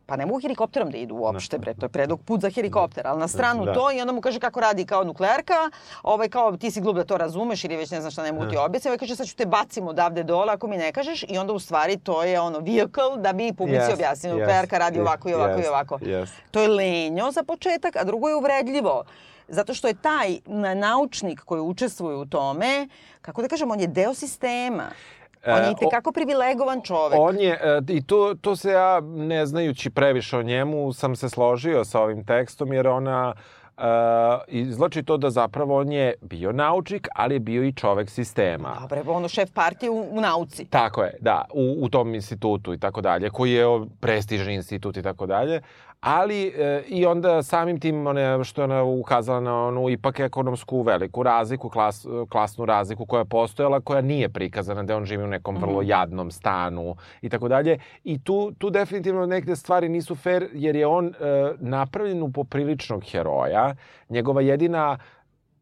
Pa 0.05 0.15
ne 0.15 0.25
mogu 0.25 0.41
helikopterom 0.41 0.91
da 0.91 0.97
idu 0.97 1.15
uopšte, 1.15 1.57
bre, 1.57 1.73
to 1.73 1.85
je 1.85 1.89
predug 1.89 2.21
put 2.21 2.41
za 2.41 2.49
helikopter, 2.49 3.07
ali 3.07 3.19
na 3.19 3.27
stranu 3.27 3.65
Da. 3.65 3.73
to 3.73 3.91
i 3.91 4.01
onda 4.01 4.13
mu 4.13 4.21
kaže 4.21 4.39
kako 4.39 4.59
radi 4.59 4.85
kao 4.85 5.03
nuklearka, 5.03 5.53
ovaj 6.03 6.29
kao 6.29 6.57
ti 6.57 6.71
si 6.71 6.81
glup 6.81 6.95
da 6.95 7.03
to 7.03 7.17
razumeš 7.17 7.63
ili 7.63 7.75
već 7.75 7.91
ne 7.91 8.01
znaš 8.01 8.13
šta 8.13 8.23
ne 8.23 8.31
mogu 8.31 8.45
ti 8.45 8.57
objasniti, 8.57 8.87
ovaj 8.87 8.97
kaže 8.97 9.15
sad 9.15 9.27
ću 9.27 9.35
te 9.35 9.45
bacim 9.45 9.87
odavde 9.87 10.23
dole 10.23 10.53
ako 10.53 10.67
mi 10.67 10.77
ne 10.77 10.91
kažeš 10.91 11.23
i 11.23 11.37
onda 11.37 11.53
u 11.53 11.59
stvari 11.59 11.97
to 11.97 12.23
je 12.23 12.39
ono 12.39 12.59
vehicle 12.59 13.17
da 13.17 13.33
bi 13.33 13.53
publici 13.53 13.79
Yes, 13.81 13.93
objasnili 13.93 14.35
yes, 14.35 14.39
nuklearka 14.39 14.77
radi 14.77 14.97
yes, 14.97 15.01
ovako 15.01 15.29
i 15.29 15.33
ovako 15.33 15.59
i 15.59 15.63
yes, 15.63 15.67
ovako. 15.69 15.97
yes. 15.97 16.27
To 16.51 16.61
je 16.61 16.67
lenjo 16.67 17.31
za 17.31 17.43
početak, 17.43 17.95
a 17.95 18.03
drugo 18.03 18.29
je 18.29 18.35
uvredljivo. 18.35 19.03
Zato 19.49 19.73
što 19.73 19.87
je 19.87 19.93
taj 19.95 20.37
na- 20.45 20.73
naučnik 20.75 21.39
koji 21.41 21.61
učestvuje 21.61 22.15
u 22.15 22.25
tome, 22.25 22.87
kako 23.21 23.41
da 23.41 23.47
kažem, 23.47 23.71
on 23.71 23.79
je 23.79 23.87
deo 23.87 24.13
sistema. 24.13 24.83
On 25.45 25.53
E, 25.53 25.57
je 25.57 25.67
o- 25.67 25.71
i 25.71 25.75
tekako 25.75 26.11
privilegovan 26.11 26.81
čovek. 26.81 27.19
On 27.19 27.37
je, 27.37 27.51
e, 27.53 27.81
i 27.89 28.03
to, 28.03 28.35
to 28.35 28.55
se 28.55 28.71
ja, 28.71 28.99
ne 29.03 29.45
znajući 29.45 29.89
previše 29.89 30.37
o 30.37 30.43
njemu, 30.43 30.93
sam 30.93 31.15
se 31.15 31.29
složio 31.29 31.85
sa 31.85 32.01
ovim 32.01 32.25
tekstom, 32.25 32.73
jer 32.73 32.87
ona 32.87 33.33
uh, 33.77 33.83
izlači 34.49 35.03
to 35.03 35.17
da 35.17 35.29
zapravo 35.29 35.77
on 35.77 35.91
je 35.91 36.13
bio 36.21 36.51
naučnik, 36.51 37.07
ali 37.15 37.35
je 37.35 37.39
bio 37.39 37.63
i 37.63 37.73
čovek 37.73 38.09
sistema. 38.09 38.77
Dobre, 38.81 39.01
ono 39.07 39.27
šef 39.27 39.51
partije 39.51 39.89
u, 39.89 40.07
u 40.11 40.21
nauci. 40.21 40.65
Tako 40.65 41.03
je, 41.03 41.17
da, 41.21 41.45
u, 41.53 41.77
u 41.79 41.89
tom 41.89 42.15
institutu 42.15 42.73
i 42.73 42.79
tako 42.79 43.01
dalje, 43.01 43.29
koji 43.29 43.51
je 43.51 43.65
prestižni 43.99 44.53
institut 44.53 44.97
i 44.97 45.03
tako 45.03 45.25
dalje. 45.25 45.61
Ali 45.99 46.47
e, 46.47 46.83
i 46.87 47.05
onda 47.05 47.43
samim 47.43 47.79
tim 47.79 48.07
one, 48.07 48.43
što 48.43 48.61
je 48.61 48.63
ona 48.63 48.83
ukazala 48.83 49.39
na 49.39 49.65
onu 49.67 49.89
ipak 49.89 50.19
ekonomsku 50.19 50.81
veliku 50.81 51.23
razliku, 51.23 51.69
klas, 51.69 52.05
klasnu 52.29 52.65
razliku 52.65 53.05
koja 53.05 53.19
je 53.19 53.25
postojala, 53.25 53.79
koja 53.79 54.01
nije 54.01 54.29
prikazana, 54.29 54.83
da 54.83 54.97
on 54.97 55.05
živi 55.05 55.23
u 55.23 55.27
nekom 55.27 55.57
vrlo 55.57 55.81
jadnom 55.81 56.31
stanu 56.31 56.95
i 57.21 57.29
tako 57.29 57.47
dalje. 57.47 57.77
I 58.03 58.23
tu, 58.23 58.51
tu 58.57 58.69
definitivno 58.69 59.25
negde 59.25 59.55
stvari 59.55 59.89
nisu 59.89 60.15
fair, 60.15 60.49
jer 60.53 60.75
je 60.75 60.87
on 60.87 61.07
e, 61.07 61.11
napravljen 61.59 62.23
u 62.23 62.31
popriličnog 62.31 63.03
heroja. 63.11 63.75
Njegova 64.09 64.41
jedina 64.41 64.97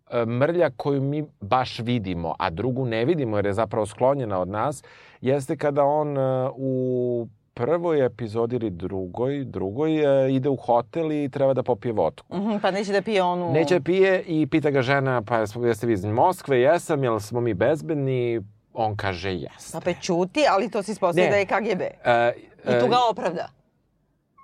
e, 0.09 0.25
mrlja 0.25 0.69
koju 0.77 1.01
mi 1.01 1.25
baš 1.41 1.79
vidimo, 1.79 2.35
a 2.39 2.49
drugu 2.49 2.85
ne 2.85 3.05
vidimo 3.05 3.37
jer 3.37 3.45
je 3.45 3.53
zapravo 3.53 3.85
sklonjena 3.85 4.39
od 4.39 4.47
nas, 4.47 4.83
jeste 5.21 5.57
kada 5.57 5.83
on 5.83 6.17
e, 6.17 6.49
u 6.55 7.27
prvoj 7.57 8.05
epizodi 8.05 8.55
ili 8.55 8.69
drugoj, 8.69 9.43
drugoj 9.43 10.25
e, 10.25 10.31
ide 10.33 10.49
u 10.49 10.55
hotel 10.55 11.11
i 11.11 11.29
treba 11.29 11.53
da 11.53 11.63
popije 11.63 11.93
vodku. 11.93 12.37
Mhm, 12.37 12.57
pa 12.61 12.71
neće 12.71 12.91
da 12.91 13.01
pije 13.01 13.23
onu... 13.23 13.51
Neće 13.51 13.79
da 13.79 13.83
pije 13.83 14.23
i 14.27 14.47
pita 14.47 14.69
ga 14.69 14.81
žena, 14.81 15.21
pa 15.21 15.37
jeste 15.67 15.87
vi 15.87 15.93
iz 15.93 16.05
Moskve? 16.05 16.61
Jesam, 16.61 17.03
jel 17.03 17.19
smo 17.19 17.41
mi 17.41 17.53
bezbedni? 17.53 18.41
On 18.73 18.95
kaže 18.95 19.33
jeste. 19.33 19.71
Pa 19.73 19.79
pe 19.79 19.93
čuti, 20.01 20.39
ali 20.49 20.71
to 20.71 20.83
se 20.83 20.91
ispostavlja 20.91 21.23
Ne. 21.23 21.29
da 21.31 21.37
je 21.37 21.45
KGB. 21.45 21.81
E, 21.81 22.31
I 22.63 22.79
tu 22.79 22.85
e, 22.85 22.89
ga 22.89 22.97
opravda. 23.11 23.49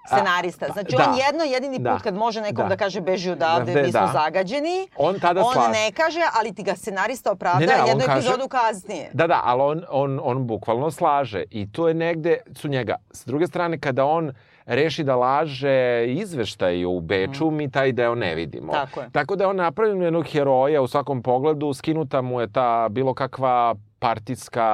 Scenarista. 0.07 0.65
Znači, 0.67 0.95
da. 0.95 1.03
on 1.03 1.17
jedno 1.17 1.43
jedini 1.45 1.77
put 1.77 1.83
Da. 1.83 1.99
kad 1.99 2.15
može 2.15 2.41
nekom 2.41 2.63
da, 2.63 2.69
Da. 2.69 2.75
kaže 2.77 3.01
beži 3.01 3.31
odavde, 3.31 3.73
Da, 3.73 3.81
mi 3.81 3.91
smo 3.91 4.01
da. 4.01 4.07
zagađeni, 4.15 4.87
On 4.97 5.19
tada 5.19 5.41
on 5.41 5.71
ne 5.71 5.91
kaže, 5.91 6.19
ali 6.33 6.53
ti 6.53 6.63
ga 6.63 6.75
scenarista 6.75 7.31
opravda 7.31 7.59
Ne, 7.59 7.65
ne, 7.67 7.73
jednu 7.87 8.03
kaže- 8.05 8.19
epizodu 8.19 8.47
kasnije. 8.47 9.09
Da, 9.13 9.27
da, 9.27 9.41
ali 9.43 9.61
on, 9.61 9.83
on, 9.89 10.19
on 10.23 10.47
bukvalno 10.47 10.91
slaže 10.91 11.43
i 11.49 11.71
to 11.71 11.87
je 11.87 11.93
negde 11.93 12.37
su 12.53 12.67
njega. 12.67 12.95
S 13.11 13.25
druge 13.25 13.47
strane, 13.47 13.79
kada 13.79 14.05
on 14.05 14.31
reši 14.65 15.03
da 15.03 15.15
laže 15.15 15.77
izveštaj 16.07 16.85
u 16.87 16.99
Beču, 17.01 17.51
mi 17.51 17.71
taj 17.71 17.91
deo 17.91 18.15
ne 18.15 18.35
vidimo. 18.35 18.67
Mm. 18.67 18.75
Tako 18.75 19.01
je. 19.01 19.09
Tako 19.11 19.35
da 19.35 19.43
je 19.43 19.47
on 19.47 19.55
napravljen 19.55 20.01
jednog 20.01 20.25
heroja 20.27 20.81
u 20.81 20.87
svakom 20.87 21.21
pogledu, 21.21 21.73
skinuta 21.73 22.21
mu 22.21 22.41
je 22.41 22.47
ta 22.49 22.87
bilo 22.89 23.13
kakva 23.13 23.75
partijska... 24.03 24.67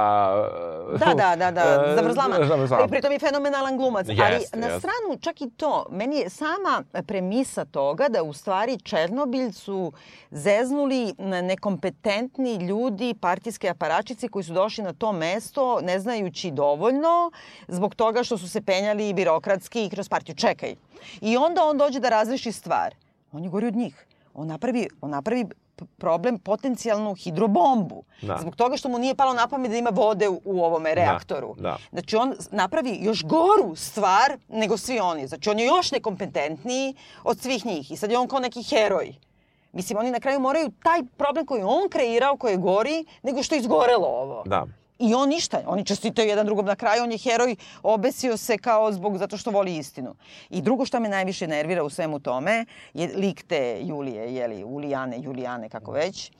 Da, 0.99 1.13
da, 1.13 1.35
da, 1.35 1.51
da, 1.51 1.85
e, 1.91 1.95
zavrzlama. 1.95 2.35
zavrzlama. 2.47 2.85
I 2.85 2.89
pritom 2.89 3.11
je 3.11 3.19
fenomenalan 3.19 3.77
glumac. 3.77 4.07
Jeste, 4.07 4.23
Ali 4.23 4.45
na 4.53 4.67
jeste. 4.67 4.79
stranu 4.79 5.19
čak 5.21 5.41
i 5.41 5.49
to, 5.49 5.85
meni 5.91 6.15
je 6.15 6.29
sama 6.29 6.83
premisa 7.07 7.65
toga 7.65 8.09
da 8.09 8.23
u 8.23 8.33
stvari 8.33 8.77
Černobilj 8.83 9.51
su 9.51 9.91
zeznuli 10.31 11.13
nekompetentni 11.43 12.55
ljudi, 12.55 13.13
partijske 13.21 13.69
aparačice 13.69 14.27
koji 14.27 14.43
su 14.43 14.53
došli 14.53 14.83
na 14.83 14.93
to 14.93 15.11
mesto 15.11 15.81
ne 15.81 15.99
znajući 15.99 16.51
dovoljno 16.51 17.31
zbog 17.67 17.95
toga 17.95 18.23
što 18.23 18.37
su 18.37 18.49
se 18.49 18.61
penjali 18.61 19.13
birokratski 19.13 19.85
i 19.85 19.89
kroz 19.89 20.09
partiju. 20.09 20.35
Čekaj. 20.35 20.75
I 21.21 21.37
onda 21.37 21.63
on 21.63 21.77
dođe 21.77 21.99
da 21.99 22.09
razreši 22.09 22.51
stvar. 22.51 22.95
On 23.31 23.43
je 23.43 23.49
gori 23.49 23.67
od 23.67 23.75
njih. 23.75 24.05
On 24.33 24.47
napravi, 24.47 24.87
on 25.01 25.09
napravi 25.09 25.45
problem 25.85 26.39
potencijalnu 26.39 27.13
hidrobombu. 27.13 28.03
Da. 28.21 28.37
Zbog 28.41 28.55
toga 28.55 28.77
što 28.77 28.89
mu 28.89 28.99
nije 28.99 29.15
palo 29.15 29.33
na 29.33 29.47
pamet 29.47 29.71
da 29.71 29.77
ima 29.77 29.89
vode 29.93 30.29
u, 30.29 30.41
u 30.45 30.63
ovome 30.63 30.95
reaktoru. 30.95 31.55
da. 31.57 31.77
Znači 31.91 32.15
on 32.15 32.33
napravi 32.51 32.97
još 33.01 33.23
goru 33.23 33.75
stvar 33.75 34.37
nego 34.47 34.77
svi 34.77 34.99
oni. 34.99 35.27
Znači 35.27 35.49
on 35.49 35.59
je 35.59 35.65
još 35.65 35.91
nekompetentniji 35.91 36.95
od 37.23 37.39
svih 37.39 37.65
njih. 37.65 37.91
I 37.91 37.97
sad 37.97 38.11
je 38.11 38.17
on 38.17 38.27
kao 38.27 38.39
neki 38.39 38.63
heroj. 38.63 39.15
Mislim, 39.71 39.99
oni 39.99 40.11
na 40.11 40.19
kraju 40.19 40.39
moraju 40.39 40.71
taj 40.83 40.99
problem 41.17 41.45
koji 41.45 41.61
on 41.63 41.89
kreirao, 41.89 42.37
koji 42.37 42.51
je 42.53 42.57
gori, 42.57 43.05
nego 43.23 43.43
što 43.43 43.55
je 43.55 43.59
izgorelo 43.59 44.07
ovo. 44.07 44.43
Da. 44.45 44.65
I 44.99 45.13
on 45.13 45.29
ništa, 45.29 45.61
oni 45.65 45.85
čestitaju 45.85 46.27
jedan 46.27 46.45
drugom 46.45 46.65
na 46.65 46.75
kraju, 46.75 47.03
on 47.03 47.11
je 47.11 47.17
heroj, 47.17 47.55
obesio 47.83 48.37
se 48.37 48.57
kao 48.57 48.91
zbog, 48.91 49.17
zato 49.17 49.37
što 49.37 49.51
voli 49.51 49.77
istinu. 49.77 50.15
I 50.49 50.61
drugo 50.61 50.85
što 50.85 50.99
me 50.99 51.09
najviše 51.09 51.47
nervira 51.47 51.83
u 51.83 51.89
svemu 51.89 52.19
tome 52.19 52.65
je 52.93 53.11
lik 53.15 53.43
te 53.43 53.79
Julije, 53.81 54.35
jeli, 54.35 54.63
Ulijane, 54.63 55.19
Julijane, 55.21 55.69
kako 55.69 55.91
već, 55.91 56.31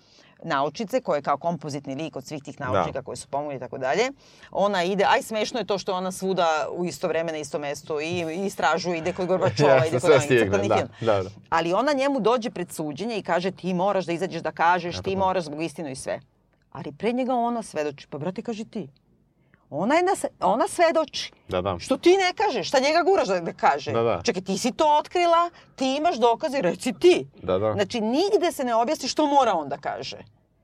naučice, 0.44 1.02
koja 1.02 1.16
je 1.16 1.22
kao 1.22 1.38
kompozitni 1.38 1.96
lik 1.96 2.16
od 2.16 2.26
svih 2.26 2.44
tih 2.44 2.60
naučnika 2.60 3.00
Da. 3.00 3.02
koji 3.02 3.18
su 3.18 3.28
pomogli 3.28 3.56
i 3.56 3.60
tako 3.60 3.78
dalje. 3.78 4.12
Ona 4.52 4.84
ide, 4.84 5.06
aj 5.10 5.22
smešno 5.22 5.60
je 5.60 5.66
to 5.66 5.78
što 5.78 5.94
ona 5.94 6.12
svuda 6.12 6.68
u 6.72 6.86
isto 6.86 7.08
vreme 7.08 7.32
na 7.32 7.38
isto 7.38 7.60
mesto 7.60 8.02
i, 8.02 8.06
i 8.08 8.46
istražuje, 8.46 8.98
ide 8.98 9.14
kod 9.14 9.28
Gorbačova, 9.28 9.74
Jeste, 9.74 9.88
ide 9.88 10.00
kod 10.00 10.22
stigne, 10.22 10.46
crtanih 10.46 10.70
da, 10.70 10.88
da, 11.02 11.24
da. 11.24 11.30
Ali 11.50 11.74
ona 11.74 11.94
njemu 11.94 12.20
dođe 12.20 12.50
pred 12.50 12.72
suđenje 12.72 13.18
i 13.18 13.24
kaže 13.24 13.52
ti 13.52 13.74
moraš 13.74 14.06
da 14.06 14.12
izađeš 14.12 14.42
da 14.42 14.52
kažeš, 14.52 15.02
ti 15.02 15.16
moraš 15.16 15.44
zbog 15.44 15.62
istinu 15.62 15.90
i 15.90 15.96
sve. 15.96 16.20
Ali 16.72 16.92
pre 16.92 17.12
njega 17.12 17.34
ona 17.34 17.64
svedoči. 17.64 18.08
Pa 18.08 18.18
brate, 18.18 18.42
kaži 18.42 18.66
ti. 18.66 18.88
Ona, 19.72 19.96
je 19.96 20.04
na, 20.04 20.16
se- 20.16 20.30
ona 20.42 20.68
svedoči. 20.68 21.32
Da, 21.48 21.62
da. 21.62 21.80
Što 21.80 21.98
ti 21.98 22.10
ne 22.10 22.34
kažeš? 22.36 22.68
Šta 22.68 22.80
njega 22.80 23.04
guraš 23.06 23.28
da, 23.28 23.40
da 23.40 23.54
kaže? 23.54 23.92
Da, 23.92 24.02
da. 24.02 24.22
Čekaj, 24.24 24.42
ti 24.42 24.58
si 24.58 24.72
to 24.72 24.98
otkrila, 25.00 25.50
ti 25.76 25.96
imaš 25.96 26.18
dokaze, 26.18 26.62
reci 26.62 26.94
ti. 26.94 27.28
Da, 27.36 27.58
da. 27.58 27.74
Znači, 27.74 28.02
nigde 28.02 28.52
se 28.52 28.64
ne 28.64 28.76
objasni 28.76 29.10
što 29.10 29.28
mora 29.28 29.54
on 29.54 29.70
da 29.70 29.78
kaže. 29.78 30.18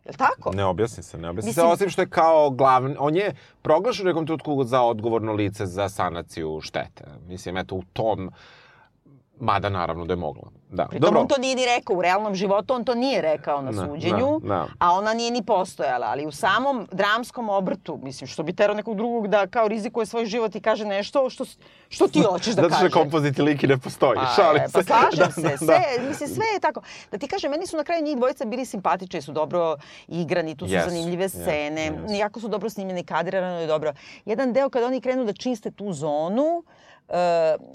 Je 0.05 0.11
li 0.11 0.17
tako? 0.17 0.51
Ne 0.51 0.65
objasni 0.65 1.03
se, 1.03 1.17
ne 1.17 1.29
objasni 1.29 1.47
Mislim- 1.47 1.63
se, 1.63 1.71
osim 1.73 1.89
što 1.89 2.01
je 2.01 2.09
kao 2.09 2.49
glavni, 2.49 2.95
on 2.99 3.15
je 3.15 3.33
proglašen 3.61 4.05
u 4.05 4.09
nekom 4.09 4.25
trenutku 4.25 4.63
za 4.63 4.81
odgovorno 4.81 5.33
lice 5.33 5.65
za 5.65 5.89
sanaciju 5.89 6.59
štete. 6.61 7.03
Mislim, 7.21 7.57
eto, 7.57 7.75
u 7.75 7.83
tom, 7.83 8.31
mada 9.39 9.69
naravno 9.69 10.05
da 10.05 10.13
je 10.13 10.17
mogla. 10.17 10.43
Da, 10.69 10.85
Pritom 10.85 11.17
on 11.17 11.27
to 11.27 11.37
nije 11.37 11.55
ni 11.55 11.65
rekao 11.67 11.95
u 11.95 12.01
realnom 12.01 12.35
životu, 12.35 12.73
on 12.73 12.83
to 12.83 12.95
nije 12.95 13.21
rekao 13.23 13.61
na 13.61 13.71
Da, 13.71 13.77
suđenju, 13.79 14.39
da, 14.39 14.47
da. 14.47 14.67
a 14.79 14.91
ona 14.91 15.13
nije 15.13 15.31
ni 15.31 15.43
postojala. 15.43 16.07
Ali 16.07 16.25
u 16.25 16.31
samom 16.31 16.87
dramskom 16.91 17.49
obrtu, 17.49 17.99
mislim, 18.03 18.27
što 18.27 18.43
bi 18.43 18.53
terao 18.53 18.75
nekog 18.75 18.97
drugog 18.97 19.27
da 19.27 19.47
kao 19.47 19.67
rizikuje 19.67 20.05
svoj 20.05 20.25
život 20.25 20.55
i 20.55 20.61
kaže 20.61 20.85
nešto 20.85 21.29
što, 21.29 21.45
što 21.89 22.07
ti 22.07 22.21
hoćeš 22.21 22.47
da 22.47 22.61
Zato 22.61 22.69
kaže. 22.69 22.89
što 22.89 22.99
kompoziti 22.99 23.41
lik 23.41 23.63
i 23.63 23.67
ne 23.67 23.77
postoji, 23.77 24.15
Pa, 24.15 24.25
šalim 24.33 24.61
e, 24.61 24.67
se. 24.67 24.73
pa 24.73 24.83
slažem 24.83 25.19
Da, 25.25 25.31
se, 25.31 25.41
da, 25.41 25.57
sve, 25.57 25.79
da. 25.97 26.07
mislim, 26.09 26.29
sve 26.29 26.45
je 26.45 26.59
tako. 26.59 26.81
Da 27.11 27.17
ti 27.17 27.27
kažem, 27.27 27.51
meni 27.51 27.67
su 27.67 27.77
na 27.77 27.83
kraju 27.83 28.03
njih 28.03 28.17
dvojica 28.17 28.45
bili 28.45 28.65
simpatični, 28.65 29.21
su 29.21 29.31
dobro 29.31 29.75
igrani, 30.07 30.57
tu 30.57 30.67
su 30.67 30.73
Jesu, 30.73 30.89
zanimljive 30.89 31.29
scene, 31.29 31.81
jesu. 31.83 31.97
jako 32.11 32.39
su 32.39 32.47
dobro 32.47 32.69
snimljeni, 32.69 33.03
kadrirano 33.03 33.59
je 33.59 33.67
dobro. 33.67 33.93
Jedan 34.25 34.53
deo 34.53 34.69
kada 34.69 34.85
oni 34.85 35.01
krenu 35.01 35.25
da 35.25 35.33
čiste 35.33 35.71
tu 35.71 35.93
zonu, 35.93 36.63
Uh, 37.09 37.15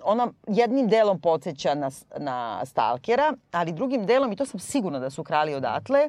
ona 0.05 0.29
jednim 0.47 0.89
delom 0.89 1.21
podsjeća 1.21 1.75
na, 1.75 1.91
na 2.19 2.67
Stalkera, 2.67 3.33
ali 3.53 3.73
drugim 3.73 4.07
delom, 4.07 4.33
i 4.33 4.37
to 4.37 4.47
sam 4.47 4.61
sigurna 4.61 4.99
da 4.99 5.11
su 5.11 5.25
krali 5.25 5.55
odatle, 5.55 6.09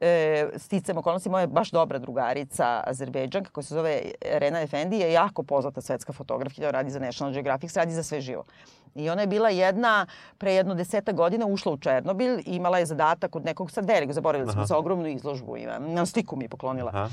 e, 0.00 0.48
sticam 0.56 0.98
okolnosti, 0.98 1.28
moja 1.28 1.46
baš 1.46 1.70
dobra 1.70 1.98
drugarica 1.98 2.82
Azerbejdžanka 2.86 3.50
koja 3.50 3.64
se 3.64 3.74
zove 3.74 4.00
Rena 4.20 4.60
Efendi 4.60 4.96
je 4.96 5.12
jako 5.12 5.42
poznata 5.42 5.80
svetska 5.80 6.12
fotografkinja, 6.12 6.70
radi 6.70 6.90
za 6.90 7.00
National 7.00 7.32
Geographic, 7.32 7.76
radi 7.76 7.92
za 7.92 8.02
sve 8.02 8.20
živo. 8.20 8.44
I 8.94 9.10
ona 9.10 9.20
je 9.20 9.26
bila 9.26 9.48
jedna, 9.48 10.06
pre 10.38 10.54
jedno 10.54 10.74
deseta 10.74 11.12
godina 11.12 11.46
ušla 11.46 11.72
u 11.72 11.78
Černobil 11.78 12.38
i 12.38 12.42
imala 12.46 12.78
je 12.78 12.86
zadatak 12.86 13.36
od 13.36 13.44
nekog, 13.44 13.70
sad 13.70 13.84
veliko, 13.84 14.12
zaboravili 14.12 14.52
smo, 14.52 14.66
sa 14.66 14.76
ogromnu 14.76 15.08
izložbu 15.08 15.56
ima. 15.56 15.78
Na 15.78 16.06
sliku 16.06 16.36
mi 16.36 16.44
je 16.44 16.48
poklonila. 16.48 16.90
Aha. 16.94 17.08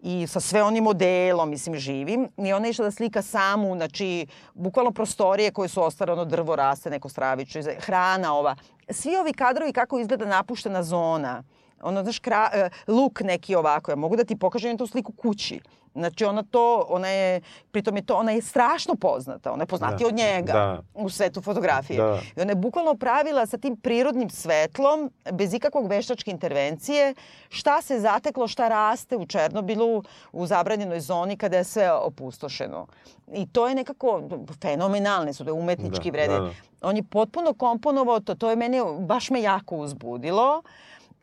I 0.00 0.26
sa 0.26 0.40
sve 0.40 0.62
onim 0.62 0.84
modelom, 0.84 1.50
mislim, 1.50 1.76
živim. 1.76 2.28
I 2.36 2.52
ona 2.52 2.66
je 2.66 2.70
išla 2.70 2.84
da 2.84 2.90
slika 2.90 3.22
samu, 3.22 3.76
znači, 3.76 4.26
bukvalno 4.54 4.92
prostorije 4.92 5.50
koje 5.50 5.68
su 5.68 5.82
ostale, 5.82 6.12
ono 6.12 6.24
drvo 6.24 6.56
raste, 6.56 6.90
neko 6.90 7.08
stravično, 7.08 7.62
hrana 7.78 8.34
ova. 8.34 8.56
Svi 8.90 9.16
ovi 9.16 9.32
kadrovi 9.32 9.72
kako 9.72 9.98
izgleda 9.98 10.24
napuštena 10.24 10.82
zona, 10.82 11.42
ono, 11.82 12.02
znaš, 12.02 12.18
kra, 12.18 12.50
e, 12.52 12.70
luk 12.88 13.20
neki 13.20 13.54
ovako, 13.54 13.90
ja 13.90 13.96
mogu 13.96 14.16
da 14.16 14.24
ti 14.24 14.36
pokažem 14.36 14.78
tu 14.78 14.86
sliku 14.86 15.12
kući. 15.12 15.60
Znači 15.96 16.24
ona 16.24 16.42
to, 16.42 16.86
ona 16.88 17.08
je, 17.08 17.40
pritom 17.70 17.96
je 17.96 18.02
to, 18.02 18.16
ona 18.16 18.32
je 18.32 18.42
strašno 18.42 18.94
poznata, 18.94 19.52
ona 19.52 19.62
je 19.62 19.66
poznatija 19.66 19.98
Da, 19.98 20.06
od 20.06 20.14
njega 20.14 20.52
da. 20.52 20.82
u 20.94 21.08
svetu 21.10 21.40
fotografije. 21.40 21.96
Da. 21.98 22.20
I 22.36 22.40
ona 22.40 22.50
je 22.50 22.56
bukvalno 22.56 22.94
pravila 22.94 23.46
sa 23.46 23.58
tim 23.58 23.76
prirodnim 23.76 24.30
svetlom, 24.30 25.10
bez 25.32 25.54
ikakvog 25.54 25.86
veštačke 25.86 26.30
intervencije, 26.30 27.14
šta 27.48 27.82
se 27.82 28.00
zateklo, 28.00 28.48
šta 28.48 28.68
raste 28.68 29.16
u 29.16 29.26
Černobilu, 29.26 30.02
u 30.32 30.46
zabranjenoj 30.46 31.00
zoni 31.00 31.36
kada 31.36 31.56
je 31.56 31.64
sve 31.64 31.92
opustošeno. 31.92 32.86
I 33.28 33.46
to 33.46 33.68
je 33.68 33.74
nekako 33.74 34.22
fenomenalne 34.62 35.32
su, 35.32 35.44
to 35.44 35.50
je 35.50 35.54
umetnički 35.54 36.10
Da, 36.10 36.16
vrede. 36.18 36.34
da, 36.34 36.40
da. 36.40 36.50
On 36.82 36.96
je 36.96 37.02
potpuno 37.02 37.54
komponovao 37.54 38.20
to, 38.20 38.34
to 38.34 38.50
je 38.50 38.56
mene, 38.56 38.78
baš 38.98 39.30
me 39.30 39.42
jako 39.42 39.76
uzbudilo. 39.76 40.62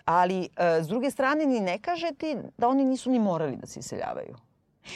Ali, 0.06 0.50
e, 0.58 0.84
s 0.84 0.88
druge 0.88 1.12
strane, 1.12 1.46
ni 1.46 1.60
ne 1.60 1.80
kaže 1.80 2.12
ti 2.12 2.38
da 2.58 2.68
oni 2.68 2.86
nisu 2.86 3.12
ni 3.12 3.20
morali 3.20 3.56
da 3.56 3.68
se 3.68 3.80
iseljavaju. 3.80 4.36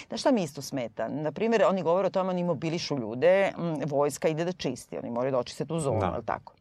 Znaš 0.07 0.19
šta 0.19 0.31
mi 0.31 0.43
isto 0.43 0.61
smeta? 0.61 1.07
Naprimjer, 1.07 1.63
oni 1.63 1.83
govore 1.83 2.07
o 2.07 2.11
tome, 2.11 2.29
oni 2.29 2.43
mobilišu 2.43 2.97
ljude, 2.97 3.51
vojska 3.85 4.27
ide 4.27 4.45
da 4.45 4.51
čisti, 4.51 4.97
oni 4.97 5.11
moraju 5.11 5.31
da 5.31 5.39
očiste 5.39 5.65
tu 5.65 5.79
zonu, 5.79 5.99
Da. 5.99 6.11
ali 6.13 6.25
tako? 6.25 6.53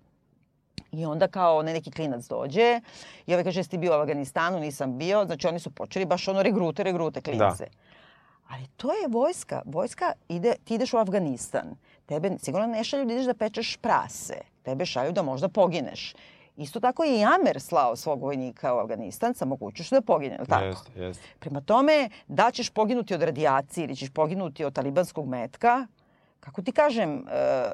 I 0.93 1.07
onda 1.07 1.29
kao 1.29 1.59
onaj 1.59 1.72
neki 1.72 1.91
klinac 1.91 2.24
dođe 2.24 2.81
i 3.27 3.33
ovaj 3.33 3.45
kaže, 3.45 3.61
jesi 3.61 3.70
ti 3.70 3.79
bio 3.79 3.93
u 3.93 4.01
Afganistanu, 4.01 4.61
nisam 4.61 4.99
bio. 4.99 5.24
Znači 5.27 5.47
oni 5.47 5.59
su 5.59 5.70
počeli 5.70 6.05
baš 6.07 6.29
ono 6.29 6.43
regrute, 6.43 6.83
regrute 6.83 7.20
klince. 7.20 7.66
Ali 8.49 8.66
to 8.66 8.93
je 8.93 9.09
vojska. 9.09 9.62
Vojska 9.64 10.12
ide, 10.29 10.55
ti 10.64 10.74
ideš 10.74 10.93
u 10.93 10.97
Afganistan. 10.97 11.74
Tebe 12.07 12.31
sigurno 12.39 12.66
ne 12.66 12.85
šalju 12.85 13.05
da 13.05 13.12
ideš 13.12 13.27
da 13.27 13.35
pečeš 13.35 13.77
prase. 13.77 14.35
Tebe 14.62 14.87
šalju 14.87 15.12
da 15.12 15.22
možda 15.22 15.49
pogineš. 15.49 16.14
Isto 16.57 16.80
tako 16.80 17.04
je 17.04 17.20
i 17.20 17.24
Amer 17.24 17.61
slao 17.61 17.96
svog 17.96 18.22
vojnika 18.22 18.74
u 18.74 18.78
Afganistan 18.78 19.34
sa 19.34 19.44
mogućnošću 19.44 19.94
da 19.94 20.00
pogine, 20.00 20.34
je 20.34 20.40
li 20.40 20.46
tako? 20.46 20.64
Jeste, 20.64 20.90
jeste. 20.96 21.22
Prema 21.38 21.61
tome, 21.61 22.09
da 22.28 22.50
ćeš 22.50 22.70
poginuti 22.70 23.14
od 23.14 23.22
radijacije 23.22 23.84
ili 23.84 23.96
ćeš 23.96 24.11
poginuti 24.11 24.64
od 24.64 24.72
talibanskog 24.72 25.28
metka, 25.28 25.86
kako 26.40 26.62
ti 26.62 26.72
kažem, 26.72 27.24
e, 27.30 27.68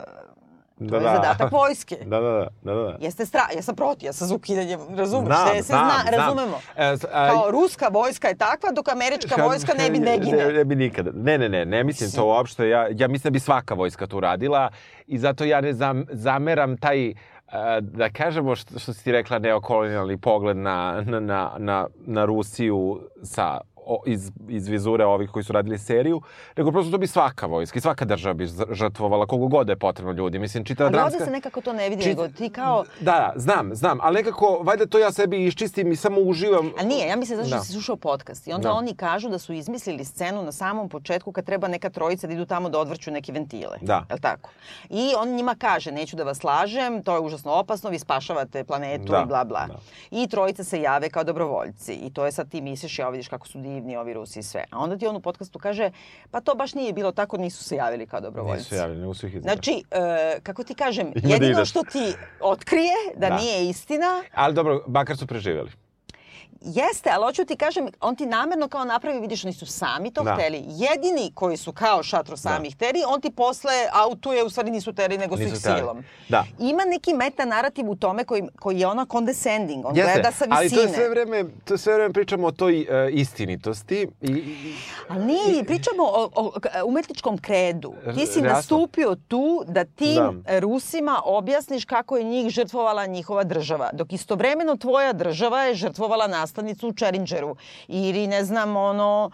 Da, 0.79 0.97
je 0.97 1.03
da. 1.03 1.13
zadatak 1.13 1.53
vojske. 1.53 1.97
Da, 2.05 2.21
da, 2.21 2.31
da, 2.31 2.49
da, 2.65 2.83
da. 2.83 2.97
Jeste 3.01 3.27
stra... 3.27 3.41
Ja 3.57 3.63
sam 3.63 3.77
protiv, 3.77 4.07
ja 4.07 4.13
sam 4.13 4.29
za 4.29 4.35
ukidanje, 4.35 4.79
razumeš? 4.91 5.27
Znam, 5.29 5.47
Sve 5.47 5.57
se 5.57 5.63
znam, 5.63 5.85
zna, 5.85 6.03
znam. 6.03 6.15
razumemo. 6.17 6.57
E, 6.77 6.97
s- 6.97 7.05
a- 7.05 7.29
Kao 7.31 7.51
ruska 7.51 7.89
vojska 7.89 8.29
je 8.29 8.37
takva, 8.37 8.71
dok 8.71 8.89
američka 8.89 9.35
Kad- 9.37 9.45
vojska 9.45 9.75
ne 9.75 9.91
bi 9.91 9.99
ne 9.99 10.05
Ne, 10.07 10.19
gine. 10.19 10.47
ne 10.49 10.65
bi 10.65 10.75
nikada. 10.77 11.11
Ne, 11.15 11.39
ne, 11.39 11.49
ne, 11.49 11.65
ne 11.67 11.85
mislim 11.85 12.11
to 12.11 12.25
uopšte. 12.27 12.69
Ja, 12.69 12.89
ja 12.91 13.09
mislim 13.09 13.23
da 13.23 13.31
bi 13.31 13.41
svaka 13.41 13.75
vojska 13.75 14.07
to 14.07 14.17
uradila 14.17 14.71
i 15.07 15.19
zato 15.19 15.45
ja 15.45 15.61
ne 15.61 15.73
zam, 15.73 16.05
zameram 16.11 16.77
taj 16.77 17.09
e, 17.09 17.15
da 17.81 18.11
kažemo 18.11 18.57
što, 18.57 18.79
što 18.79 18.93
si 18.93 19.05
ti 19.05 19.13
rekla 19.13 19.39
neokolonijalni 19.39 20.19
pogled 20.19 20.57
na, 20.57 21.05
na, 21.07 21.21
na, 21.59 21.87
na, 22.07 22.25
Rusiju 22.25 23.01
sa 23.23 23.61
o, 23.85 24.03
iz, 24.07 24.31
iz 24.49 24.69
vizure 24.69 25.05
ovih 25.05 25.31
koji 25.31 25.45
su 25.45 25.53
radili 25.53 25.79
seriju, 25.79 26.21
nego 26.57 26.73
prosto 26.73 26.91
to 26.91 26.99
bi 26.99 27.07
svaka 27.07 27.47
vojska 27.47 27.79
i 27.79 27.83
svaka 27.83 28.05
država 28.05 28.35
bi 28.35 28.47
žrtvovala 28.71 29.27
koliko 29.27 29.49
god 29.49 29.67
da 29.67 29.73
je 29.73 29.79
potrebno 29.79 30.13
ljudi. 30.13 30.39
Mislim, 30.39 30.65
čitava 30.65 30.89
Ali 30.89 30.97
ovde 30.97 31.01
dramska... 31.03 31.25
se 31.25 31.31
nekako 31.31 31.61
to 31.61 31.73
ne 31.73 31.89
vidi, 31.89 32.03
Čit- 32.03 32.09
nego 32.09 32.29
ti 32.29 32.51
kao... 32.51 32.85
Da, 33.01 33.13
da, 33.13 33.33
znam, 33.37 33.75
znam, 33.75 33.99
ali 34.03 34.15
nekako, 34.15 34.59
valjda 34.59 34.87
to 34.87 34.99
ja 34.99 35.13
sebi 35.13 35.47
iščistim 35.47 35.93
i 35.93 35.97
samo 35.97 36.21
uživam. 36.21 36.71
A 36.79 36.85
nije, 36.85 37.09
ja 37.09 37.17
mislim 37.17 37.37
zato 37.37 37.49
što 37.49 37.57
Da. 37.57 37.63
si 37.63 37.73
slušao 37.73 37.97
podcast 37.97 38.47
i 38.47 38.53
onda 38.53 38.69
Da. 38.69 38.75
oni 38.75 38.95
kažu 38.95 39.29
da 39.29 39.39
su 39.39 39.53
izmislili 39.53 40.05
scenu 40.05 40.43
na 40.43 40.53
samom 40.53 40.89
početku 40.89 41.33
kad 41.33 41.45
treba 41.45 41.69
neka 41.69 41.91
trojica 41.91 42.27
da 42.27 42.33
idu 42.33 42.45
tamo 42.47 42.69
da 42.69 42.79
odvrću 42.79 43.11
neke 43.11 43.33
ventile. 43.33 43.79
Da. 43.81 44.05
Jel 44.11 44.19
tako? 44.19 44.51
I 44.91 45.13
on 45.17 45.29
njima 45.29 45.55
kaže, 45.57 45.93
neću 45.93 46.17
da 46.17 46.25
vas 46.25 46.45
lažem, 46.45 47.03
to 47.03 47.15
je 47.15 47.21
užasno 47.21 47.53
opasno, 47.53 47.91
vi 47.91 47.99
spašavate 47.99 48.65
planetu 48.65 49.05
Da, 49.05 49.21
i 49.21 49.27
bla 49.27 49.45
bla. 49.45 49.67
da. 49.67 49.75
I 50.13 50.29
trojica 50.29 50.65
se 50.65 50.81
jave 50.81 51.11
kao 51.11 51.25
dobrovoljci. 51.25 51.93
I 51.95 52.13
to 52.13 52.25
je 52.25 52.33
sad 52.33 52.49
ti 52.49 52.61
misliš, 52.61 52.99
ja 52.99 53.09
vidiš 53.09 53.29
kako 53.29 53.47
su 53.49 53.59
divni 53.75 53.97
ovi 53.97 54.15
Rusi 54.15 54.39
i 54.39 54.43
sve. 54.43 54.65
A 54.71 54.79
onda 54.79 54.97
ti 54.97 55.07
on 55.07 55.17
u 55.17 55.21
podcastu 55.21 55.59
kaže, 55.59 55.91
pa 56.31 56.41
to 56.41 56.55
baš 56.55 56.75
nije 56.75 56.93
bilo 56.93 57.13
tako, 57.13 57.37
nisu 57.37 57.65
se 57.65 57.77
javili 57.77 58.07
kao 58.07 58.21
dobrovoljci. 58.21 58.59
Nisu 58.59 58.75
javili, 58.75 59.01
nego 59.01 59.15
su 59.15 59.27
ih 59.27 59.35
izabrali. 59.35 59.55
Znači, 59.55 59.85
e, 59.91 60.41
kako 60.43 60.65
ti 60.65 60.75
kažem, 60.75 61.13
da 61.15 61.29
jedino 61.29 61.65
što 61.65 61.83
ti 61.83 62.15
otkrije 62.41 62.95
da, 63.17 63.29
Da. 63.29 63.37
nije 63.37 63.69
istina, 63.69 64.23
Ali 64.35 64.55
dobro, 64.55 64.85
bakar 64.87 65.17
su 65.17 65.27
preživjeli. 65.27 65.71
Jeste, 66.65 67.11
ali 67.11 67.25
hoću 67.25 67.45
ti 67.45 67.57
kažem, 67.57 67.89
on 68.01 68.17
ti 68.17 68.27
namerno 68.27 68.69
kao 68.69 68.85
napravi, 68.85 69.21
vidiš, 69.21 69.45
oni 69.45 69.55
su 69.55 69.67
sami 69.67 70.11
to 70.11 70.23
Da. 70.23 70.35
hteli. 70.35 70.57
Jedini 70.59 71.33
koji 71.35 71.57
su 71.57 71.73
kao 71.73 72.03
šatro 72.03 72.37
sami 72.37 72.69
Da. 72.69 72.75
hteli, 72.77 73.03
on 73.07 73.21
ti 73.21 73.31
posle 73.33 73.73
autuje, 73.95 74.45
u 74.45 74.51
stvari 74.51 74.71
nisu 74.71 74.93
hteli, 74.93 75.19
nego 75.19 75.37
su 75.37 75.43
Nisu 75.43 75.55
ih 75.55 75.61
hteli. 75.61 75.79
silom. 75.79 76.05
Da. 76.29 76.45
Ima 76.61 76.83
neki 76.85 77.15
meta 77.15 77.45
narativ 77.45 77.91
u 77.91 77.97
tome 77.97 78.25
koji, 78.25 78.43
koji 78.57 78.79
je 78.79 78.87
ono 78.87 79.07
condescending, 79.07 79.87
on 79.87 79.95
gleda 79.95 80.33
sa 80.33 80.45
visine. 80.45 80.57
ali 80.57 80.71
to 80.71 80.81
je 80.81 80.89
sve 80.89 81.09
vreme, 81.09 81.45
to 81.65 81.75
je 81.75 81.79
sve 81.79 81.95
vreme 81.95 82.13
pričamo 82.13 82.47
o 82.47 82.53
toj 82.53 82.81
uh, 82.81 82.87
istinitosti. 83.13 84.09
I, 84.21 84.27
i, 84.27 84.75
Ali 85.09 85.25
nije, 85.25 85.65
pričamo 85.65 86.03
o, 86.05 86.31
o 86.35 86.53
umetničkom 86.85 87.39
kredu. 87.39 87.95
Ti 88.07 88.27
si 88.27 88.39
Jasno. 88.39 88.43
nastupio 88.45 89.17
tu 89.19 89.65
da 89.67 89.85
tim 89.87 90.13
Da. 90.43 90.59
Rusima 90.61 91.21
objasniš 91.25 91.85
kako 91.85 92.17
je 92.17 92.25
njih 92.25 92.49
žrtvovala 92.49 93.07
njihova 93.07 93.45
država. 93.45 93.91
Dok 93.93 94.13
istovremeno 94.13 94.77
tvoja 94.77 95.13
država 95.13 95.63
je 95.63 95.75
žrtvovala 95.75 96.27
nastavnicu 96.53 96.89
u 96.89 96.93
Čerinđeru. 96.93 97.57
Ili, 97.89 98.27
ne 98.27 98.45
znam, 98.45 98.77
ono, 98.77 99.31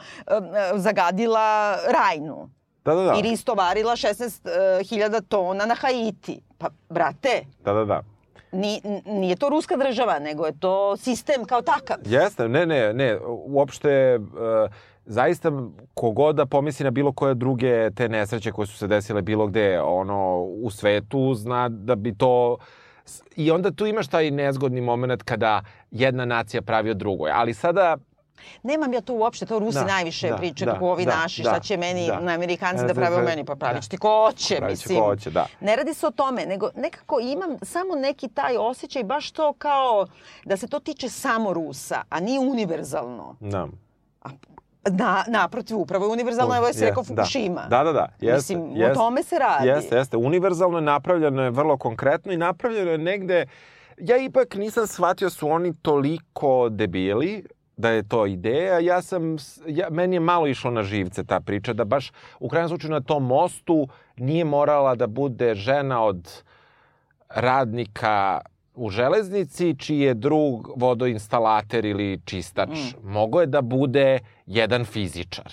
zagadila 0.74 1.76
Rajnu. 1.92 2.50
da, 2.84 2.94
da, 2.94 3.02
da. 3.02 3.14
Ili 3.18 3.32
istovarila 3.32 3.92
16.000 3.92 5.22
tona 5.28 5.66
na 5.66 5.74
Haiti. 5.74 6.40
Pa, 6.58 6.68
brate, 6.90 7.44
Da, 7.64 7.72
da, 7.72 7.84
da. 7.84 8.02
ni, 8.52 8.80
nije 9.06 9.36
to 9.36 9.48
ruska 9.48 9.76
država, 9.76 10.18
nego 10.18 10.46
je 10.46 10.58
to 10.60 10.96
sistem 10.96 11.44
kao 11.44 11.62
takav. 11.62 11.96
Jeste, 12.04 12.48
ne, 12.48 12.66
ne, 12.66 12.92
ne, 12.94 13.18
uopšte, 13.46 14.16
uh, 14.16 14.70
zaista 15.06 15.52
kogod 15.94 16.36
da 16.36 16.46
pomisli 16.46 16.84
na 16.84 16.90
bilo 16.90 17.12
koje 17.12 17.34
druge 17.34 17.90
te 17.90 18.08
nesreće 18.08 18.52
koje 18.52 18.66
su 18.66 18.76
se 18.78 18.86
desile 18.86 19.22
bilo 19.22 19.46
gde 19.46 19.80
ono, 19.80 20.42
u 20.42 20.70
svetu, 20.70 21.34
zna 21.34 21.68
da 21.68 21.94
bi 21.94 22.14
to... 22.14 22.56
I 23.36 23.50
onda 23.50 23.70
tu 23.70 23.86
imaš 23.86 24.08
taj 24.08 24.30
nezgodni 24.30 24.80
moment 24.80 25.22
kada 25.22 25.60
jedna 25.90 26.24
nacija 26.24 26.62
pravi 26.62 26.90
od 26.90 26.96
drugoj. 26.96 27.30
Ali 27.30 27.54
sada 27.54 27.96
Nemam 28.62 28.92
ja 28.92 29.00
to 29.00 29.14
uopšte, 29.14 29.46
to 29.46 29.58
Rusi 29.58 29.74
Da, 29.74 29.84
najviše 29.86 30.28
da, 30.28 30.36
pričaju 30.36 30.66
da, 30.66 30.72
kako 30.72 30.86
ovi 30.86 31.04
da, 31.04 31.16
naši, 31.16 31.42
da, 31.42 31.50
šta 31.50 31.60
će 31.60 31.76
meni, 31.76 32.06
da. 32.06 32.20
na 32.20 32.32
Amerikanci 32.32 32.84
E, 32.84 32.86
da 32.86 32.94
prave 32.94 33.16
u 33.16 33.18
za- 33.18 33.24
meni, 33.24 33.44
pa 33.44 33.54
pravit 33.54 33.82
će 33.82 33.86
da. 33.86 33.90
ti 33.90 33.98
ko 33.98 34.24
hoće, 34.24 34.56
Pravit 34.56 34.78
će 34.78 34.82
mislim. 34.82 34.98
ko 34.98 35.04
hoće, 35.04 35.30
da. 35.30 35.46
Ne 35.60 35.76
radi 35.76 35.94
se 35.94 36.06
o 36.06 36.10
tome, 36.12 36.46
nego 36.46 36.70
nekako 36.76 37.20
imam 37.20 37.56
samo 37.62 37.94
neki 37.96 38.28
taj 38.28 38.56
osjećaj, 38.56 39.04
baš 39.04 39.30
to 39.30 39.52
kao 39.52 40.06
da 40.44 40.56
se 40.56 40.68
to 40.68 40.78
tiče 40.80 41.08
samo 41.08 41.52
Rusa, 41.52 42.02
a 42.08 42.20
nije 42.20 42.40
univerzalno. 42.40 43.36
da, 43.40 43.68
Na, 44.90 45.24
naprotiv, 45.28 45.78
upravo 45.78 46.04
je 46.04 46.12
univerzalno, 46.12 46.56
evo 46.56 46.66
je 46.66 46.74
se 46.74 46.84
rekao 46.84 47.02
da. 47.02 47.06
Fukushima. 47.06 47.66
Da, 47.70 47.84
da, 47.84 47.92
da. 47.92 48.08
Jeste, 48.20 48.56
Mislim, 48.56 48.72
o 48.72 48.76
jeste. 48.76 48.94
tome 48.94 49.22
se 49.22 49.38
radi. 49.38 49.68
Jeste, 49.68 49.96
jeste. 49.96 50.16
Univerzalno 50.16 50.78
je 50.78 50.82
napravljeno 50.82 51.42
je 51.42 51.50
vrlo 51.50 51.76
konkretno 51.76 52.32
i 52.32 52.36
napravljeno 52.36 52.90
je 52.90 52.98
negde... 52.98 53.46
Ja 53.98 54.16
ipak 54.16 54.54
nisam 54.54 54.86
shvatio 54.86 55.30
su 55.30 55.48
oni 55.50 55.74
toliko 55.82 56.68
debili 56.68 57.44
da 57.76 57.90
je 57.90 58.08
to 58.08 58.26
ideja. 58.26 58.78
Ja 58.78 59.02
sam, 59.02 59.36
ja, 59.66 59.90
meni 59.90 60.16
je 60.16 60.20
malo 60.20 60.46
išlo 60.46 60.70
na 60.70 60.82
živce 60.82 61.24
ta 61.24 61.40
priča, 61.40 61.72
da 61.72 61.84
baš 61.84 62.12
u 62.40 62.48
krajnjem 62.48 62.68
slučaju 62.68 62.90
na 62.90 63.00
tom 63.00 63.26
mostu 63.26 63.88
nije 64.16 64.44
morala 64.44 64.94
da 64.94 65.06
bude 65.06 65.54
žena 65.54 66.04
od 66.04 66.42
radnika 67.28 68.40
u 68.78 68.90
železnici, 68.90 69.74
čiji 69.78 70.00
je 70.00 70.14
drug 70.14 70.70
vodoinstalater 70.76 71.84
ili 71.84 72.20
čistač. 72.24 72.68
Mm. 72.68 73.12
Mogo 73.12 73.40
je 73.40 73.46
da 73.46 73.62
bude 73.62 74.18
jedan 74.46 74.84
fizičar 74.84 75.52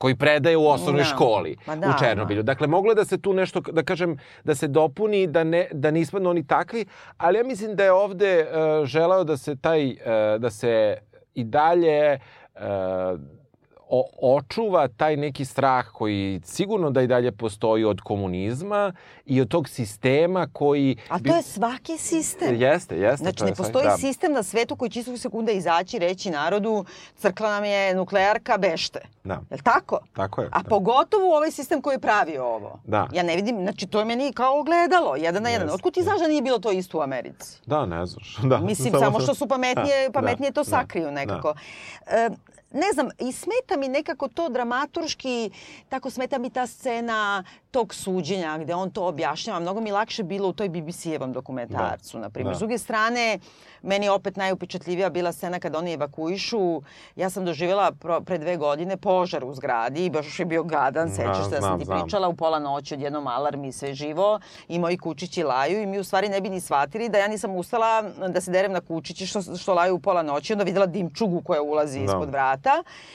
koji 0.00 0.16
predaje 0.16 0.56
u 0.56 0.66
osnovnoj 0.66 1.02
Da. 1.02 1.08
školi 1.08 1.56
da, 1.66 1.72
u 1.74 1.98
Černobilju. 1.98 2.42
Dakle, 2.42 2.66
moglo 2.66 2.90
je 2.90 2.94
da 2.94 3.04
se 3.04 3.18
tu 3.18 3.32
nešto, 3.32 3.60
da 3.60 3.82
kažem, 3.82 4.16
da 4.44 4.54
se 4.54 4.68
dopuni, 4.68 5.26
da 5.26 5.44
ne, 5.44 5.68
da 5.72 5.90
ne 5.90 6.00
ispadnu 6.00 6.30
oni 6.30 6.46
takvi, 6.46 6.84
ali 7.16 7.38
ja 7.38 7.44
mislim 7.44 7.76
da 7.76 7.84
je 7.84 7.92
ovde 7.92 8.46
uh, 8.46 8.86
želeo 8.86 9.24
da 9.24 9.36
se 9.36 9.56
taj, 9.56 9.90
uh, 9.90 9.96
da 10.38 10.50
se 10.50 10.98
i 11.34 11.44
dalje 11.44 12.18
uh, 12.54 12.60
o, 13.90 14.04
očuva 14.36 14.88
taj 14.88 15.16
neki 15.16 15.44
strah 15.44 15.86
koji 15.88 16.40
sigurno 16.44 16.90
da 16.90 17.02
i 17.02 17.06
dalje 17.06 17.32
postoji 17.32 17.84
od 17.84 18.00
komunizma 18.00 18.92
i 19.26 19.40
od 19.40 19.48
tog 19.48 19.68
sistema 19.68 20.48
koji... 20.52 20.96
A 21.08 21.18
to 21.18 21.36
je 21.36 21.42
svaki 21.42 21.98
sistem. 21.98 22.54
Jeste, 22.54 22.96
jeste. 22.96 23.16
Znači, 23.16 23.42
je 23.42 23.46
ne 23.46 23.50
svaki- 23.50 23.56
postoji 23.56 23.84
da. 23.84 23.96
sistem 23.96 24.32
na 24.32 24.42
svetu 24.42 24.76
koji 24.76 24.90
će 24.90 25.16
sekunda 25.16 25.52
izaći 25.52 25.96
i 25.96 26.00
reći 26.00 26.30
narodu 26.30 26.84
crkla 27.16 27.50
nam 27.50 27.64
je 27.64 27.94
nuklearka, 27.94 28.58
bešte. 28.58 29.00
Da, 29.24 29.34
Je 29.34 29.56
li 29.56 29.62
tako? 29.62 29.98
tako 30.12 30.42
je. 30.42 30.48
A 30.52 30.62
pogotovo 30.62 31.36
ovaj 31.36 31.50
sistem 31.50 31.82
koji 31.82 31.98
pravi 31.98 32.38
ovo. 32.38 32.80
Da. 32.84 33.08
Ja 33.12 33.22
ne 33.22 33.36
vidim, 33.36 33.56
znači 33.56 33.86
to 33.86 33.98
je 33.98 34.04
meni 34.04 34.32
kao 34.32 34.60
ogledalo, 34.60 35.16
jedan 35.16 35.42
na 35.42 35.48
jedan. 35.48 35.66
Jeste, 35.66 35.74
Otkud 35.74 35.94
ti 35.94 36.02
znaš 36.02 36.20
da 36.20 36.28
nije 36.28 36.42
bilo 36.42 36.58
to 36.58 36.70
isto 36.70 36.98
u 36.98 37.02
Americi? 37.02 37.58
Da, 37.66 37.86
ne 37.86 38.06
znaš. 38.06 38.36
Da, 38.50 38.58
Mislim, 38.58 38.94
samo 38.98 39.20
što 39.20 39.34
su 39.34 39.48
pametnije, 39.48 40.08
Da, 40.08 40.12
pametnije 40.12 40.52
to 40.52 40.60
da, 40.60 40.64
sakriju 40.64 41.04
da, 41.04 41.10
nekako. 41.10 41.54
E, 42.06 42.28
ne 42.72 42.86
znam, 42.94 43.08
i 43.18 43.32
smeta 43.32 43.76
mi 43.78 43.88
nekako 43.88 44.28
to 44.28 44.48
dramaturški, 44.48 45.50
tako 45.88 46.10
smeta 46.10 46.38
mi 46.38 46.50
ta 46.50 46.66
scena 46.66 47.44
tog 47.70 47.94
suđenja 47.94 48.58
gde 48.58 48.74
on 48.74 48.90
to 48.90 49.06
objašnjava. 49.06 49.60
Mnogo 49.60 49.80
mi 49.80 49.90
lakše 49.92 50.22
bilo 50.22 50.48
u 50.48 50.52
toj 50.52 50.68
BBC-evom 50.68 51.32
dokumentarcu, 51.32 52.18
na 52.18 52.30
primjer. 52.30 52.52
da. 52.52 52.56
S 52.56 52.58
druge 52.58 52.78
strane, 52.78 53.38
meni 53.82 54.06
je 54.06 54.10
opet 54.10 54.36
najupečatljivija 54.36 55.10
bila 55.10 55.32
scena 55.32 55.60
kada 55.60 55.78
oni 55.78 55.92
evakuišu. 55.92 56.82
Ja 57.16 57.30
sam 57.30 57.44
doživjela 57.44 57.92
pro, 57.92 58.20
pre 58.20 58.38
dve 58.38 58.56
godine 58.56 58.96
požar 58.96 59.44
u 59.44 59.54
zgradi 59.54 60.04
i 60.04 60.10
baš 60.10 60.40
je 60.40 60.46
bio 60.46 60.62
gadan, 60.62 61.10
sećaš 61.10 61.44
se 61.44 61.50
da 61.50 61.60
sam 61.60 61.78
ti 61.78 61.84
znam. 61.84 62.00
pričala 62.00 62.28
u 62.28 62.34
pola 62.34 62.58
noći 62.58 62.94
odjednom 62.94 63.26
alarm 63.26 63.64
i 63.64 63.72
sve 63.72 63.94
živo 63.94 64.40
i 64.68 64.78
moji 64.78 64.98
kučići 64.98 65.42
laju 65.42 65.82
i 65.82 65.86
mi 65.86 65.98
u 65.98 66.04
stvari 66.04 66.28
ne 66.28 66.40
bi 66.40 66.48
ni 66.48 66.60
shvatili 66.60 67.08
da 67.08 67.18
ja 67.18 67.28
nisam 67.28 67.56
ustala 67.56 68.02
da 68.28 68.40
se 68.40 68.50
derem 68.50 68.72
na 68.72 68.80
kučići 68.80 69.26
što, 69.26 69.56
što 69.56 69.74
laju 69.74 69.94
u 69.94 70.00
pola 70.00 70.22
noći. 70.22 70.52
Onda 70.52 70.64
videla 70.64 70.86
dimčugu 70.86 71.42
koja 71.42 71.62
ulazi 71.62 71.98
Da. 71.98 72.04
ispod 72.04 72.30
vrata 72.30 72.59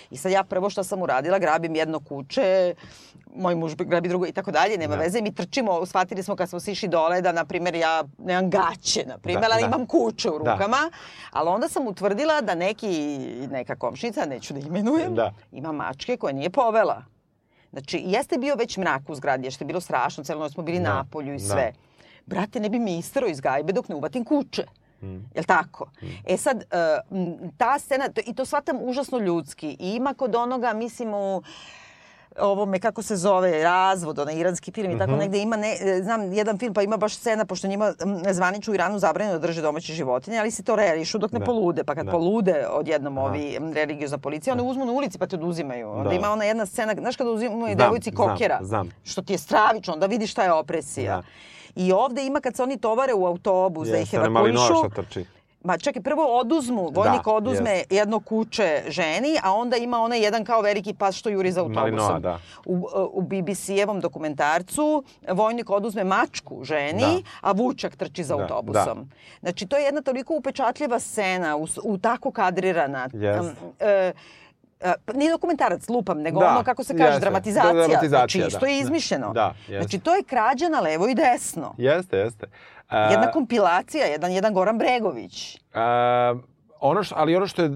i 0.09 0.17
sad 0.17 0.31
ja 0.31 0.43
prvo 0.43 0.69
što 0.69 0.83
sam 0.83 1.01
uradila, 1.01 1.39
grabim 1.39 1.75
jedno 1.75 1.99
kuće, 1.99 2.75
moj 3.35 3.55
muž 3.55 3.75
grabi 3.75 4.09
drugo 4.09 4.25
i 4.25 4.31
tako 4.31 4.51
dalje, 4.51 4.77
nema 4.77 4.95
Da. 4.95 5.01
veze. 5.01 5.21
Mi 5.21 5.35
trčimo, 5.35 5.85
shvatili 5.85 6.23
smo 6.23 6.35
kad 6.35 6.49
smo 6.49 6.59
sišli 6.59 6.89
dole 6.89 7.21
da, 7.21 7.31
na 7.31 7.45
primjer, 7.45 7.75
ja 7.75 8.03
nemam 8.17 8.49
gaće, 8.49 9.03
na 9.05 9.17
primjer, 9.17 9.41
Da, 9.41 9.47
ali 9.51 9.61
da. 9.61 9.67
imam 9.67 9.85
kuće 9.85 10.29
u 10.29 10.39
Da. 10.39 10.51
rukama. 10.51 10.91
Ali 11.31 11.49
onda 11.49 11.69
sam 11.69 11.87
utvrdila 11.87 12.41
da 12.41 12.55
neki, 12.55 13.17
neka 13.47 13.75
komšnica, 13.75 14.25
neću 14.25 14.53
da 14.53 14.59
imenujem, 14.59 15.15
Da. 15.15 15.33
ima 15.51 15.71
mačke 15.71 16.17
koje 16.17 16.33
nije 16.33 16.49
povela. 16.49 17.03
Znači, 17.71 18.03
jeste 18.05 18.37
bio 18.37 18.55
već 18.55 18.77
mrak 18.77 19.01
u 19.07 19.15
zgradi, 19.15 19.45
jer 19.45 19.53
što 19.53 19.63
je 19.63 19.67
bilo 19.67 19.81
strašno, 19.81 20.23
celo 20.23 20.39
noć 20.39 20.53
smo 20.53 20.63
bili 20.63 20.79
Da, 20.79 20.83
na 20.85 21.05
polju 21.05 21.29
i 21.29 21.37
da. 21.37 21.43
sve. 21.45 21.73
Brate, 22.25 22.59
ne 22.59 22.69
bi 22.69 22.79
mi 22.79 22.97
istero 22.97 23.27
iz 23.27 23.39
gajbe 23.39 23.73
dok 23.73 23.89
ne 23.89 23.95
uvatim 23.95 24.25
kuće. 24.25 24.63
Mm. 25.01 25.15
Jel 25.35 25.43
tako? 25.45 25.89
E 26.25 26.37
sad, 26.37 26.61
e, 26.61 26.65
ta 27.57 27.79
scena, 27.79 28.09
i 28.25 28.33
to 28.33 28.45
shvatam 28.45 28.77
užasno 28.81 29.17
ljudski. 29.17 29.69
I 29.69 29.89
ima 29.91 30.13
kod 30.13 30.35
onoga, 30.35 30.73
mislim, 30.73 31.13
u 31.13 31.41
ovome, 32.37 32.79
kako 32.79 33.01
se 33.01 33.15
zove, 33.15 33.63
razvod, 33.63 34.19
onaj 34.19 34.35
iranski 34.35 34.71
film 34.71 34.91
i 34.91 34.97
tako 34.97 35.11
Mhm. 35.11 35.19
negde 35.19 35.39
ima, 35.39 35.55
ne, 35.57 35.77
e, 35.81 36.01
znam, 36.03 36.33
jedan 36.33 36.57
film 36.57 36.73
pa 36.73 36.81
ima 36.81 36.97
baš 36.97 37.15
scena, 37.15 37.45
pošto 37.45 37.67
njima 37.67 37.93
m, 38.01 38.33
zvanično 38.33 38.71
u 38.71 38.75
Iranu 38.75 38.99
zabranjeno 38.99 39.33
da 39.33 39.41
drže 39.41 39.61
domaće 39.61 39.93
životinje, 39.93 40.39
ali 40.39 40.51
se 40.51 40.63
to 40.63 40.75
reališu 40.75 41.17
dok 41.17 41.31
ne 41.31 41.39
Da. 41.39 41.45
polude, 41.45 41.83
pa 41.83 41.95
kad 41.95 42.05
Da. 42.05 42.11
polude 42.11 42.65
odjednom 42.69 43.17
ovi 43.17 43.55
m, 43.55 43.73
religiozna 43.73 44.17
policija, 44.17 44.53
one 44.53 44.63
uzmu 44.63 44.85
na 44.85 44.91
ulici 44.91 45.19
pa 45.19 45.27
te 45.27 45.35
oduzimaju. 45.35 45.89
Onda 45.89 46.09
Da. 46.09 46.15
ima 46.15 46.29
ona 46.29 46.43
jedna 46.43 46.65
scena, 46.65 46.93
znaš 46.93 47.15
kada 47.15 47.29
uzimaju 47.29 47.59
Znam, 47.65 47.77
devojci 47.77 48.09
znam, 48.09 48.29
kokera, 48.29 48.59
znam. 48.61 48.89
što 49.03 49.21
ti 49.21 49.33
je 49.33 49.37
stravično, 49.37 49.93
onda 49.93 50.05
vidiš 50.05 50.31
šta 50.31 50.43
je 50.43 50.53
opresija. 50.53 51.15
Da. 51.15 51.23
I 51.75 51.91
ovde 51.91 52.25
ima 52.25 52.41
kad 52.41 52.55
se 52.55 52.63
oni 52.63 52.77
tovare 52.77 53.13
u 53.13 53.25
autobus 53.25 53.87
da 53.87 53.97
ih 53.97 54.13
evakuišu, 54.13 54.89
trči. 54.95 55.25
Ma 55.63 55.77
čekaj, 55.77 56.01
prvo 56.01 56.39
oduzmu, 56.39 56.89
vojnik 56.93 57.25
Da, 57.25 57.31
oduzme 57.31 57.83
jedno 57.89 58.19
kuće 58.19 58.83
ženi, 58.87 59.37
a 59.43 59.53
onda 59.53 59.77
ima 59.77 59.99
onaj 59.99 60.19
jedan 60.19 60.45
kao 60.45 60.61
veliki 60.61 60.93
pas 60.93 61.15
što 61.15 61.29
juri 61.29 61.51
za 61.51 61.61
autobusom. 61.61 61.83
Malinoa, 61.83 62.19
da. 62.19 62.39
U, 62.65 62.87
u 63.11 63.21
BBC-evom 63.21 64.01
dokumentarcu 64.01 65.03
vojnik 65.31 65.69
oduzme 65.69 66.03
mačku 66.03 66.63
ženi, 66.63 67.01
Da. 67.01 67.19
a 67.41 67.51
vučak 67.51 67.95
trči 67.95 68.23
za 68.23 68.35
Da, 68.35 68.43
autobusom. 68.43 69.09
Znači, 69.39 69.67
to 69.67 69.77
je 69.77 69.83
jedna 69.83 70.01
toliko 70.01 70.33
upečatljiva 70.33 70.99
scena, 70.99 71.57
u, 71.57 71.67
u 71.83 71.97
tako 71.97 72.31
kadrirana. 72.31 73.09
Jest. 73.13 73.49
Um, 73.61 73.73
e, 73.79 74.13
pa 75.05 75.13
nije 75.13 75.31
dokumentarac, 75.31 75.89
lupam, 75.89 76.21
nego 76.21 76.39
Da, 76.39 76.47
ono, 76.47 76.63
kako 76.63 76.83
se 76.83 76.93
kaže, 76.93 77.05
jeste. 77.05 77.19
dramatizacija. 77.19 77.73
Da, 77.73 77.79
dramatizacija, 77.79 78.09
znači, 78.09 78.39
da. 78.41 78.49
što 78.49 78.65
je 78.65 78.73
Da. 78.73 78.79
izmišljeno. 78.79 79.33
Da, 79.33 79.53
jeste. 79.59 79.79
znači, 79.79 79.99
to 79.99 80.15
je 80.15 80.23
krađa 80.23 80.69
na 80.69 80.79
levo 80.79 81.07
i 81.07 81.15
desno. 81.15 81.75
Jeste, 81.77 82.17
jeste. 82.17 82.47
A, 82.87 82.99
Jedna 83.01 83.31
kompilacija, 83.31 84.05
jedan, 84.05 84.31
jedan 84.31 84.53
Goran 84.53 84.77
Bregović. 84.77 85.61
a, 85.73 86.35
ono 86.79 87.03
što, 87.03 87.15
ali 87.17 87.35
ono 87.35 87.47
što 87.47 87.61
je 87.61 87.71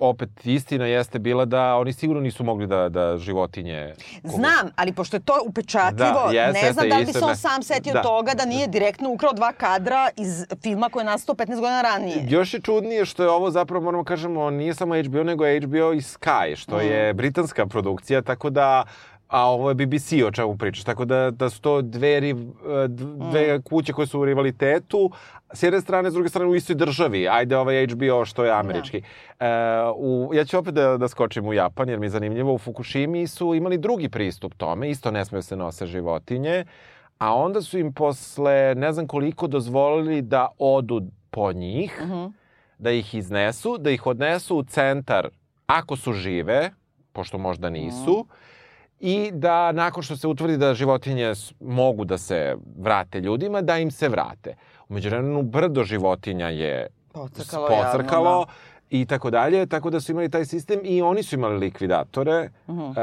opet 0.00 0.46
istina 0.46 0.86
jeste 0.86 1.18
bila 1.18 1.44
da 1.44 1.76
oni 1.76 1.92
sigurno 1.92 2.22
nisu 2.22 2.44
mogli 2.44 2.66
da, 2.66 2.88
da 2.88 3.16
životinje... 3.18 3.94
Znam, 4.24 4.70
ali 4.76 4.92
pošto 4.92 5.16
je 5.16 5.20
to 5.20 5.32
upečatljivo, 5.46 6.26
Da, 6.26 6.30
jeste, 6.32 6.62
ne 6.62 6.72
znam 6.72 6.88
da 6.88 6.98
li 6.98 7.04
bi 7.04 7.12
se 7.12 7.24
on 7.24 7.36
sam 7.36 7.62
setio 7.62 7.92
Da. 7.92 8.02
toga 8.02 8.32
da 8.34 8.44
nije 8.44 8.66
direktno 8.66 9.10
ukrao 9.10 9.32
dva 9.32 9.52
kadra 9.52 10.08
iz 10.16 10.28
filma 10.62 10.88
koji 10.88 11.00
je 11.00 11.06
nastao 11.06 11.34
15 11.34 11.46
godina 11.46 11.82
ranije. 11.82 12.16
Još 12.28 12.54
je 12.54 12.60
čudnije 12.60 13.04
što 13.04 13.22
je 13.22 13.30
ovo 13.30 13.50
zapravo, 13.50 13.84
moramo 13.84 14.04
kažemo, 14.04 14.50
nije 14.50 14.74
samo 14.74 14.94
HBO, 14.98 15.24
nego 15.24 15.44
HBO 15.44 15.92
i 15.92 16.00
Sky, 16.00 16.56
što 16.56 16.76
Mm. 16.76 16.80
je 16.80 17.14
britanska 17.14 17.66
produkcija, 17.66 18.22
tako 18.22 18.50
da 18.50 18.84
a 19.28 19.44
ovo 19.44 19.68
je 19.68 19.74
BBC 19.76 20.12
o 20.22 20.30
čemu 20.30 20.56
pričaš, 20.56 20.84
tako 20.84 21.04
da, 21.04 21.30
da 21.30 21.50
su 21.50 21.60
to 21.60 21.82
dve, 21.82 22.20
riv, 22.20 22.36
Mm. 22.36 23.30
dve 23.30 23.62
kuće 23.62 23.92
koje 23.92 24.06
su 24.06 24.20
u 24.20 24.24
rivalitetu, 24.24 25.10
s 25.52 25.62
jedne 25.62 25.80
strane, 25.80 26.10
s 26.10 26.14
druge 26.14 26.28
strane 26.28 26.48
u 26.48 26.54
istoj 26.54 26.76
državi, 26.76 27.28
ajde 27.28 27.56
ovaj 27.56 27.86
HBO 27.86 28.24
što 28.24 28.44
je 28.44 28.52
američki. 28.52 29.02
Da. 29.40 29.46
E, 29.46 29.50
u, 29.96 30.30
ja 30.34 30.44
ću 30.44 30.58
opet 30.58 30.74
da, 30.74 30.96
da 30.96 31.08
skočim 31.08 31.46
u 31.46 31.52
Japan, 31.52 31.88
jer 31.88 31.98
mi 32.00 32.06
je 32.06 32.10
zanimljivo, 32.10 32.54
u 32.54 32.58
Fukushimi 32.58 33.26
su 33.26 33.54
imali 33.54 33.78
drugi 33.78 34.08
pristup 34.08 34.54
tome, 34.54 34.90
isto 34.90 35.10
ne 35.10 35.24
smiju 35.24 35.42
se 35.42 35.56
nose 35.56 35.86
životinje, 35.86 36.64
a 37.18 37.34
onda 37.34 37.62
su 37.62 37.78
im 37.78 37.92
posle 37.92 38.74
ne 38.74 38.92
znam 38.92 39.06
koliko 39.06 39.46
dozvolili 39.46 40.22
da 40.22 40.48
odu 40.58 41.00
po 41.30 41.52
njih, 41.52 42.00
Mhm. 42.02 42.24
da 42.78 42.90
ih 42.90 43.14
iznesu, 43.14 43.78
da 43.78 43.90
ih 43.90 44.06
odnesu 44.06 44.56
u 44.56 44.62
centar 44.62 45.28
ako 45.66 45.96
su 45.96 46.12
žive, 46.12 46.70
pošto 47.12 47.38
možda 47.38 47.70
nisu, 47.70 48.26
i 49.00 49.30
da 49.32 49.72
nakon 49.72 50.02
što 50.02 50.16
se 50.16 50.28
utvrdi 50.28 50.56
da 50.56 50.74
životinje 50.74 51.32
mogu 51.60 52.04
da 52.04 52.18
se 52.18 52.56
vrate 52.78 53.20
ljudima, 53.20 53.60
da 53.60 53.78
im 53.78 53.90
se 53.90 54.08
vrate. 54.08 54.54
Umeđu 54.88 55.08
vremenu 55.08 55.42
brdo 55.42 55.84
životinja 55.84 56.48
je 56.48 56.86
Pocrkalo 57.12 57.68
pocrkalo 57.68 58.30
javno, 58.30 58.46
i 58.90 59.06
tako 59.06 59.30
dalje, 59.30 59.66
tako 59.66 59.90
da 59.90 60.00
su 60.00 60.12
imali 60.12 60.28
taj 60.28 60.44
sistem 60.44 60.80
i 60.84 61.02
oni 61.02 61.22
su 61.22 61.34
imali 61.34 61.58
likvidatore 61.58 62.50
Mhm. 62.68 62.80
uh, 62.80 62.94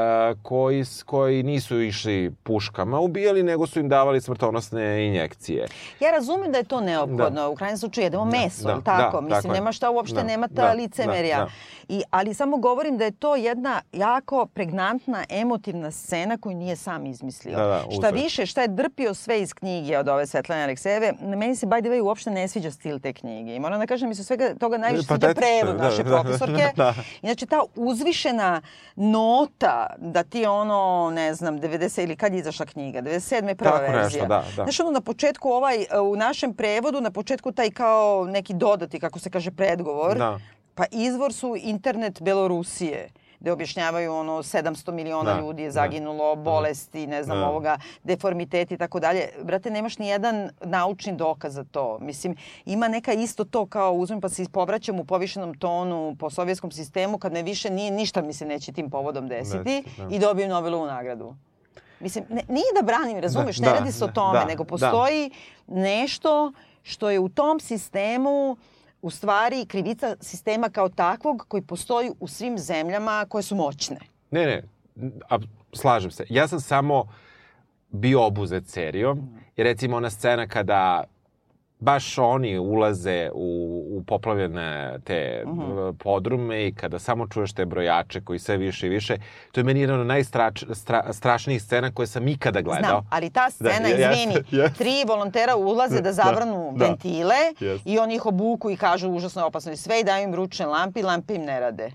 koji, 0.42 0.84
koji 1.06 1.42
nisu 1.42 1.80
išli 1.82 2.32
puškama 2.42 3.00
ubijali, 3.00 3.42
nego 3.42 3.66
su 3.66 3.80
im 3.80 3.88
davali 3.88 4.20
smrtonosne 4.20 5.06
injekcije. 5.06 5.66
Ja 6.00 6.10
razumem 6.10 6.52
da 6.52 6.58
je 6.58 6.64
to 6.64 6.80
neophodno. 6.80 7.50
U 7.50 7.54
krajnjem 7.54 7.78
slučaju 7.78 8.04
jedemo 8.04 8.24
meso, 8.24 8.68
da, 8.68 8.80
tako? 8.80 9.16
da, 9.16 9.20
Mislim, 9.20 9.42
tako 9.42 9.54
nema 9.54 9.72
šta 9.72 9.90
uopšte, 9.90 10.14
Da, 10.14 10.22
nema 10.22 10.48
ta 10.48 10.54
da, 10.54 10.72
licemerja. 10.72 11.38
da, 11.38 11.44
da. 11.44 11.50
I, 11.88 12.02
ali 12.10 12.34
samo 12.34 12.56
govorim 12.56 12.98
da 12.98 13.04
je 13.04 13.10
to 13.10 13.36
jedna 13.36 13.82
jako 13.92 14.46
pregnantna, 14.46 15.24
emotivna 15.30 15.90
scena 15.90 16.38
koju 16.38 16.56
nije 16.56 16.76
sam 16.76 17.06
izmislio. 17.06 17.56
Da, 17.56 17.66
da, 17.66 17.84
šta 17.90 18.08
više, 18.10 18.46
šta 18.46 18.62
je 18.62 18.68
drpio 18.68 19.14
sve 19.14 19.40
iz 19.40 19.54
knjige 19.54 19.98
od 19.98 20.08
ove 20.08 20.26
Svetlane 20.26 20.62
Aleksejeve, 20.62 21.12
meni 21.22 21.56
se 21.56 21.66
by 21.66 21.80
the 21.80 21.90
way 21.90 22.00
uopšte 22.00 22.30
ne 22.30 22.48
sviđa 22.48 22.70
stil 22.70 22.98
te 22.98 23.12
knjige. 23.12 23.54
I 23.54 23.60
moram 23.60 23.80
da 23.80 23.86
kažem, 23.86 24.08
mi 24.08 24.14
se 24.14 24.24
svega 24.24 24.54
toga 24.54 24.78
najviše 24.78 25.02
sviđa 25.04 25.18
Patetično, 25.18 25.42
prevod 25.60 25.75
da, 25.76 25.84
naše 25.84 26.02
da, 26.02 26.10
profesorke. 26.10 26.70
da. 26.76 26.94
Inače, 27.22 27.46
ta 27.46 27.62
uzvišena 27.76 28.60
nota 28.96 29.86
da 29.98 30.22
ti 30.22 30.46
ono, 30.46 31.10
ne 31.14 31.34
znam, 31.34 31.58
90 31.60 32.02
ili 32.02 32.16
kad 32.16 32.32
je 32.32 32.38
izašla 32.38 32.66
knjiga? 32.66 33.02
97. 33.02 33.48
je 33.48 33.54
prva 33.54 33.70
Tako 33.70 33.92
verzija. 33.92 34.02
nešto, 34.04 34.26
da, 34.26 34.44
da. 34.56 34.62
Znaš, 34.62 34.80
ono 34.80 34.90
na 34.90 35.00
početku 35.00 35.48
ovaj, 35.50 35.76
e, 35.82 36.00
u 36.00 36.16
našem 36.16 36.54
prevodu, 36.54 37.00
na 37.00 37.10
početku 37.10 37.52
taj 37.52 37.70
kao 37.70 38.24
neki 38.24 38.54
dodati, 38.54 39.00
kako 39.00 39.18
se 39.18 39.30
kaže, 39.30 39.50
predgovor, 39.50 40.18
Da. 40.18 40.38
pa 40.74 40.84
izvor 40.90 41.32
su 41.32 41.56
internet 41.58 42.22
Belorusije 42.22 43.08
gde 43.40 43.52
objašnjavaju 43.52 44.12
ono 44.12 44.32
700 44.32 44.92
miliona 44.92 45.34
Da, 45.34 45.40
ljudi 45.40 45.62
je 45.62 45.68
da. 45.68 45.72
zaginulo, 45.72 46.36
bolesti, 46.36 47.06
ne 47.06 47.22
znam, 47.22 47.38
Da. 47.38 47.48
ovoga, 47.48 47.78
deformiteti 48.04 48.74
i 48.74 48.78
tako 48.78 49.00
dalje. 49.00 49.28
Brate, 49.42 49.70
nemaš 49.70 49.98
ni 49.98 50.08
jedan 50.08 50.50
naučni 50.60 51.12
dokaz 51.12 51.54
za 51.54 51.64
to. 51.64 51.98
Mislim, 52.00 52.36
ima 52.64 52.88
neka 52.88 53.12
isto 53.12 53.44
to 53.44 53.66
kao 53.66 53.92
uzmem 53.92 54.20
pa 54.20 54.28
se 54.28 54.44
povraćam 54.52 55.00
u 55.00 55.04
povišenom 55.04 55.54
tonu 55.54 56.16
po 56.18 56.30
sovjetskom 56.30 56.70
sistemu 56.70 57.18
kad 57.18 57.32
me 57.32 57.42
više 57.42 57.70
nije 57.70 57.90
ništa 57.90 58.22
mi 58.22 58.32
se 58.32 58.46
neće 58.46 58.72
tim 58.72 58.90
povodom 58.90 59.28
desiti 59.28 59.46
Desiti, 59.46 60.02
da. 60.02 60.16
i 60.16 60.18
dobijem 60.18 60.50
Nobelovu 60.50 60.86
nagradu. 60.86 61.34
Mislim, 62.00 62.24
ne, 62.28 62.42
nije 62.48 62.64
da 62.80 62.82
branim, 62.82 63.18
razumeš, 63.18 63.58
ne 63.58 63.68
da, 63.68 63.74
radi 63.74 63.92
se 63.92 64.04
o 64.04 64.06
da, 64.06 64.12
tome, 64.12 64.38
da, 64.38 64.44
nego 64.44 64.64
da. 64.64 64.68
postoji 64.68 65.30
nešto 65.66 66.52
što 66.82 67.10
je 67.10 67.18
u 67.18 67.28
tom 67.28 67.60
sistemu 67.60 68.56
u 69.06 69.10
stvari 69.10 69.66
krivica 69.66 70.16
sistema 70.20 70.68
kao 70.68 70.88
takvog 70.88 71.44
koji 71.48 71.62
postoji 71.62 72.10
u 72.20 72.28
svim 72.28 72.58
zemljama 72.58 73.26
koje 73.28 73.42
su 73.42 73.56
moćne. 73.56 73.98
Ne, 74.30 74.46
ne, 74.46 74.62
a, 75.28 75.38
slažem 75.72 76.10
se. 76.10 76.26
Ja 76.28 76.48
sam 76.48 76.60
samo 76.60 77.04
bio 77.88 78.26
obuzet 78.26 78.68
serijom. 78.68 79.38
I 79.56 79.62
recimo 79.62 79.96
ona 79.96 80.10
scena 80.10 80.46
kada 80.46 81.04
baš 81.78 82.18
oni 82.18 82.58
ulaze 82.58 83.30
u, 83.34 83.82
u 83.90 84.02
poplavljene 84.06 84.98
te 85.04 85.44
uh 85.46 85.76
podrume 85.98 86.66
i 86.66 86.74
kada 86.74 86.98
samo 86.98 87.26
čuješ 87.26 87.52
te 87.52 87.64
brojače 87.64 88.20
koji 88.20 88.38
sve 88.38 88.56
više 88.56 88.86
i 88.86 88.90
više, 88.90 89.16
to 89.52 89.60
je 89.60 89.64
meni 89.64 89.80
jedan 89.80 90.00
od 90.00 90.06
najstrašnijih 90.06 91.62
scena 91.62 91.92
koje 91.92 92.06
sam 92.06 92.28
ikada 92.28 92.60
gledao. 92.60 92.90
Znam, 92.90 93.06
ali 93.10 93.30
ta 93.30 93.50
scena, 93.50 93.88
jeste, 93.88 94.12
izvini, 94.12 94.34
jeste. 94.50 94.78
tri 94.78 95.04
volontera 95.08 95.56
ulaze 95.56 96.00
da 96.00 96.12
zavrnu 96.12 96.72
da. 96.76 96.84
ventile 96.86 97.34
Jeste. 97.60 97.90
i 97.90 97.98
oni 97.98 98.14
ih 98.14 98.26
obuku 98.26 98.70
i 98.70 98.76
kažu 98.76 99.10
užasno 99.10 99.42
je 99.42 99.46
opasno 99.46 99.72
i 99.72 99.76
sve 99.76 100.00
i 100.00 100.04
daju 100.04 100.24
im 100.24 100.34
ručne 100.34 100.66
lampe 100.66 101.00
i 101.00 101.02
lampe 101.02 101.34
im 101.34 101.42
ne 101.42 101.60
rade. 101.60 101.90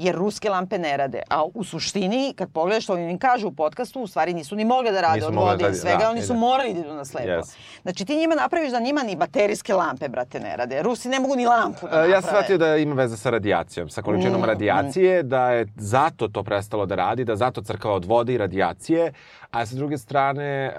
Jer 0.00 0.14
ruske 0.14 0.50
lampe 0.50 0.78
ne 0.78 0.96
rade. 0.96 1.22
A 1.30 1.44
u 1.54 1.64
suštini, 1.64 2.34
kad 2.36 2.52
pogledaš 2.52 2.84
što 2.84 2.96
im 2.96 3.18
kažu 3.18 3.48
u 3.48 3.52
podcastu, 3.52 4.00
u 4.00 4.06
stvari 4.06 4.34
nisu 4.34 4.56
ni 4.56 4.64
mogli 4.64 4.92
da 4.92 5.00
rade 5.00 5.26
od 5.26 5.34
da 5.34 5.40
vode 5.40 5.70
i 5.70 5.74
svega, 5.74 5.98
da, 5.98 6.10
oni 6.10 6.22
su 6.22 6.32
da. 6.32 6.38
morali 6.38 6.74
da 6.74 6.80
idu 6.80 6.94
na 6.94 7.04
slepo. 7.04 7.28
Yes. 7.28 7.56
Znači 7.82 8.04
ti 8.04 8.16
njima 8.16 8.34
napraviš 8.34 8.70
da 8.70 8.80
njima 8.80 9.02
ni 9.02 9.16
baterijske 9.16 9.74
lampe, 9.74 10.08
brate, 10.08 10.40
ne 10.40 10.56
rade. 10.56 10.82
Rusi 10.82 11.08
ne 11.08 11.20
mogu 11.20 11.36
ni 11.36 11.46
lampu 11.46 11.80
da 11.80 11.86
naprave. 11.86 12.10
Ja 12.10 12.22
sam 12.22 12.28
shvatio 12.28 12.58
da 12.58 12.76
ima 12.76 12.94
veze 12.94 13.16
sa 13.16 13.30
radijacijom, 13.30 13.88
sa 13.88 14.02
količinom 14.02 14.40
Mm, 14.40 14.44
radijacije, 14.44 15.22
da 15.22 15.50
je 15.50 15.66
zato 15.76 16.28
to 16.28 16.42
prestalo 16.42 16.86
da 16.86 16.94
radi, 16.94 17.24
da 17.24 17.36
zato 17.36 17.62
crkava 17.62 17.94
od 17.94 18.04
vode 18.04 18.34
i 18.34 18.38
radijacije, 18.38 19.12
a 19.50 19.66
sa 19.66 19.74
druge 19.74 19.98
strane, 19.98 20.44
e, 20.44 20.72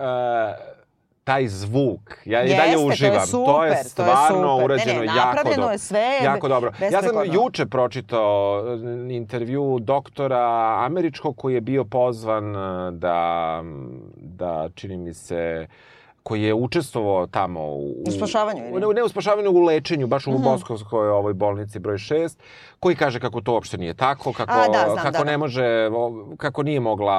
taj 1.24 1.47
zvuk, 1.47 2.17
ja 2.26 2.43
i 2.43 2.49
dalje 2.49 2.74
to 2.74 2.80
je 2.80 2.86
uživam. 2.88 3.26
super, 3.28 3.45
to 3.45 3.53
to 3.53 3.63
je 3.65 3.72
je 3.72 3.84
stvarno 3.84 4.53
super. 4.53 4.65
urađeno 4.65 4.99
Ne, 4.99 5.05
ne, 5.05 5.15
jako 5.15 5.49
dobro. 5.55 5.72
je 5.72 5.78
sve 5.78 6.19
Jako 6.24 6.47
dobro. 6.47 6.72
Ja 6.91 7.01
sam 7.01 7.15
juče 7.34 7.65
pročitao 7.65 8.63
e, 9.09 9.13
intervju 9.13 9.80
doktora 9.80 10.76
američkog 10.80 11.36
koji 11.38 11.53
je 11.53 11.61
bio 11.61 11.84
pozvan 11.84 12.55
e, 12.55 12.91
da, 12.91 13.63
da 14.15 14.69
čini 14.76 14.97
mi 14.97 15.13
se, 15.13 15.67
koji 16.24 16.43
je 16.43 16.53
učestvovao 16.55 17.28
tamo 17.28 17.59
u... 17.61 18.03
U 18.07 18.11
spašavanju, 18.11 18.63
ili? 18.63 18.80
Ne, 18.82 18.93
ne 18.93 19.03
u 19.03 19.09
spašavanju, 19.09 19.49
u 19.51 19.59
lečenju, 19.59 20.07
baš 20.07 20.28
u 20.28 20.38
Boskovskoj 20.39 21.09
ovoj 21.09 21.34
bolnici 21.34 21.80
broj 21.80 21.95
6, 21.95 22.38
koji 22.80 22.95
kaže 22.95 23.19
kako 23.19 23.41
to 23.41 23.53
uopšte 23.53 23.78
nije 23.78 23.93
tako, 23.93 24.34
kako, 24.34 24.53
A, 24.53 24.67
da, 24.67 24.84
znam, 24.86 24.97
kako 24.97 25.17
da, 25.17 25.24
ne 25.24 25.32
da. 25.32 25.38
može, 25.38 25.89
kako 26.38 26.63
nije 26.63 26.80
mogla 26.80 27.15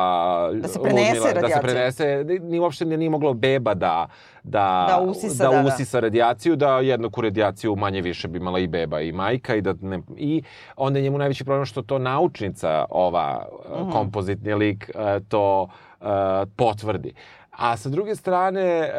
Da 0.52 0.68
se 0.68 0.82
prenese 0.82 1.10
Ludmila- 1.10 1.24
da 1.24 1.48
se 1.48 1.54
radijacija. 1.54 1.60
prenese, 1.62 2.04
ni 2.40 2.58
uopšte 2.58 2.84
nije 2.86 3.10
moglo 3.10 3.34
beba 3.34 3.74
da 3.74 4.06
da, 4.44 4.86
Da 4.88 5.00
usisa, 5.00 5.44
da, 5.44 5.50
da, 5.52 5.62
da. 5.62 5.68
usisa 5.68 6.00
radijaciju, 6.00 6.56
da 6.56 6.78
jednaku 6.78 7.20
radijaciju 7.20 7.76
manje 7.76 8.00
više 8.00 8.28
bi 8.28 8.38
imala 8.38 8.58
i 8.58 8.66
beba 8.66 9.00
i 9.00 9.12
majka 9.12 9.54
i 9.54 9.60
da 9.60 9.74
ne, 9.80 10.02
i 10.16 10.42
onda 10.76 10.98
je 10.98 11.02
njemu 11.02 11.18
najveći 11.18 11.44
problem 11.44 11.64
što 11.66 11.82
to 11.82 11.98
naučnica 11.98 12.84
ova 12.90 13.46
Mhm. 13.70 13.82
uh 13.82 13.92
kompozitni 13.92 14.54
lik 14.54 14.90
uh, 14.94 15.00
to 15.28 15.68
uh, 16.00 16.06
potvrdi. 16.56 17.12
A 17.52 17.76
sa 17.76 17.88
druge 17.88 18.16
strane, 18.16 18.60
e, 18.60 18.92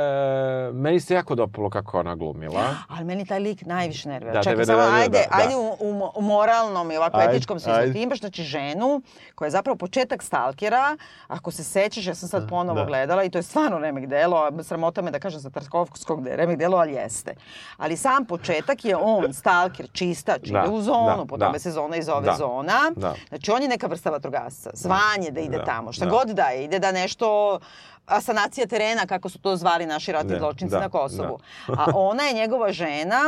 meni 0.73 0.99
se 0.99 1.13
jako 1.13 1.35
dopalo 1.35 1.69
kako 1.69 1.99
ona 1.99 2.15
glumila. 2.15 2.63
Ali 2.87 3.05
meni 3.05 3.25
taj 3.25 3.39
lik 3.39 3.61
najviše 3.61 4.09
nervira. 4.09 4.33
Da, 4.33 4.41
Čekaj, 4.41 4.53
tebe 4.53 4.65
samo 4.65 4.77
nervira, 4.79 4.97
ajde, 4.97 5.17
da, 5.21 5.37
da. 5.37 5.43
ajde 5.43 5.55
u, 5.55 5.75
u, 5.81 6.11
u 6.15 6.21
moralnom 6.21 6.91
i 6.91 6.97
ovako 6.97 7.17
Ajde, 7.17 7.31
etičkom 7.31 7.59
smislu. 7.59 7.93
Ti 7.93 8.01
imaš 8.01 8.19
znači 8.19 8.43
ženu 8.43 9.01
koja 9.35 9.47
je 9.47 9.51
zapravo 9.51 9.77
početak 9.77 10.23
stalkera. 10.23 10.97
Ako 11.27 11.51
se 11.51 11.63
sećaš, 11.63 12.07
ja 12.07 12.15
sam 12.15 12.29
sad 12.29 12.49
ponovo 12.49 12.79
da. 12.79 12.85
gledala 12.85 13.23
i 13.23 13.29
to 13.29 13.37
je 13.37 13.43
stvarno 13.43 13.79
remek 13.79 14.05
delo. 14.05 14.49
Sramota 14.63 15.01
me 15.01 15.11
da 15.11 15.19
kažem 15.19 15.39
za 15.39 15.49
Tarkovskog 15.49 16.23
da 16.23 16.29
je 16.29 16.35
remek 16.37 16.57
delo, 16.57 16.77
ali 16.77 16.93
jeste. 16.93 17.33
Ali 17.77 17.97
sam 17.97 18.25
početak 18.25 18.85
je 18.85 18.95
on, 18.95 19.33
stalker, 19.33 19.87
čistač, 19.93 20.41
Da, 20.43 20.59
ide 20.59 20.69
u 20.69 20.81
zonu, 20.81 21.17
da, 21.17 21.25
po 21.25 21.37
da. 21.37 21.45
tome 21.45 21.59
se 21.59 21.71
zona 21.71 21.95
i 21.97 22.03
zove 22.03 22.21
Da, 22.21 22.35
zona. 22.35 22.91
da. 22.95 23.13
Znači 23.29 23.51
on 23.51 23.61
je 23.61 23.67
neka 23.67 23.87
vrsta 23.87 24.09
vatrogasca. 24.09 24.69
Zvanje 24.73 25.31
da 25.31 25.39
ide 25.39 25.57
Da, 25.57 25.65
tamo, 25.65 25.91
šta 25.91 26.05
da. 26.05 26.11
god 26.11 26.27
da 26.27 26.43
je. 26.43 26.63
Ide 26.63 26.79
da 26.79 26.91
nešto 26.91 27.59
asanacija 28.05 28.67
terena, 28.67 29.05
kako 29.05 29.29
su 29.29 29.39
to 29.39 29.55
zvali 29.55 29.85
naši 29.85 30.11
ratni 30.11 30.31
Da, 30.31 30.39
zločinci 30.39 30.71
da, 30.71 30.79
na 30.79 30.89
Kosovu. 30.89 31.39
A 31.67 31.85
ona 31.95 32.23
je 32.23 32.33
njegova 32.33 32.71
žena 32.71 33.21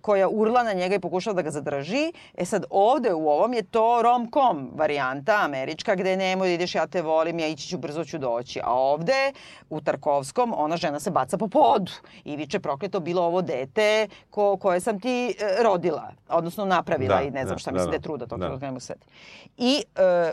koja 0.00 0.28
urla 0.28 0.62
na 0.62 0.72
njega 0.72 0.94
i 0.94 1.00
pokušava 1.00 1.34
da 1.34 1.42
ga 1.42 1.50
zadrži. 1.50 2.12
E 2.34 2.44
sad 2.44 2.64
ovde 2.70 3.14
u 3.14 3.28
ovom 3.28 3.52
je 3.54 3.62
to 3.62 4.02
rom-com 4.02 4.70
varijanta 4.74 5.40
američka 5.42 5.94
gde 5.94 6.16
nemoj 6.16 6.48
da 6.48 6.54
ideš 6.54 6.74
ja 6.74 6.86
te 6.86 7.02
volim, 7.02 7.38
ja 7.38 7.46
ići 7.46 7.68
ću 7.68 7.78
brzo 7.78 8.04
ću 8.04 8.18
doći. 8.18 8.60
A 8.64 8.72
ovde 8.74 9.32
u 9.70 9.80
Tarkovskom 9.80 10.54
ona 10.56 10.76
žena 10.76 11.00
se 11.00 11.10
baca 11.10 11.38
po 11.38 11.48
podu 11.48 11.92
i 12.24 12.36
viče 12.36 12.60
prokleto 12.60 13.00
bilo 13.00 13.22
ovo 13.22 13.42
dete 13.42 14.08
ko, 14.30 14.56
koje 14.56 14.80
sam 14.80 15.00
ti 15.00 15.34
e, 15.40 15.62
rodila, 15.62 16.12
odnosno 16.28 16.64
napravila 16.64 17.16
Da, 17.16 17.22
i 17.22 17.30
ne 17.30 17.44
znam 17.44 17.54
da, 17.54 17.58
šta 17.58 17.70
da, 17.70 17.74
mislim 17.74 17.90
da, 17.90 17.90
da. 17.90 17.96
je 17.96 18.02
truda, 18.02 18.26
to 18.26 18.36
Da. 18.36 18.48
da. 18.48 18.56
ne 18.56 18.66
mogu 18.66 18.80
setiti. 18.80 19.06
I 19.56 19.84
e, 19.96 20.32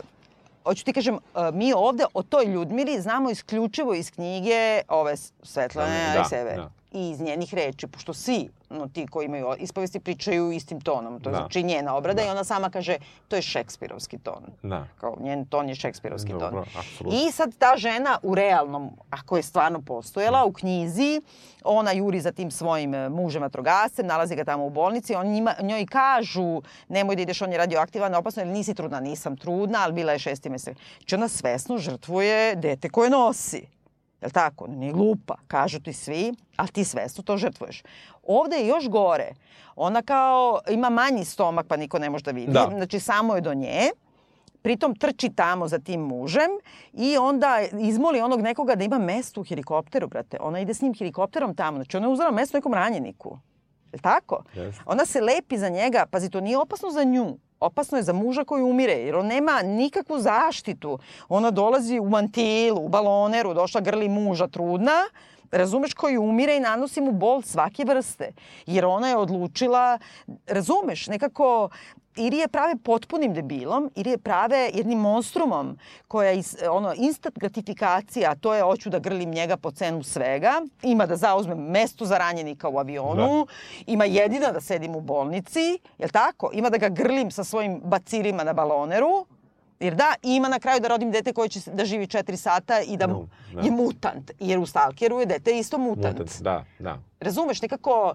hoću 0.68 0.84
ti 0.84 0.92
kažem, 0.92 1.14
e, 1.14 1.18
mi 1.52 1.72
ovde 1.72 2.04
o 2.14 2.22
toj 2.22 2.44
Ljudmili 2.44 3.00
znamo 3.00 3.30
isključivo 3.30 3.94
iz 3.94 4.10
knjige 4.10 4.80
ove 4.88 5.16
Svetlane 5.42 6.10
Da, 6.14 6.20
Ariseve. 6.20 6.54
da. 6.56 6.70
I 6.92 7.10
iz 7.10 7.20
njenih 7.20 7.54
reči, 7.54 7.86
pošto 7.86 8.12
svi 8.14 8.48
no, 8.70 8.88
ti 8.88 9.06
koji 9.06 9.26
imaju 9.26 9.54
ispovesti 9.58 10.00
pričaju 10.00 10.52
istim 10.52 10.80
tonom. 10.80 11.20
To 11.20 11.28
je 11.30 11.32
Da. 11.32 11.38
znači 11.38 11.62
njena 11.62 11.96
obrada 11.96 12.22
Da. 12.22 12.28
i 12.28 12.30
ona 12.30 12.44
sama 12.44 12.70
kaže 12.70 12.96
to 13.28 13.36
je 13.36 13.42
šekspirovski 13.42 14.18
ton. 14.18 14.42
Da. 14.62 14.86
Kao 14.96 15.16
njen 15.20 15.46
ton 15.46 15.68
je 15.68 15.74
šekspirovski 15.74 16.32
Dobro, 16.32 16.48
ton. 16.48 16.64
apsolutno. 16.78 17.20
I 17.20 17.32
sad 17.32 17.54
ta 17.58 17.74
žena 17.76 18.18
u 18.22 18.34
realnom, 18.34 18.90
ako 19.10 19.36
je 19.36 19.42
stvarno 19.42 19.80
postojala, 19.80 20.44
u 20.44 20.52
knjizi, 20.52 21.20
ona 21.64 21.92
juri 21.92 22.20
za 22.20 22.32
tim 22.32 22.50
svojim 22.50 22.94
e, 22.94 23.08
mužem 23.08 23.42
vatrogascem, 23.42 24.06
nalazi 24.06 24.36
ga 24.36 24.44
tamo 24.44 24.66
u 24.66 24.70
bolnici, 24.70 25.14
on 25.14 25.26
njima, 25.26 25.54
njoj 25.62 25.86
kažu 25.86 26.62
nemoj 26.88 27.16
da 27.16 27.22
ideš, 27.22 27.42
on 27.42 27.52
je 27.52 27.58
radioaktivan, 27.58 28.14
opasno, 28.14 28.42
ili 28.42 28.52
nisi 28.52 28.74
trudna, 28.74 29.00
nisam 29.00 29.36
trudna, 29.36 29.78
ali 29.82 29.92
bila 29.92 30.12
je 30.12 30.18
šesti 30.18 30.50
mesec. 30.50 30.76
Znači 30.98 31.14
ona 31.14 31.28
svesno 31.28 31.78
žrtvuje 31.78 32.56
dete 32.56 32.88
koje 32.88 33.10
nosi. 33.10 33.66
Jel 34.20 34.30
tako? 34.30 34.64
Ona 34.64 34.76
Nije 34.76 34.92
glupa, 34.92 35.34
kažu 35.46 35.80
ti 35.80 35.92
svi, 35.92 36.32
ali 36.56 36.68
ti 36.68 36.84
svesno 36.84 37.24
to 37.24 37.36
žrtvuješ. 37.36 37.82
Ovde 38.22 38.56
je 38.56 38.66
još 38.66 38.88
gore. 38.88 39.32
Ona 39.76 40.02
kao 40.02 40.60
ima 40.70 40.90
manji 40.90 41.24
stomak 41.24 41.66
pa 41.66 41.76
niko 41.76 41.98
ne 41.98 42.10
može 42.10 42.24
da 42.24 42.30
vidi. 42.30 42.52
Da. 42.52 42.68
Znači 42.70 43.00
samo 43.00 43.34
je 43.34 43.40
do 43.40 43.54
nje. 43.54 43.90
Pritom 44.62 44.94
trči 44.94 45.30
tamo 45.30 45.68
za 45.68 45.78
tim 45.78 46.00
mužem 46.00 46.50
i 46.92 47.16
onda 47.16 47.58
izmoli 47.80 48.20
onog 48.20 48.40
nekoga 48.40 48.74
da 48.74 48.84
ima 48.84 48.98
mesto 48.98 49.40
u 49.40 49.44
helikopteru, 49.44 50.08
brate. 50.08 50.36
Ona 50.40 50.60
ide 50.60 50.74
s 50.74 50.80
njim 50.80 50.94
helikopterom 50.94 51.54
tamo. 51.54 51.76
Znači 51.76 51.96
ona 51.96 52.06
je 52.06 52.12
uzela 52.12 52.30
mesto 52.30 52.56
nekom 52.56 52.74
ranjeniku. 52.74 53.38
Je 53.92 53.98
tako? 53.98 54.42
Jeste. 54.54 54.82
Ona 54.86 55.06
se 55.06 55.20
lepi 55.20 55.58
za 55.58 55.68
njega. 55.68 56.06
Pazi, 56.10 56.30
to 56.30 56.40
nije 56.40 56.58
opasno 56.58 56.90
za 56.90 57.04
nju. 57.04 57.38
Opasno 57.60 57.98
je 57.98 58.02
za 58.02 58.12
muža 58.12 58.44
koji 58.44 58.62
umire, 58.62 58.92
jer 58.92 59.16
on 59.16 59.26
nema 59.26 59.62
nikakvu 59.62 60.18
zaštitu. 60.18 60.98
Ona 61.28 61.50
dolazi 61.50 61.98
u 61.98 62.08
mantilu, 62.08 62.84
u 62.84 62.88
baloneru, 62.88 63.54
došla 63.54 63.80
grli 63.80 64.08
muža 64.08 64.46
trudna, 64.46 65.04
razumeš, 65.50 65.94
koji 65.94 66.18
umire 66.18 66.56
i 66.56 66.60
nanosi 66.60 67.00
mu 67.00 67.12
bol 67.12 67.42
svake 67.42 67.84
vrste. 67.84 68.32
Jer 68.66 68.84
ona 68.84 69.08
je 69.08 69.16
odlučila, 69.16 69.98
razumeš, 70.46 71.06
nekako 71.06 71.68
ili 72.18 72.36
je 72.36 72.48
prave 72.48 72.76
potpunim 72.76 73.34
debilom, 73.34 73.90
ili 73.94 74.10
je 74.10 74.18
prave 74.18 74.70
jednim 74.74 74.98
monstrumom 74.98 75.78
koja 76.08 76.30
je 76.30 76.42
ono, 76.70 76.94
instant 76.96 77.38
gratifikacija, 77.38 78.34
to 78.34 78.54
je 78.54 78.62
hoću 78.62 78.90
da 78.90 78.98
grlim 78.98 79.30
njega 79.30 79.56
po 79.56 79.70
cenu 79.70 80.02
svega, 80.02 80.52
ima 80.82 81.06
da 81.06 81.16
zauzmem 81.16 81.58
mesto 81.58 82.04
za 82.04 82.18
ranjenika 82.18 82.68
u 82.68 82.78
avionu, 82.78 83.46
ima 83.86 84.04
jedina 84.04 84.52
da 84.52 84.60
sedim 84.60 84.96
u 84.96 85.00
bolnici, 85.00 85.78
jel 85.98 86.10
tako? 86.10 86.50
Ima 86.52 86.70
da 86.70 86.78
ga 86.78 86.88
grlim 86.88 87.30
sa 87.30 87.44
svojim 87.44 87.80
bacilima 87.84 88.44
na 88.44 88.52
baloneru, 88.52 89.26
Jer 89.80 89.94
da, 89.94 90.14
ima 90.22 90.48
na 90.48 90.58
kraju 90.58 90.80
da 90.80 90.88
rodim 90.88 91.10
dete 91.10 91.32
koje 91.32 91.48
će 91.48 91.60
da 91.66 91.84
živi 91.84 92.06
4 92.06 92.36
sata 92.36 92.80
i 92.80 92.96
da, 92.96 93.06
No, 93.06 93.28
da. 93.54 93.60
je 93.60 93.70
mutant. 93.70 94.30
Jer 94.38 94.58
u 94.58 94.66
Stalkeru 94.66 95.20
je 95.20 95.26
dete 95.26 95.58
isto 95.58 95.78
mutant. 95.78 96.18
Mutant, 96.18 96.40
da, 96.40 96.64
da. 96.78 96.98
Razumeš, 97.20 97.62
nekako... 97.62 98.14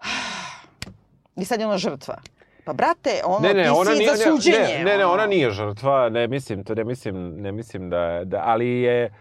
I 1.36 1.44
sad 1.44 1.60
je 1.60 1.66
ona 1.66 1.78
žrtva. 1.78 2.16
Pa 2.64 2.72
brate, 2.72 3.10
ono, 3.24 3.48
Ne, 3.48 3.54
ne, 3.54 3.62
ti 3.62 3.68
ona 3.68 3.90
si 3.90 3.98
nije, 3.98 4.16
za 4.16 4.24
suđenje. 4.24 4.58
ne, 4.58 4.84
ne, 4.84 4.98
ne, 4.98 5.06
ona 5.06 5.26
nije 5.26 5.50
žrtva, 5.50 6.08
ne 6.08 6.26
mislim, 6.28 6.64
to 6.64 6.74
ne 6.74 6.84
mislim, 6.84 7.36
ne 7.36 7.52
mislim 7.52 7.90
da, 7.90 8.20
da 8.24 8.42
ali 8.44 8.68
je 8.70 9.12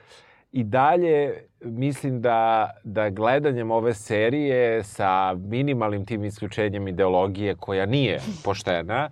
i 0.52 0.64
dalje 0.64 1.44
mislim 1.62 2.22
da, 2.22 2.70
da 2.84 3.10
gledanjem 3.10 3.72
ove 3.72 3.94
serije 3.94 4.84
sa 4.84 5.34
minimalnim 5.34 6.06
tim 6.06 6.24
isključenjem 6.26 6.88
ideologije 6.88 7.56
koja 7.56 7.86
nije 7.86 8.20
poštena, 8.44 9.10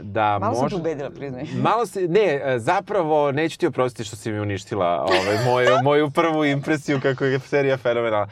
da 0.00 0.38
Malo 0.38 0.54
sam 0.54 0.62
može... 0.62 0.76
te 0.76 0.80
ubedila, 0.80 1.10
priznaj. 1.10 1.44
Malo 1.68 1.86
se, 1.86 2.08
ne, 2.08 2.40
e, 2.44 2.58
zapravo 2.58 3.32
neću 3.32 3.58
ti 3.58 3.66
oprostiti 3.66 4.04
što 4.04 4.16
si 4.16 4.32
mi 4.32 4.40
uništila 4.40 5.06
ovaj, 5.08 5.44
moju, 5.44 5.76
moju 5.84 6.10
prvu 6.10 6.44
impresiju 6.44 7.00
kako 7.02 7.24
je 7.24 7.38
serija 7.38 7.76
fenomenalna. 7.76 8.28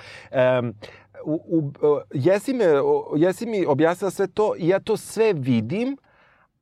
Um, 0.59 0.75
u, 1.25 1.35
u, 1.51 1.71
jesi, 2.15 2.53
me, 2.53 2.65
jesi 3.17 3.47
mi 3.47 3.67
objasnila 3.67 4.11
sve 4.11 4.27
to 4.27 4.55
i 4.59 4.69
ja 4.69 4.81
to 4.81 4.97
sve 4.97 5.33
vidim, 5.33 5.97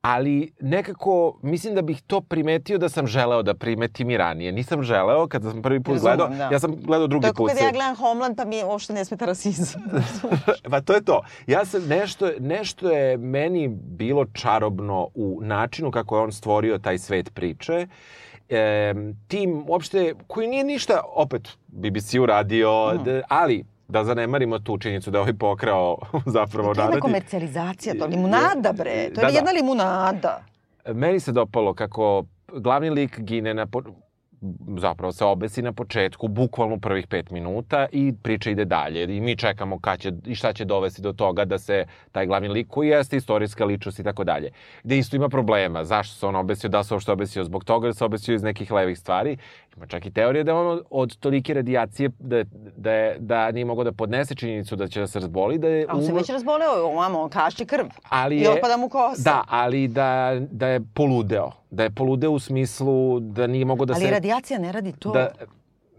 ali 0.03 0.51
nekako 0.61 1.39
mislim 1.41 1.75
da 1.75 1.81
bih 1.81 2.01
to 2.01 2.21
primetio 2.21 2.77
da 2.77 2.89
sam 2.89 3.07
želeo 3.07 3.43
da 3.43 3.53
primetim 3.53 4.09
i 4.09 4.17
ranije. 4.17 4.51
Nisam 4.51 4.83
želeo, 4.83 5.27
kada 5.27 5.49
sam 5.49 5.61
prvi 5.61 5.79
put 5.79 5.93
Razumem, 5.93 6.17
gledao, 6.17 6.37
da. 6.39 6.49
ja 6.51 6.59
sam 6.59 6.75
gledao 6.77 7.07
drugi 7.07 7.21
To 7.21 7.27
je 7.27 7.33
put. 7.33 7.49
kad 7.49 7.57
ja 7.57 7.71
gledam 7.71 7.95
Homeland 7.95 8.37
pa 8.37 8.45
mi 8.45 8.63
uopšte 8.63 8.93
ne 8.93 9.05
smeta 9.05 9.25
rasizam. 9.25 9.81
pa 10.71 10.81
to 10.81 10.93
je 10.93 11.03
to. 11.03 11.21
Ja 11.47 11.65
sam 11.65 11.81
nešto, 11.83 12.29
nešto 12.39 12.89
je 12.89 13.17
meni 13.17 13.67
bilo 13.69 14.25
čarobno 14.25 15.07
u 15.15 15.39
načinu 15.41 15.91
kako 15.91 16.17
je 16.17 16.23
on 16.23 16.31
stvorio 16.31 16.77
taj 16.77 16.97
svet 16.97 17.33
priče. 17.33 17.87
E, 18.49 18.93
tim 19.27 19.63
uopšte, 19.67 20.13
koji 20.27 20.47
nije 20.47 20.63
ništa, 20.63 21.01
opet, 21.07 21.41
BBC 21.67 22.13
uradio, 22.13 22.93
Mm. 22.95 23.21
ali 23.27 23.65
da 23.93 24.03
zanemarimo 24.03 24.59
tu 24.59 24.77
činjenicu 24.77 25.11
da 25.11 25.17
je 25.17 25.21
ovaj 25.21 25.33
pokrao 25.33 25.97
zapravo 26.37 26.73
to 26.75 26.81
je 26.81 26.99
komercijalizacija, 26.99 27.95
to 27.99 28.05
limunada 28.05 28.73
bre. 28.73 29.09
To 29.15 29.21
je 29.21 29.25
Da, 29.25 29.27
da. 29.27 29.27
jedna 29.27 29.51
limunada. 29.51 30.43
Meni 30.93 31.19
se 31.19 31.31
dopalo 31.31 31.73
kako 31.73 32.25
glavni 32.53 32.89
lik 32.89 33.19
gine 33.19 33.53
na... 33.53 33.65
Po... 33.65 33.81
zapravo 34.77 35.11
se 35.11 35.25
obesi 35.25 35.61
na 35.61 35.73
početku, 35.73 36.27
bukvalno 36.27 36.79
prvih 36.79 37.07
pet 37.07 37.31
minuta 37.31 37.87
i 37.91 38.13
priča 38.23 38.49
ide 38.49 38.65
dalje. 38.65 39.17
I 39.17 39.21
mi 39.21 39.35
čekamo 39.35 39.79
kad 39.79 39.99
će, 39.99 40.11
i 40.25 40.35
šta 40.35 40.53
će 40.53 40.65
dovesti 40.65 41.01
do 41.01 41.13
toga 41.13 41.45
da 41.45 41.57
se 41.57 41.85
taj 42.11 42.25
glavni 42.25 42.49
lik 42.49 42.67
koji 42.67 42.89
jeste 42.89 43.17
istorijska 43.17 43.65
ličnost 43.65 43.99
i 43.99 44.03
tako 44.03 44.23
dalje. 44.23 44.51
Gde 44.83 44.97
isto 44.97 45.15
ima 45.15 45.29
problema. 45.29 45.83
Zašto 45.83 46.15
se 46.15 46.25
on 46.25 46.35
obesio? 46.35 46.69
Da 46.69 46.83
se 46.83 46.93
uopšte 46.93 47.11
obesio 47.11 47.43
zbog 47.43 47.63
toga 47.63 47.87
da 47.87 47.93
se 47.93 48.05
obesio 48.05 48.35
iz 48.35 48.43
nekih 48.43 48.71
levih 48.71 48.99
stvari. 48.99 49.37
Ima 49.77 49.85
čak 49.85 50.05
i 50.05 50.11
teorija 50.11 50.43
da 50.43 50.51
je 50.51 50.57
on 50.57 50.81
od, 50.89 51.17
tolike 51.17 51.53
radijacije 51.53 52.09
da, 52.19 52.43
da, 52.77 52.91
je, 52.91 53.17
da 53.19 53.51
nije 53.51 53.65
mogao 53.65 53.83
da 53.83 53.91
podnese 53.91 54.35
činjenicu 54.35 54.75
da 54.75 54.87
će 54.87 54.99
da 54.99 55.07
se 55.07 55.19
razboli, 55.19 55.57
da 55.57 55.67
je 55.67 55.85
A 55.89 55.95
on 55.95 56.03
se 56.03 56.11
umro- 56.11 56.15
već 56.15 56.29
razboleo, 56.29 56.87
o 56.87 56.95
mamo, 56.95 57.21
on 57.21 57.29
kašće 57.29 57.65
krv. 57.65 57.85
ali 58.09 58.37
I 58.37 58.41
je, 58.41 58.49
otpada 58.49 58.77
mu 58.77 58.89
kosa. 58.89 59.21
Da, 59.23 59.43
ali 59.49 59.87
da, 59.87 60.37
da 60.51 60.67
je 60.67 60.81
poludeo. 60.93 61.51
Da 61.71 61.83
je 61.83 61.89
poludeo 61.89 62.31
u 62.31 62.39
smislu 62.39 63.19
da 63.19 63.47
nije 63.47 63.65
mogao 63.65 63.85
da 63.85 63.93
Ali 63.93 64.05
se... 64.05 64.11
radijacija 64.11 64.59
ne 64.59 64.71
radi 64.71 64.91
to. 64.91 65.11
Da, 65.11 65.29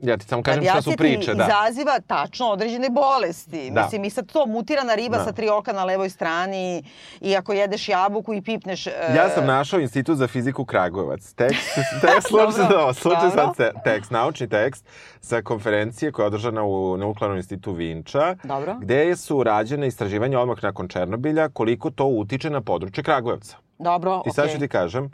ja 0.01 0.17
ti 0.17 0.25
samo 0.25 0.43
kažem 0.43 0.63
šta 0.65 0.83
su 0.83 0.93
priče, 0.93 1.35
da. 1.35 1.45
izaziva 1.45 2.01
tačno 2.01 2.47
određene 2.47 2.89
bolesti. 2.91 3.71
Da. 3.71 3.83
Mislim, 3.83 4.05
i 4.05 4.11
sad 4.11 4.27
to 4.27 4.47
mutirana 4.47 4.95
riba 4.95 5.17
Da. 5.19 5.25
sa 5.25 5.33
tri 5.33 5.49
oka 5.51 5.73
na 5.73 5.85
levoj 5.85 6.11
strani 6.11 6.83
i 7.21 7.37
ako 7.37 7.53
jedeš 7.53 7.89
jabuku 7.89 8.35
i 8.35 8.43
pipneš... 8.43 8.87
e, 8.87 8.91
Ja 9.17 9.31
sam 9.31 9.47
našao 9.47 9.81
Institut 9.81 10.17
za 10.17 10.27
fiziku 10.27 10.65
Kragujevac. 10.65 11.33
Tekst, 11.33 11.69
tekst 12.03 12.29
slušaj 12.29 12.63
Dobro, 12.63 12.79
ovo, 12.79 12.93
slušaj 12.95 13.31
sad 13.31 13.57
ce- 13.57 13.73
tekst, 13.85 14.11
naučni 14.11 14.49
tekst 14.49 14.85
sa 15.21 15.43
konferencije 15.43 16.13
koja 16.13 16.25
je 16.25 16.29
održana 16.29 16.63
u 16.63 16.97
Nuklearnom 16.97 17.37
institutu 17.37 17.73
Vinča, 17.73 18.37
Dobro. 18.43 18.75
gde 18.75 19.17
su 19.17 19.43
rađene 19.43 19.87
istraživanja 19.87 20.41
odmah 20.41 20.63
nakon 20.63 20.89
Černobilja 20.89 21.49
koliko 21.49 21.91
to 21.91 22.05
utiče 22.05 22.51
na 22.51 22.61
područje 22.61 23.05
Kragujevca. 23.05 23.57
Dobro, 23.79 24.23
I 24.27 24.31
sad 24.31 24.45
okej. 24.45 24.55
ću 24.55 24.61
ti 24.61 24.69
kažem, 24.69 25.11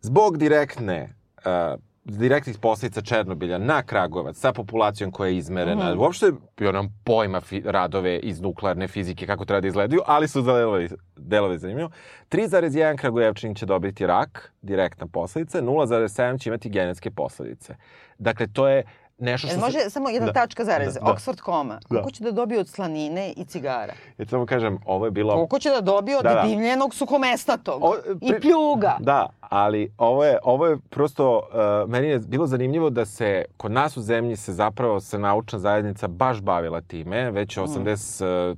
zbog 0.00 0.38
direktne, 0.38 1.08
uh, 1.36 1.80
direktnih 2.04 2.58
posledica 2.58 3.00
Černobilja 3.00 3.58
na 3.58 3.82
Kragujevac 3.82 4.36
sa 4.36 4.52
populacijom 4.52 5.10
koja 5.10 5.28
je 5.28 5.36
izmerena, 5.36 5.90
Mhm. 5.90 6.00
uopšte 6.00 6.26
bio 6.56 6.72
nam 6.72 7.00
pojma 7.04 7.40
fi, 7.40 7.62
radove 7.64 8.18
iz 8.18 8.40
nuklearne 8.40 8.88
fizike 8.88 9.26
kako 9.26 9.44
treba 9.44 9.60
da 9.60 9.68
izgledaju, 9.68 10.00
ali 10.06 10.28
su 10.28 10.42
delovi, 10.42 10.88
delovi 11.16 11.58
zanimljivo. 11.58 11.90
3,1 12.28 12.96
Kragujevčanin 12.96 13.54
će 13.54 13.66
dobiti 13.66 14.06
rak, 14.06 14.52
direktna 14.62 15.06
posledica, 15.06 15.60
0,7 15.60 16.38
će 16.38 16.50
imati 16.50 16.70
genetske 16.70 17.10
posledice. 17.10 17.74
Dakle, 18.18 18.46
to 18.46 18.68
je 18.68 18.82
nešto 19.18 19.46
što... 19.46 19.54
Jel 19.54 19.60
može 19.60 19.78
se- 19.78 19.90
samo 19.90 20.08
jedna 20.08 20.26
Da, 20.26 20.32
tačka 20.32 20.64
zarez? 20.64 20.94
da, 20.94 21.00
da. 21.00 21.06
Oxford 21.06 21.40
koma. 21.40 21.80
Koliko 21.88 22.10
će 22.10 22.24
da 22.24 22.30
dobije 22.32 22.60
od 22.60 22.68
slanine 22.68 23.32
i 23.32 23.44
cigara? 23.44 23.92
Ja 24.18 24.26
samo 24.26 24.46
kažem, 24.46 24.78
ovo 24.84 25.04
je 25.04 25.10
bilo... 25.10 25.34
Koliko 25.34 25.58
će 25.58 25.70
da 25.70 25.80
dobije 25.80 26.16
od 26.16 26.22
Da, 26.22 26.34
da. 26.34 26.42
divljenog 26.42 26.94
suhomesnatog 26.94 27.84
O, 27.84 27.94
i 28.20 28.28
pri- 28.28 28.40
pljuga? 28.40 28.96
Da, 29.00 29.26
ali 29.40 29.92
ovo 29.98 30.24
je, 30.24 30.38
ovo 30.42 30.66
je 30.66 30.78
prosto, 30.80 31.36
uh, 31.84 31.90
meni 31.90 32.08
je 32.08 32.18
bilo 32.18 32.46
zanimljivo 32.46 32.90
da 32.90 33.04
se 33.04 33.44
kod 33.56 33.72
nas 33.72 33.96
u 33.96 34.02
zemlji 34.02 34.36
se 34.36 34.52
zapravo 34.52 35.00
se 35.00 35.18
naučna 35.18 35.58
zajednica 35.58 36.08
baš 36.08 36.40
bavila 36.40 36.80
time, 36.80 37.30
već 37.30 37.56
Mm. 37.56 37.60
86. 37.60 38.56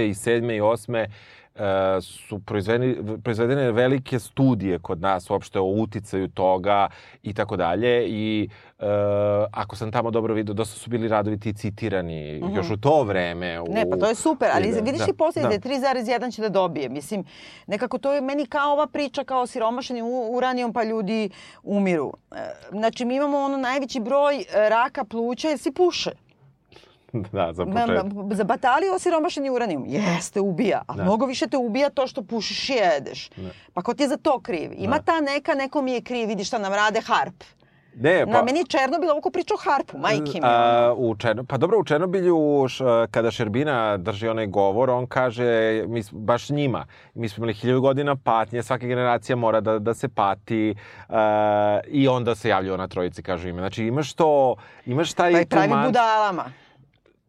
i 0.00 0.14
7. 0.14 0.52
i 0.52 0.60
8. 0.60 1.06
Uh, 1.60 1.66
su 2.04 2.40
proizvedene 3.22 3.72
velike 3.72 4.18
studije 4.18 4.78
kod 4.78 5.00
nas 5.00 5.30
uopšte 5.30 5.58
o 5.58 5.64
uticaju 5.64 6.28
toga 6.28 6.88
i 7.22 7.34
tako 7.34 7.56
dalje 7.56 8.08
i 8.08 8.48
uh, 8.78 8.86
ako 9.52 9.76
sam 9.76 9.92
tamo 9.92 10.10
dobro 10.10 10.34
vidio, 10.34 10.54
dosta 10.54 10.78
su 10.78 10.90
bili 10.90 11.08
radovi 11.08 11.40
ti 11.40 11.52
citirani 11.52 12.42
još 12.54 12.70
u 12.70 12.76
to 12.76 13.02
vreme. 13.02 13.60
U. 13.60 13.66
Ne, 13.68 13.90
pa 13.90 13.96
to 13.96 14.06
je 14.06 14.14
super, 14.14 14.48
ali 14.54 14.72
Da, 14.72 14.80
vidiš 14.80 15.00
da, 15.00 15.06
i 15.10 15.12
poslije 15.12 15.42
da. 15.42 15.48
da 15.48 15.54
je 15.54 15.60
3,1 15.60 16.34
će 16.34 16.42
da 16.42 16.48
dobije. 16.48 16.88
Mislim, 16.88 17.24
nekako 17.66 17.98
to 17.98 18.12
je 18.12 18.20
meni 18.20 18.46
kao 18.46 18.72
ova 18.72 18.86
priča 18.86 19.24
kao 19.24 19.46
siromašeni 19.46 20.02
uranijom 20.30 20.72
pa 20.72 20.84
ljudi 20.84 21.30
umiru. 21.62 22.12
E, 22.32 22.36
Znači, 22.70 23.04
mi 23.04 23.14
imamo 23.14 23.38
ono 23.38 23.56
najveći 23.56 24.00
broj 24.00 24.38
e, 24.38 24.44
raka 24.68 25.04
pluća 25.04 25.48
jer 25.48 25.58
svi 25.58 25.72
puše. 25.72 26.10
Da, 27.32 27.52
za 27.52 27.64
početak. 27.66 28.06
Za 28.32 28.44
bataliju 28.44 28.94
osiromašeni 28.94 29.50
uranijum. 29.50 29.84
Jeste, 29.86 30.40
ubija. 30.40 30.82
A 30.86 30.94
Da. 30.94 31.02
mnogo 31.02 31.26
više 31.26 31.46
te 31.46 31.56
ubija 31.56 31.90
to 31.90 32.06
što 32.06 32.22
pušiš 32.22 32.68
i 32.68 32.72
jedeš. 32.72 33.30
Pa 33.74 33.82
ko 33.82 33.94
ti 33.94 34.02
je 34.02 34.08
za 34.08 34.16
to 34.16 34.40
kriv? 34.40 34.70
Ima 34.76 34.96
Da. 34.96 35.02
ta 35.02 35.20
neka, 35.20 35.54
neko 35.54 35.82
mi 35.82 35.92
je 35.92 36.00
kriv, 36.00 36.28
vidi 36.28 36.44
šta 36.44 36.58
nam 36.58 36.72
rade 36.74 37.00
harp. 37.00 37.44
Ne, 37.94 38.26
Na 38.26 38.42
meni 38.42 38.58
je 38.58 38.64
Černobil 38.64 39.10
ovako 39.10 39.30
pričao 39.30 39.56
harpu, 39.56 39.98
majke 39.98 40.32
mi. 40.34 40.40
A, 40.42 40.94
u 40.96 41.16
Černo, 41.16 41.44
pa 41.44 41.56
dobro, 41.56 41.78
u 41.78 41.84
Černobilju, 41.84 42.66
š, 42.68 42.84
kada 43.10 43.30
Šerbina 43.30 43.96
drži 43.96 44.28
onaj 44.28 44.46
govor, 44.46 44.90
on 44.90 45.06
kaže, 45.06 45.84
mi, 45.88 46.02
baš 46.12 46.50
njima, 46.50 46.86
mi 47.14 47.28
smo 47.28 47.40
imali 47.40 47.54
hiljadu 47.54 47.80
godina 47.80 48.16
patnje, 48.16 48.62
svaka 48.62 48.86
generacija 48.86 49.36
mora 49.36 49.60
da, 49.60 49.78
da 49.78 49.94
se 49.94 50.08
pati 50.08 50.74
uh, 51.08 51.14
i 51.88 52.08
onda 52.08 52.34
se 52.34 52.48
javljaju 52.48 52.74
ona 52.74 52.88
trojici, 52.88 53.22
kažu 53.22 53.48
ime. 53.48 53.60
Znači 53.60 53.84
imaš 53.84 54.12
to, 54.12 54.56
imaš 54.86 55.12
taj 55.14 55.32
Pa 55.32 55.40
i 55.40 55.46
pravi 55.46 55.86
budalama. 55.86 56.44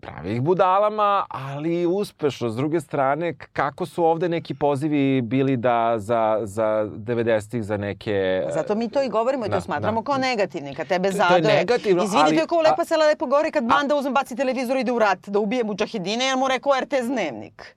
Pravi 0.02 0.32
ih 0.32 0.42
budalama, 0.42 1.26
ali 1.30 1.86
uspešno. 1.88 2.50
S 2.50 2.56
druge 2.56 2.82
strane, 2.82 3.34
kako 3.46 3.86
su 3.86 4.06
ovde 4.06 4.30
neki 4.30 4.54
pozivi 4.56 5.22
bili 5.24 5.58
da 5.58 5.94
za, 5.98 6.40
za 6.44 6.64
90-ih 6.88 7.64
za 7.64 7.78
neke... 7.78 8.44
Zato 8.50 8.76
mi 8.76 8.90
to 8.90 9.02
i 9.02 9.10
govorimo 9.10 9.46
i 9.46 9.50
to 9.50 9.52
Da, 9.52 9.62
smatramo 9.62 10.02
da. 10.02 10.06
kao 10.06 10.18
negativni. 10.18 10.76
Kad 10.76 10.88
tebe 10.88 11.10
To- 11.10 11.18
to 11.18 11.24
je 11.24 11.30
zadoje. 11.30 11.56
negativno, 11.56 12.04
Izvini, 12.04 12.24
ali- 12.24 12.36
to 12.36 12.42
je 12.42 12.48
kao 12.48 12.62
lepa 12.62 12.82
a- 12.82 12.86
sela 12.86 13.06
lepo 13.06 13.26
gore 13.28 13.52
kad 13.52 13.64
banda 13.66 13.96
uzme 13.96 14.12
baci 14.12 14.36
televizor 14.36 14.78
i 14.78 14.82
ide 14.82 14.92
u 14.92 15.00
rat 15.00 15.20
da 15.28 15.40
ubije 15.40 15.64
muđahedine, 15.64 16.26
jer 16.26 16.38
mu 16.38 16.48
rekao 16.48 16.72
RTS 16.76 17.08
dnevnik. 17.08 17.76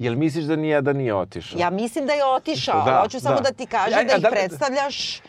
Jel 0.00 0.14
misliš 0.14 0.44
da 0.44 0.56
nijedan 0.56 0.96
nije 0.96 1.14
otišao? 1.14 1.58
Ja 1.58 1.70
mislim 1.72 2.06
da 2.06 2.12
je 2.12 2.24
otišao, 2.26 2.74
Da, 2.76 2.90
ali 2.90 3.00
hoću 3.00 3.20
samo 3.20 3.34
da. 3.36 3.40
da 3.40 3.52
ti 3.52 3.66
kažem 3.66 3.92
Ja, 3.92 4.04
da 4.04 4.10
ja, 4.10 4.16
ih 4.16 4.22
da- 4.22 4.30
predstavljaš. 4.30 5.20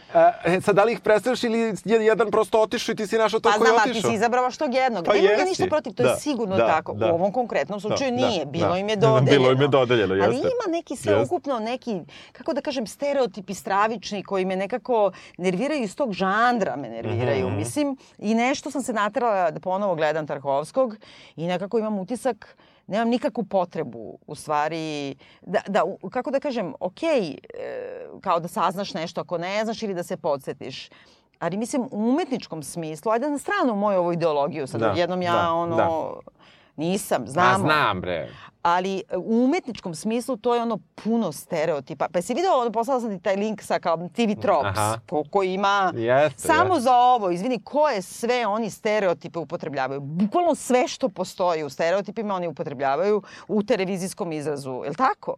E, 0.45 0.61
sad, 0.61 0.75
da 0.75 0.83
li 0.83 0.93
ih 0.93 0.99
predstavljaš 0.99 1.43
ili 1.43 1.59
je 1.85 1.97
jedan 1.97 2.31
prosto 2.31 2.61
otišao 2.61 2.93
i 2.93 2.95
ti 2.95 3.07
si 3.07 3.17
našao 3.17 3.39
to 3.39 3.49
Pa 3.49 3.57
koji 3.57 3.65
je 3.65 3.69
znam, 3.69 3.79
a 3.79 3.83
ti 3.83 3.89
otišao? 3.89 4.09
si 4.09 4.15
izabrao 4.15 4.43
baš 4.43 4.57
tog 4.57 4.73
jednog. 4.73 5.05
Pa 5.05 5.13
Nemam 5.13 5.25
ja 5.25 5.31
jesi. 5.31 5.45
ništa 5.45 5.65
protiv, 5.67 5.93
to 5.93 6.03
je 6.03 6.09
Da, 6.09 6.15
sigurno 6.15 6.57
da, 6.57 6.67
tako. 6.67 6.93
da. 6.93 7.05
U 7.05 7.15
ovom 7.15 7.31
konkretnom 7.31 7.79
slučaju 7.79 8.11
Da, 8.11 8.17
nije, 8.17 8.45
da, 8.45 8.51
bilo 8.51 8.69
da. 8.69 8.77
im 8.77 8.89
je 8.89 8.95
znam, 8.95 9.11
dodeljeno. 9.15 9.39
bilo 9.39 9.51
im 9.51 9.61
je 9.61 9.67
dodeljeno, 9.69 10.13
Ali 10.15 10.35
jeste. 10.35 10.47
ima 10.49 10.71
neki 10.71 10.93
Jeste. 10.93 11.03
sveukupno 11.05 11.59
neki, 11.59 11.99
kako 12.31 12.53
da 12.53 12.61
kažem, 12.61 12.87
stereotipi 12.87 13.53
stravični 13.53 14.23
koji 14.23 14.45
me 14.45 14.55
nekako 14.55 15.11
nerviraju 15.37 15.81
iz 15.81 15.95
tog 15.95 16.13
žandra 16.13 16.75
me 16.75 16.89
nerviraju. 16.89 17.47
Mhm. 17.47 17.57
Mislim, 17.57 17.97
i 18.17 18.35
nešto 18.35 18.71
sam 18.71 18.81
se 18.81 18.93
naterala 18.93 19.51
da 19.51 19.59
ponovo 19.59 19.95
gledam 19.95 20.27
Tarkovskog 20.27 20.95
i 21.35 21.47
nekako 21.47 21.79
imam 21.79 21.99
utisak 21.99 22.55
nemam 22.91 23.09
nikakvu 23.09 23.43
potrebu 23.43 24.17
u 24.27 24.35
stvari 24.35 25.15
da, 25.41 25.59
da 25.67 25.83
kako 26.11 26.31
da 26.31 26.39
kažem, 26.39 26.73
ok, 26.79 27.03
e, 27.03 27.37
kao 28.21 28.39
da 28.39 28.47
saznaš 28.47 28.93
nešto 28.93 29.21
ako 29.21 29.37
ne 29.37 29.65
znaš 29.65 29.83
ili 29.83 29.93
da 29.93 30.03
se 30.03 30.17
podsjetiš. 30.17 30.89
Ali 31.39 31.57
mislim 31.57 31.81
u 31.91 32.09
umetničkom 32.09 32.63
smislu, 32.63 33.11
ajde 33.11 33.29
na 33.29 33.37
stranu 33.37 33.75
moju 33.75 33.99
ovu 33.99 34.13
ideologiju, 34.13 34.67
sad 34.67 34.81
Da, 34.81 34.93
jednom 34.97 35.21
ja 35.21 35.33
da, 35.33 35.53
ono 35.53 35.75
da. 35.75 36.31
Nisam, 36.81 37.27
znamo. 37.27 37.57
znam, 37.59 38.01
bre. 38.01 38.29
Ali 38.61 39.03
u 39.15 39.43
umetničkom 39.43 39.95
smislu 39.95 40.37
to 40.37 40.55
je 40.55 40.61
ono 40.61 40.79
puno 40.95 41.31
stereotipa. 41.31 42.07
Pa 42.11 42.21
si 42.21 42.33
video, 42.33 42.51
ono, 42.53 42.71
poslala 42.71 43.01
sam 43.01 43.17
ti 43.17 43.23
taj 43.23 43.35
link 43.35 43.61
sa 43.61 43.79
kao 43.79 43.97
TV 43.97 44.41
Tropes, 44.41 44.77
Aha. 44.77 44.99
koliko 45.09 45.43
ima 45.43 45.91
Jeste, 45.95 46.39
samo 46.39 46.73
jeste. 46.73 46.83
za 46.83 46.95
ovo, 46.95 47.31
izvini, 47.31 47.63
koje 47.63 48.01
sve 48.01 48.47
oni 48.47 48.69
stereotipe 48.69 49.39
upotrebljavaju. 49.39 50.01
Bukvalno 50.01 50.55
sve 50.55 50.87
što 50.87 51.09
postoji 51.09 51.63
u 51.63 51.69
stereotipima 51.69 52.35
oni 52.35 52.47
upotrebljavaju 52.47 53.21
u 53.47 53.63
televizijskom 53.63 54.31
izrazu. 54.31 54.81
Je 54.83 54.89
li 54.89 54.95
tako? 54.95 55.35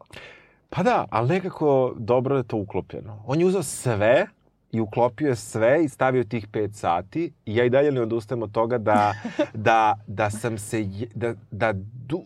Pa 0.69 0.83
da, 0.83 1.05
ali 1.09 1.27
nekako 1.29 1.93
dobro 1.97 2.37
je 2.37 2.43
to 2.43 2.57
uklopljeno. 2.57 3.23
On 3.27 3.39
je 3.39 3.45
uzeo 3.45 3.63
sve 3.63 4.27
i 4.73 4.81
uklopio 4.81 5.29
je 5.29 5.35
sve 5.35 5.83
i 5.83 5.89
stavio 5.89 6.23
tih 6.23 6.47
pet 6.47 6.75
sati 6.75 7.33
i 7.45 7.55
ja 7.55 7.65
i 7.65 7.69
dalje 7.69 7.91
ne 7.91 8.01
odustajem 8.01 8.43
od 8.43 8.51
toga 8.51 8.77
da, 8.77 9.13
da, 9.53 9.95
da 10.07 10.29
sam 10.29 10.57
se, 10.57 10.85
da, 11.15 11.33
da, 11.51 11.73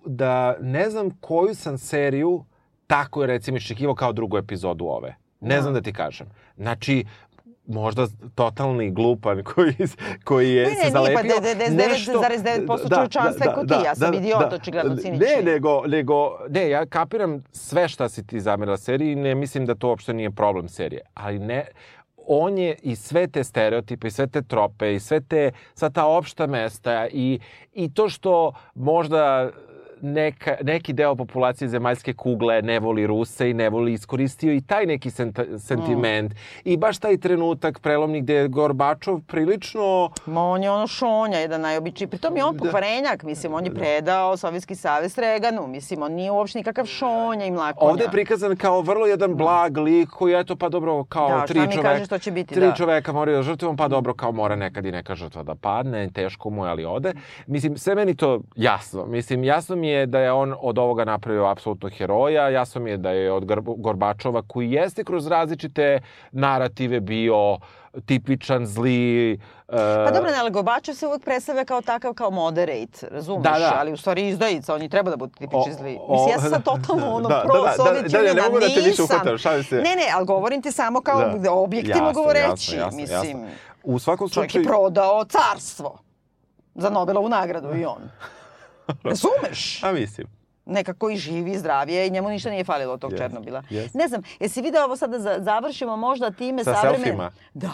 da 0.05 0.55
ne 0.61 0.89
znam 0.89 1.09
koju 1.21 1.55
sam 1.55 1.77
seriju 1.77 2.45
tako 2.87 3.21
je 3.21 3.27
recimo 3.27 3.57
iščekivao 3.57 3.95
kao 3.95 4.13
drugu 4.13 4.37
epizodu 4.37 4.85
ove. 4.85 5.15
Ne 5.39 5.61
znam 5.61 5.73
da 5.73 5.81
ti 5.81 5.93
kažem. 5.93 6.27
Znači, 6.57 7.05
možda 7.67 8.07
totalni 8.35 8.91
glupan 8.91 9.43
koji, 9.43 9.73
koji 10.23 10.53
je 10.53 10.63
Ne, 10.63 10.69
ne, 10.69 10.75
se 10.75 10.81
nije, 10.81 10.93
pa 10.93 11.21
zalepio. 11.21 11.35
99,9% 11.35 12.95
čovječanstva 12.95 13.45
je 13.45 13.53
ko 13.55 13.65
ti, 13.65 13.73
ja 13.85 13.95
sam 13.95 14.13
idiot, 14.13 14.53
očigledno, 14.53 14.95
cinični. 14.95 15.25
Ne, 15.25 15.51
nego, 15.51 15.83
nego, 15.87 16.37
ne, 16.49 16.69
ja 16.69 16.85
kapiram 16.85 17.43
sve 17.51 17.87
šta 17.87 18.09
si 18.09 18.27
ti 18.27 18.39
zamerila 18.39 18.77
seriji 18.77 19.11
i 19.11 19.15
ne 19.15 19.35
mislim 19.35 19.65
da 19.65 19.75
to 19.75 19.87
uopšte 19.87 20.13
nije 20.13 20.31
problem 20.31 20.69
serije. 20.69 21.01
Ali 21.13 21.39
ne, 21.39 21.65
on 22.27 22.57
je 22.57 22.75
i 22.83 22.95
sve 22.95 23.27
te 23.27 23.43
stereotipe 23.43 24.07
i 24.07 24.11
sve 24.11 24.27
te 24.27 24.41
trope 24.41 24.93
i 24.93 24.99
sve 24.99 25.21
te, 25.21 25.51
sva 25.75 25.89
ta 25.89 26.05
opšta 26.05 26.47
mesta 26.47 27.07
i, 27.07 27.39
i 27.73 27.93
to 27.93 28.09
što 28.09 28.53
možda 28.75 29.49
neka, 30.01 30.55
neki 30.63 30.93
deo 30.93 31.15
populacije 31.15 31.67
zemaljske 31.67 32.13
kugle 32.13 32.61
ne 32.61 32.79
voli 32.79 33.07
Ruse 33.07 33.49
i 33.49 33.53
ne 33.53 33.69
voli 33.69 33.93
iskoristio 33.93 34.53
i 34.53 34.61
taj 34.61 34.85
neki 34.85 35.11
senta, 35.11 35.43
sentiment. 35.59 36.33
I 36.63 36.77
baš 36.77 36.97
taj 36.97 37.17
trenutak 37.17 37.79
prelomni 37.79 38.21
gde 38.21 38.33
je 38.33 38.47
Gorbačov 38.47 39.19
prilično 39.27 40.09
Ma 40.25 40.41
on 40.41 40.63
je 40.63 40.71
ono 40.71 40.87
šonja, 40.87 41.37
jedan 41.37 41.61
najobičniji. 41.61 42.07
Pritom 42.07 42.37
je 42.37 42.43
on 42.43 42.57
pokvarenjak, 42.57 43.23
mislim, 43.23 43.53
on 43.53 43.65
je 43.65 43.73
predao 43.73 44.37
Sovjetski 44.37 44.75
savez 44.75 45.17
Reganu. 45.17 45.67
Mislim, 45.67 46.01
on 46.03 46.11
nije 46.11 46.31
uopšte 46.31 46.59
nikakav 46.59 46.85
šonja 46.85 47.45
i 47.45 47.51
mlakonja. 47.51 47.91
Ovde 47.91 48.03
je 48.03 48.11
prikazan 48.11 48.55
kao 48.55 48.81
vrlo 48.81 49.05
jedan 49.07 49.35
blag 49.35 49.77
lik 49.77 50.09
koji 50.09 50.33
eto 50.39 50.55
pa 50.55 50.69
dobro 50.69 51.03
kao 51.03 51.29
Da, 51.29 51.37
šta 51.37 51.45
tri 51.45 51.59
mi 51.59 51.65
čoveka. 51.71 51.89
kaže 51.89 52.05
što 52.05 52.17
će 52.17 52.31
biti, 52.31 52.53
tri 52.53 52.65
da. 52.65 52.73
čoveka 52.73 53.11
moraju 53.11 53.37
da 53.37 53.43
žrtvom, 53.43 53.77
pa 53.77 53.87
dobro 53.87 54.13
kao 54.13 54.31
mora 54.31 54.55
nekad 54.55 54.85
i 54.85 54.91
neka 54.91 55.15
žrtva 55.15 55.43
da 55.43 55.55
padne, 55.55 56.09
teško 56.13 56.49
mu 56.49 56.65
je, 56.65 56.71
ali 56.71 56.85
ode. 56.85 57.13
Mislim, 57.47 57.77
sve 57.77 57.95
meni 57.95 58.15
to 58.15 58.41
jasno. 58.55 59.05
Mislim, 59.05 59.43
jasno 59.43 59.75
mi 59.75 59.86
je 59.87 60.05
da 60.05 60.19
je 60.19 60.31
on 60.31 60.55
od 60.59 60.77
ovoga 60.77 61.05
napravio 61.05 61.45
apsolutno 61.45 61.89
heroja, 61.89 62.49
jasno 62.49 62.81
mi 62.81 62.89
je 62.89 62.97
da 62.97 63.11
je 63.11 63.31
od 63.31 63.43
Gor- 63.45 63.75
Gorbačova 63.77 64.41
koji 64.43 64.71
jeste 64.71 65.03
kroz 65.03 65.27
različite 65.27 65.99
narative 66.31 66.99
bio 66.99 67.57
tipičan 68.01 68.65
zli 68.65 69.33
e, 69.33 69.37
Pa 70.05 70.11
dobro, 70.11 70.31
ne, 70.31 70.37
ali 70.37 70.51
Gorbačev 70.51 70.93
se 70.93 71.07
uvek 71.07 71.23
predstavlja 71.23 71.65
kao 71.65 71.81
takav, 71.81 72.13
kao 72.13 72.31
moderate, 72.31 73.07
razumeš? 73.11 73.43
Da, 73.43 73.59
da. 73.59 73.73
Ali 73.77 73.93
u 73.93 73.97
stvari 73.97 74.27
izdajica, 74.27 74.75
oni 74.75 74.89
treba 74.89 75.09
da 75.09 75.17
budu 75.17 75.33
tipični 75.33 75.57
O- 75.67 75.73
zli. 75.73 75.97
o- 75.99 76.11
Mislim, 76.11 76.29
ja 76.29 76.39
sam 76.39 76.49
sad 76.49 76.63
totalno 76.63 77.07
ono 77.15 77.29
Da, 77.29 77.35
da, 77.35 77.41
pro 77.41 77.53
da, 77.55 77.67
da, 77.67 77.73
Sovjetčanina, 77.75 78.33
da, 78.33 78.41
ne 78.41 78.47
mogu 78.47 78.59
da 78.59 78.67
te 78.67 78.81
više 78.81 79.03
uhvatam, 79.03 79.37
šalim 79.37 79.63
se. 79.63 79.75
Ne, 79.75 79.95
ne, 79.95 80.07
ali 80.15 80.25
govorim 80.25 80.61
ti 80.61 80.71
samo 80.71 81.01
kao 81.01 81.19
Da. 81.21 81.37
da. 81.37 81.51
objektivno 81.53 82.11
govoreći. 82.13 82.47
jasno, 82.71 82.77
jasno, 82.77 82.97
mislim, 82.97 83.37
jasno. 83.39 83.57
U 83.83 83.99
svakom 83.99 84.29
čovjek 84.29 84.51
slučaju... 84.51 84.63
je 84.63 84.67
prodao 84.67 85.25
carstvo 85.25 85.97
za 86.75 86.89
Nobelovu 86.89 87.29
nagradu 87.29 87.67
i 87.69 87.85
on. 87.85 88.01
Razumeš? 89.03 89.83
A 89.83 89.91
mislim. 89.91 90.27
nekako 90.65 91.09
i 91.09 91.17
živi, 91.17 91.57
zdravije 91.57 92.07
i 92.07 92.11
njemu 92.11 92.29
ništa 92.29 92.49
nije 92.49 92.63
falilo 92.63 92.93
od 92.93 92.99
tog 92.99 93.11
Jeste, 93.11 93.23
Černobila. 93.23 93.63
jeste. 93.69 93.97
Ne 93.97 94.07
znam, 94.07 94.21
jesi 94.39 94.61
video 94.61 94.83
ovo 94.83 94.95
sada 94.95 95.19
za, 95.19 95.35
završimo 95.39 95.97
možda 95.97 96.31
time 96.31 96.63
Sa 96.63 96.73
savremene... 96.73 96.97
selfijima? 96.97 97.31
Da. 97.53 97.71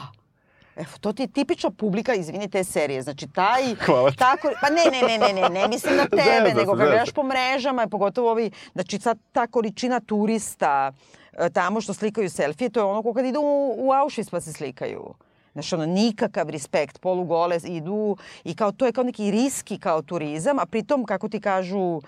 Evo, 0.76 0.90
to 1.02 1.14
ti 1.14 1.24
je 1.24 1.28
tipična 1.28 1.72
publika, 1.72 2.14
izvini, 2.14 2.50
te 2.50 2.64
serije. 2.64 3.02
Znači, 3.02 3.28
taj... 3.28 3.76
Hvala 3.86 4.12
ti. 4.12 4.18
Tako, 4.18 4.52
pa 4.62 4.70
ne, 4.70 4.84
ne, 4.92 5.08
ne, 5.08 5.18
ne, 5.18 5.42
ne, 5.42 5.50
ne 5.50 5.68
mislim 5.68 5.98
na 5.98 6.06
tebe, 6.24 6.50
se, 6.50 6.56
nego 6.56 6.76
kad 6.76 6.88
gledaš 6.88 7.12
po 7.12 7.24
mrežama, 7.24 7.88
pogotovo 7.88 8.32
ovi, 8.32 8.52
znači, 8.74 9.00
sad 9.00 9.20
ta 9.32 9.48
količina 9.48 10.00
turista 10.00 10.92
e, 11.34 11.50
tamo 11.50 11.82
što 11.82 11.94
slikaju 11.94 12.30
selfije, 12.30 12.70
to 12.70 12.80
je 12.80 12.84
ono 12.84 13.04
ko 13.04 13.14
kad 13.14 13.26
idu 13.26 13.40
u, 13.40 13.76
u 13.78 13.90
Auschwitz 13.92 14.32
pa 14.32 14.42
se 14.42 14.54
slikaju. 14.54 15.14
Znaš, 15.54 15.74
ono, 15.74 15.86
nikakav 15.86 16.50
respekt, 16.50 17.00
polugole 17.00 17.60
idu 17.66 18.18
i 18.44 18.56
kao 18.56 18.72
to 18.72 18.86
je 18.86 18.92
kao 18.92 19.04
neki 19.04 19.32
riski 19.32 19.78
kao 19.78 20.02
turizam, 20.02 20.60
a 20.60 20.66
pritom, 20.66 21.06
kako 21.06 21.30
ti 21.30 21.42
kažu, 21.42 22.02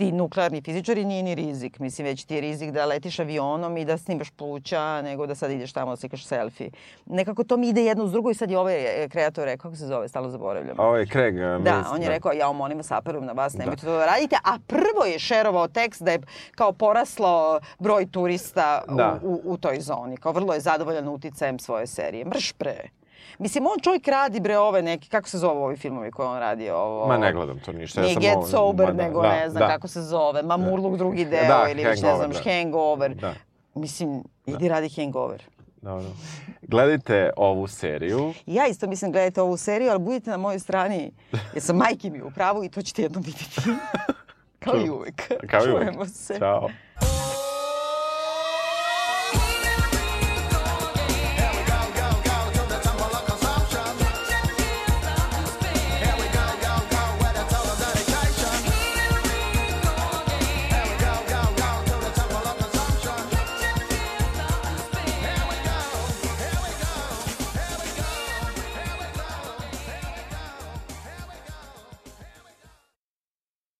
ti 0.00 0.12
nuklearni 0.12 0.62
fizičari 0.62 1.04
nije 1.04 1.22
ni 1.22 1.34
rizik. 1.34 1.78
Mislim, 1.78 2.04
već 2.06 2.24
ti 2.24 2.34
je 2.34 2.40
rizik 2.40 2.70
da 2.70 2.86
letiš 2.86 3.18
avionom 3.18 3.76
i 3.76 3.84
da 3.84 3.98
snimaš 3.98 4.30
pluća, 4.30 5.02
nego 5.02 5.26
da 5.26 5.34
sad 5.34 5.50
ideš 5.50 5.72
tamo 5.72 5.92
da 5.92 5.96
slikaš 5.96 6.24
selfie. 6.24 6.70
Nekako 7.06 7.44
to 7.44 7.56
mi 7.56 7.68
ide 7.68 7.84
jedno 7.84 8.04
uz 8.04 8.12
drugo 8.12 8.30
i 8.30 8.34
sad 8.34 8.50
je 8.50 8.58
ovaj 8.58 9.04
e, 9.04 9.08
kreator 9.08 9.44
rekao, 9.44 9.62
kako 9.62 9.76
se 9.76 9.86
zove, 9.86 10.08
stalo 10.08 10.28
zaboravljam. 10.28 10.76
Ovo 10.78 10.96
je 10.96 11.06
Craig. 11.06 11.34
Da, 11.62 11.84
on 11.92 12.02
je 12.02 12.08
rekao, 12.08 12.32
ja 12.32 12.52
molim 12.52 12.78
vas, 12.78 12.90
apelujem 12.90 13.26
na 13.26 13.32
vas, 13.32 13.54
nemojte 13.54 13.86
to 13.86 13.92
da 13.92 14.06
radite. 14.06 14.36
A 14.44 14.58
prvo 14.66 15.04
je 15.06 15.18
šerovao 15.18 15.68
tekst 15.68 16.02
da 16.02 16.10
je 16.10 16.20
kao 16.54 16.72
poraslo 16.72 17.60
broj 17.78 18.06
turista 18.10 18.82
Da. 18.88 19.18
u, 19.22 19.28
u, 19.28 19.40
u 19.44 19.56
toj 19.56 19.80
zoni. 19.80 20.16
Kao 20.16 20.32
vrlo 20.32 20.54
je 20.54 20.60
zadovoljan 20.60 21.08
uticajem 21.08 21.58
svoje 21.58 21.86
serije. 21.86 22.24
Mrš 22.24 22.52
pre. 22.52 22.99
Mislim, 23.38 23.66
on 23.66 23.80
čovjek 23.82 24.08
radi 24.08 24.40
bre 24.40 24.58
ove 24.58 24.82
neki, 24.82 25.08
kako 25.08 25.28
se 25.28 25.38
zove 25.38 25.60
ovi 25.60 25.76
filmovi 25.76 26.10
koje 26.10 26.28
on 26.28 26.38
radi? 26.38 26.70
Ovo, 26.70 27.06
Ma 27.06 27.18
ne 27.18 27.32
gledam 27.32 27.58
to 27.58 27.72
ništa. 27.72 28.00
Nije 28.00 28.10
ja 28.10 28.14
sam 28.14 28.22
Get 28.22 28.36
ovo- 28.36 28.46
Sober, 28.46 28.86
ma 28.86 28.92
da, 28.92 29.02
nego 29.02 29.22
da, 29.22 29.28
ne 29.30 29.50
znam 29.50 29.60
da. 29.60 29.68
kako 29.68 29.88
se 29.88 30.02
zove. 30.02 30.42
Mamurluk 30.42 30.96
drugi 30.96 31.24
deo 31.24 31.44
Da, 31.48 31.66
ili 31.70 31.84
već 31.84 32.02
ne 32.02 32.16
znam, 32.16 32.30
da. 32.30 32.38
Hangover. 32.44 33.14
Da. 33.14 33.34
Mislim, 33.74 34.22
idi 34.46 34.68
radi 34.68 34.88
Hangover. 34.90 35.42
Dobro. 35.76 36.06
Gledajte 36.62 37.30
ovu 37.36 37.66
seriju. 37.66 38.32
Ja 38.46 38.66
isto 38.66 38.86
mislim 38.86 39.12
gledajte 39.12 39.42
ovu 39.42 39.56
seriju, 39.56 39.90
ali 39.90 39.98
budite 39.98 40.30
na 40.30 40.36
mojoj 40.36 40.58
strani, 40.58 41.12
jer 41.54 41.62
sam 41.62 41.76
majke 41.76 42.10
mi 42.10 42.22
u 42.22 42.30
pravu 42.30 42.64
i 42.64 42.68
to 42.68 42.82
ćete 42.82 43.02
jednom 43.02 43.22
vidjeti. 43.22 43.60
Kao 44.64 44.74
i 44.76 44.90
uvek. 44.90 45.22
Kao 45.50 45.60
i 45.60 45.70
uvek. 45.70 45.82
Čujemo 45.82 46.06
se. 46.06 46.38
Ćao. 46.38 46.68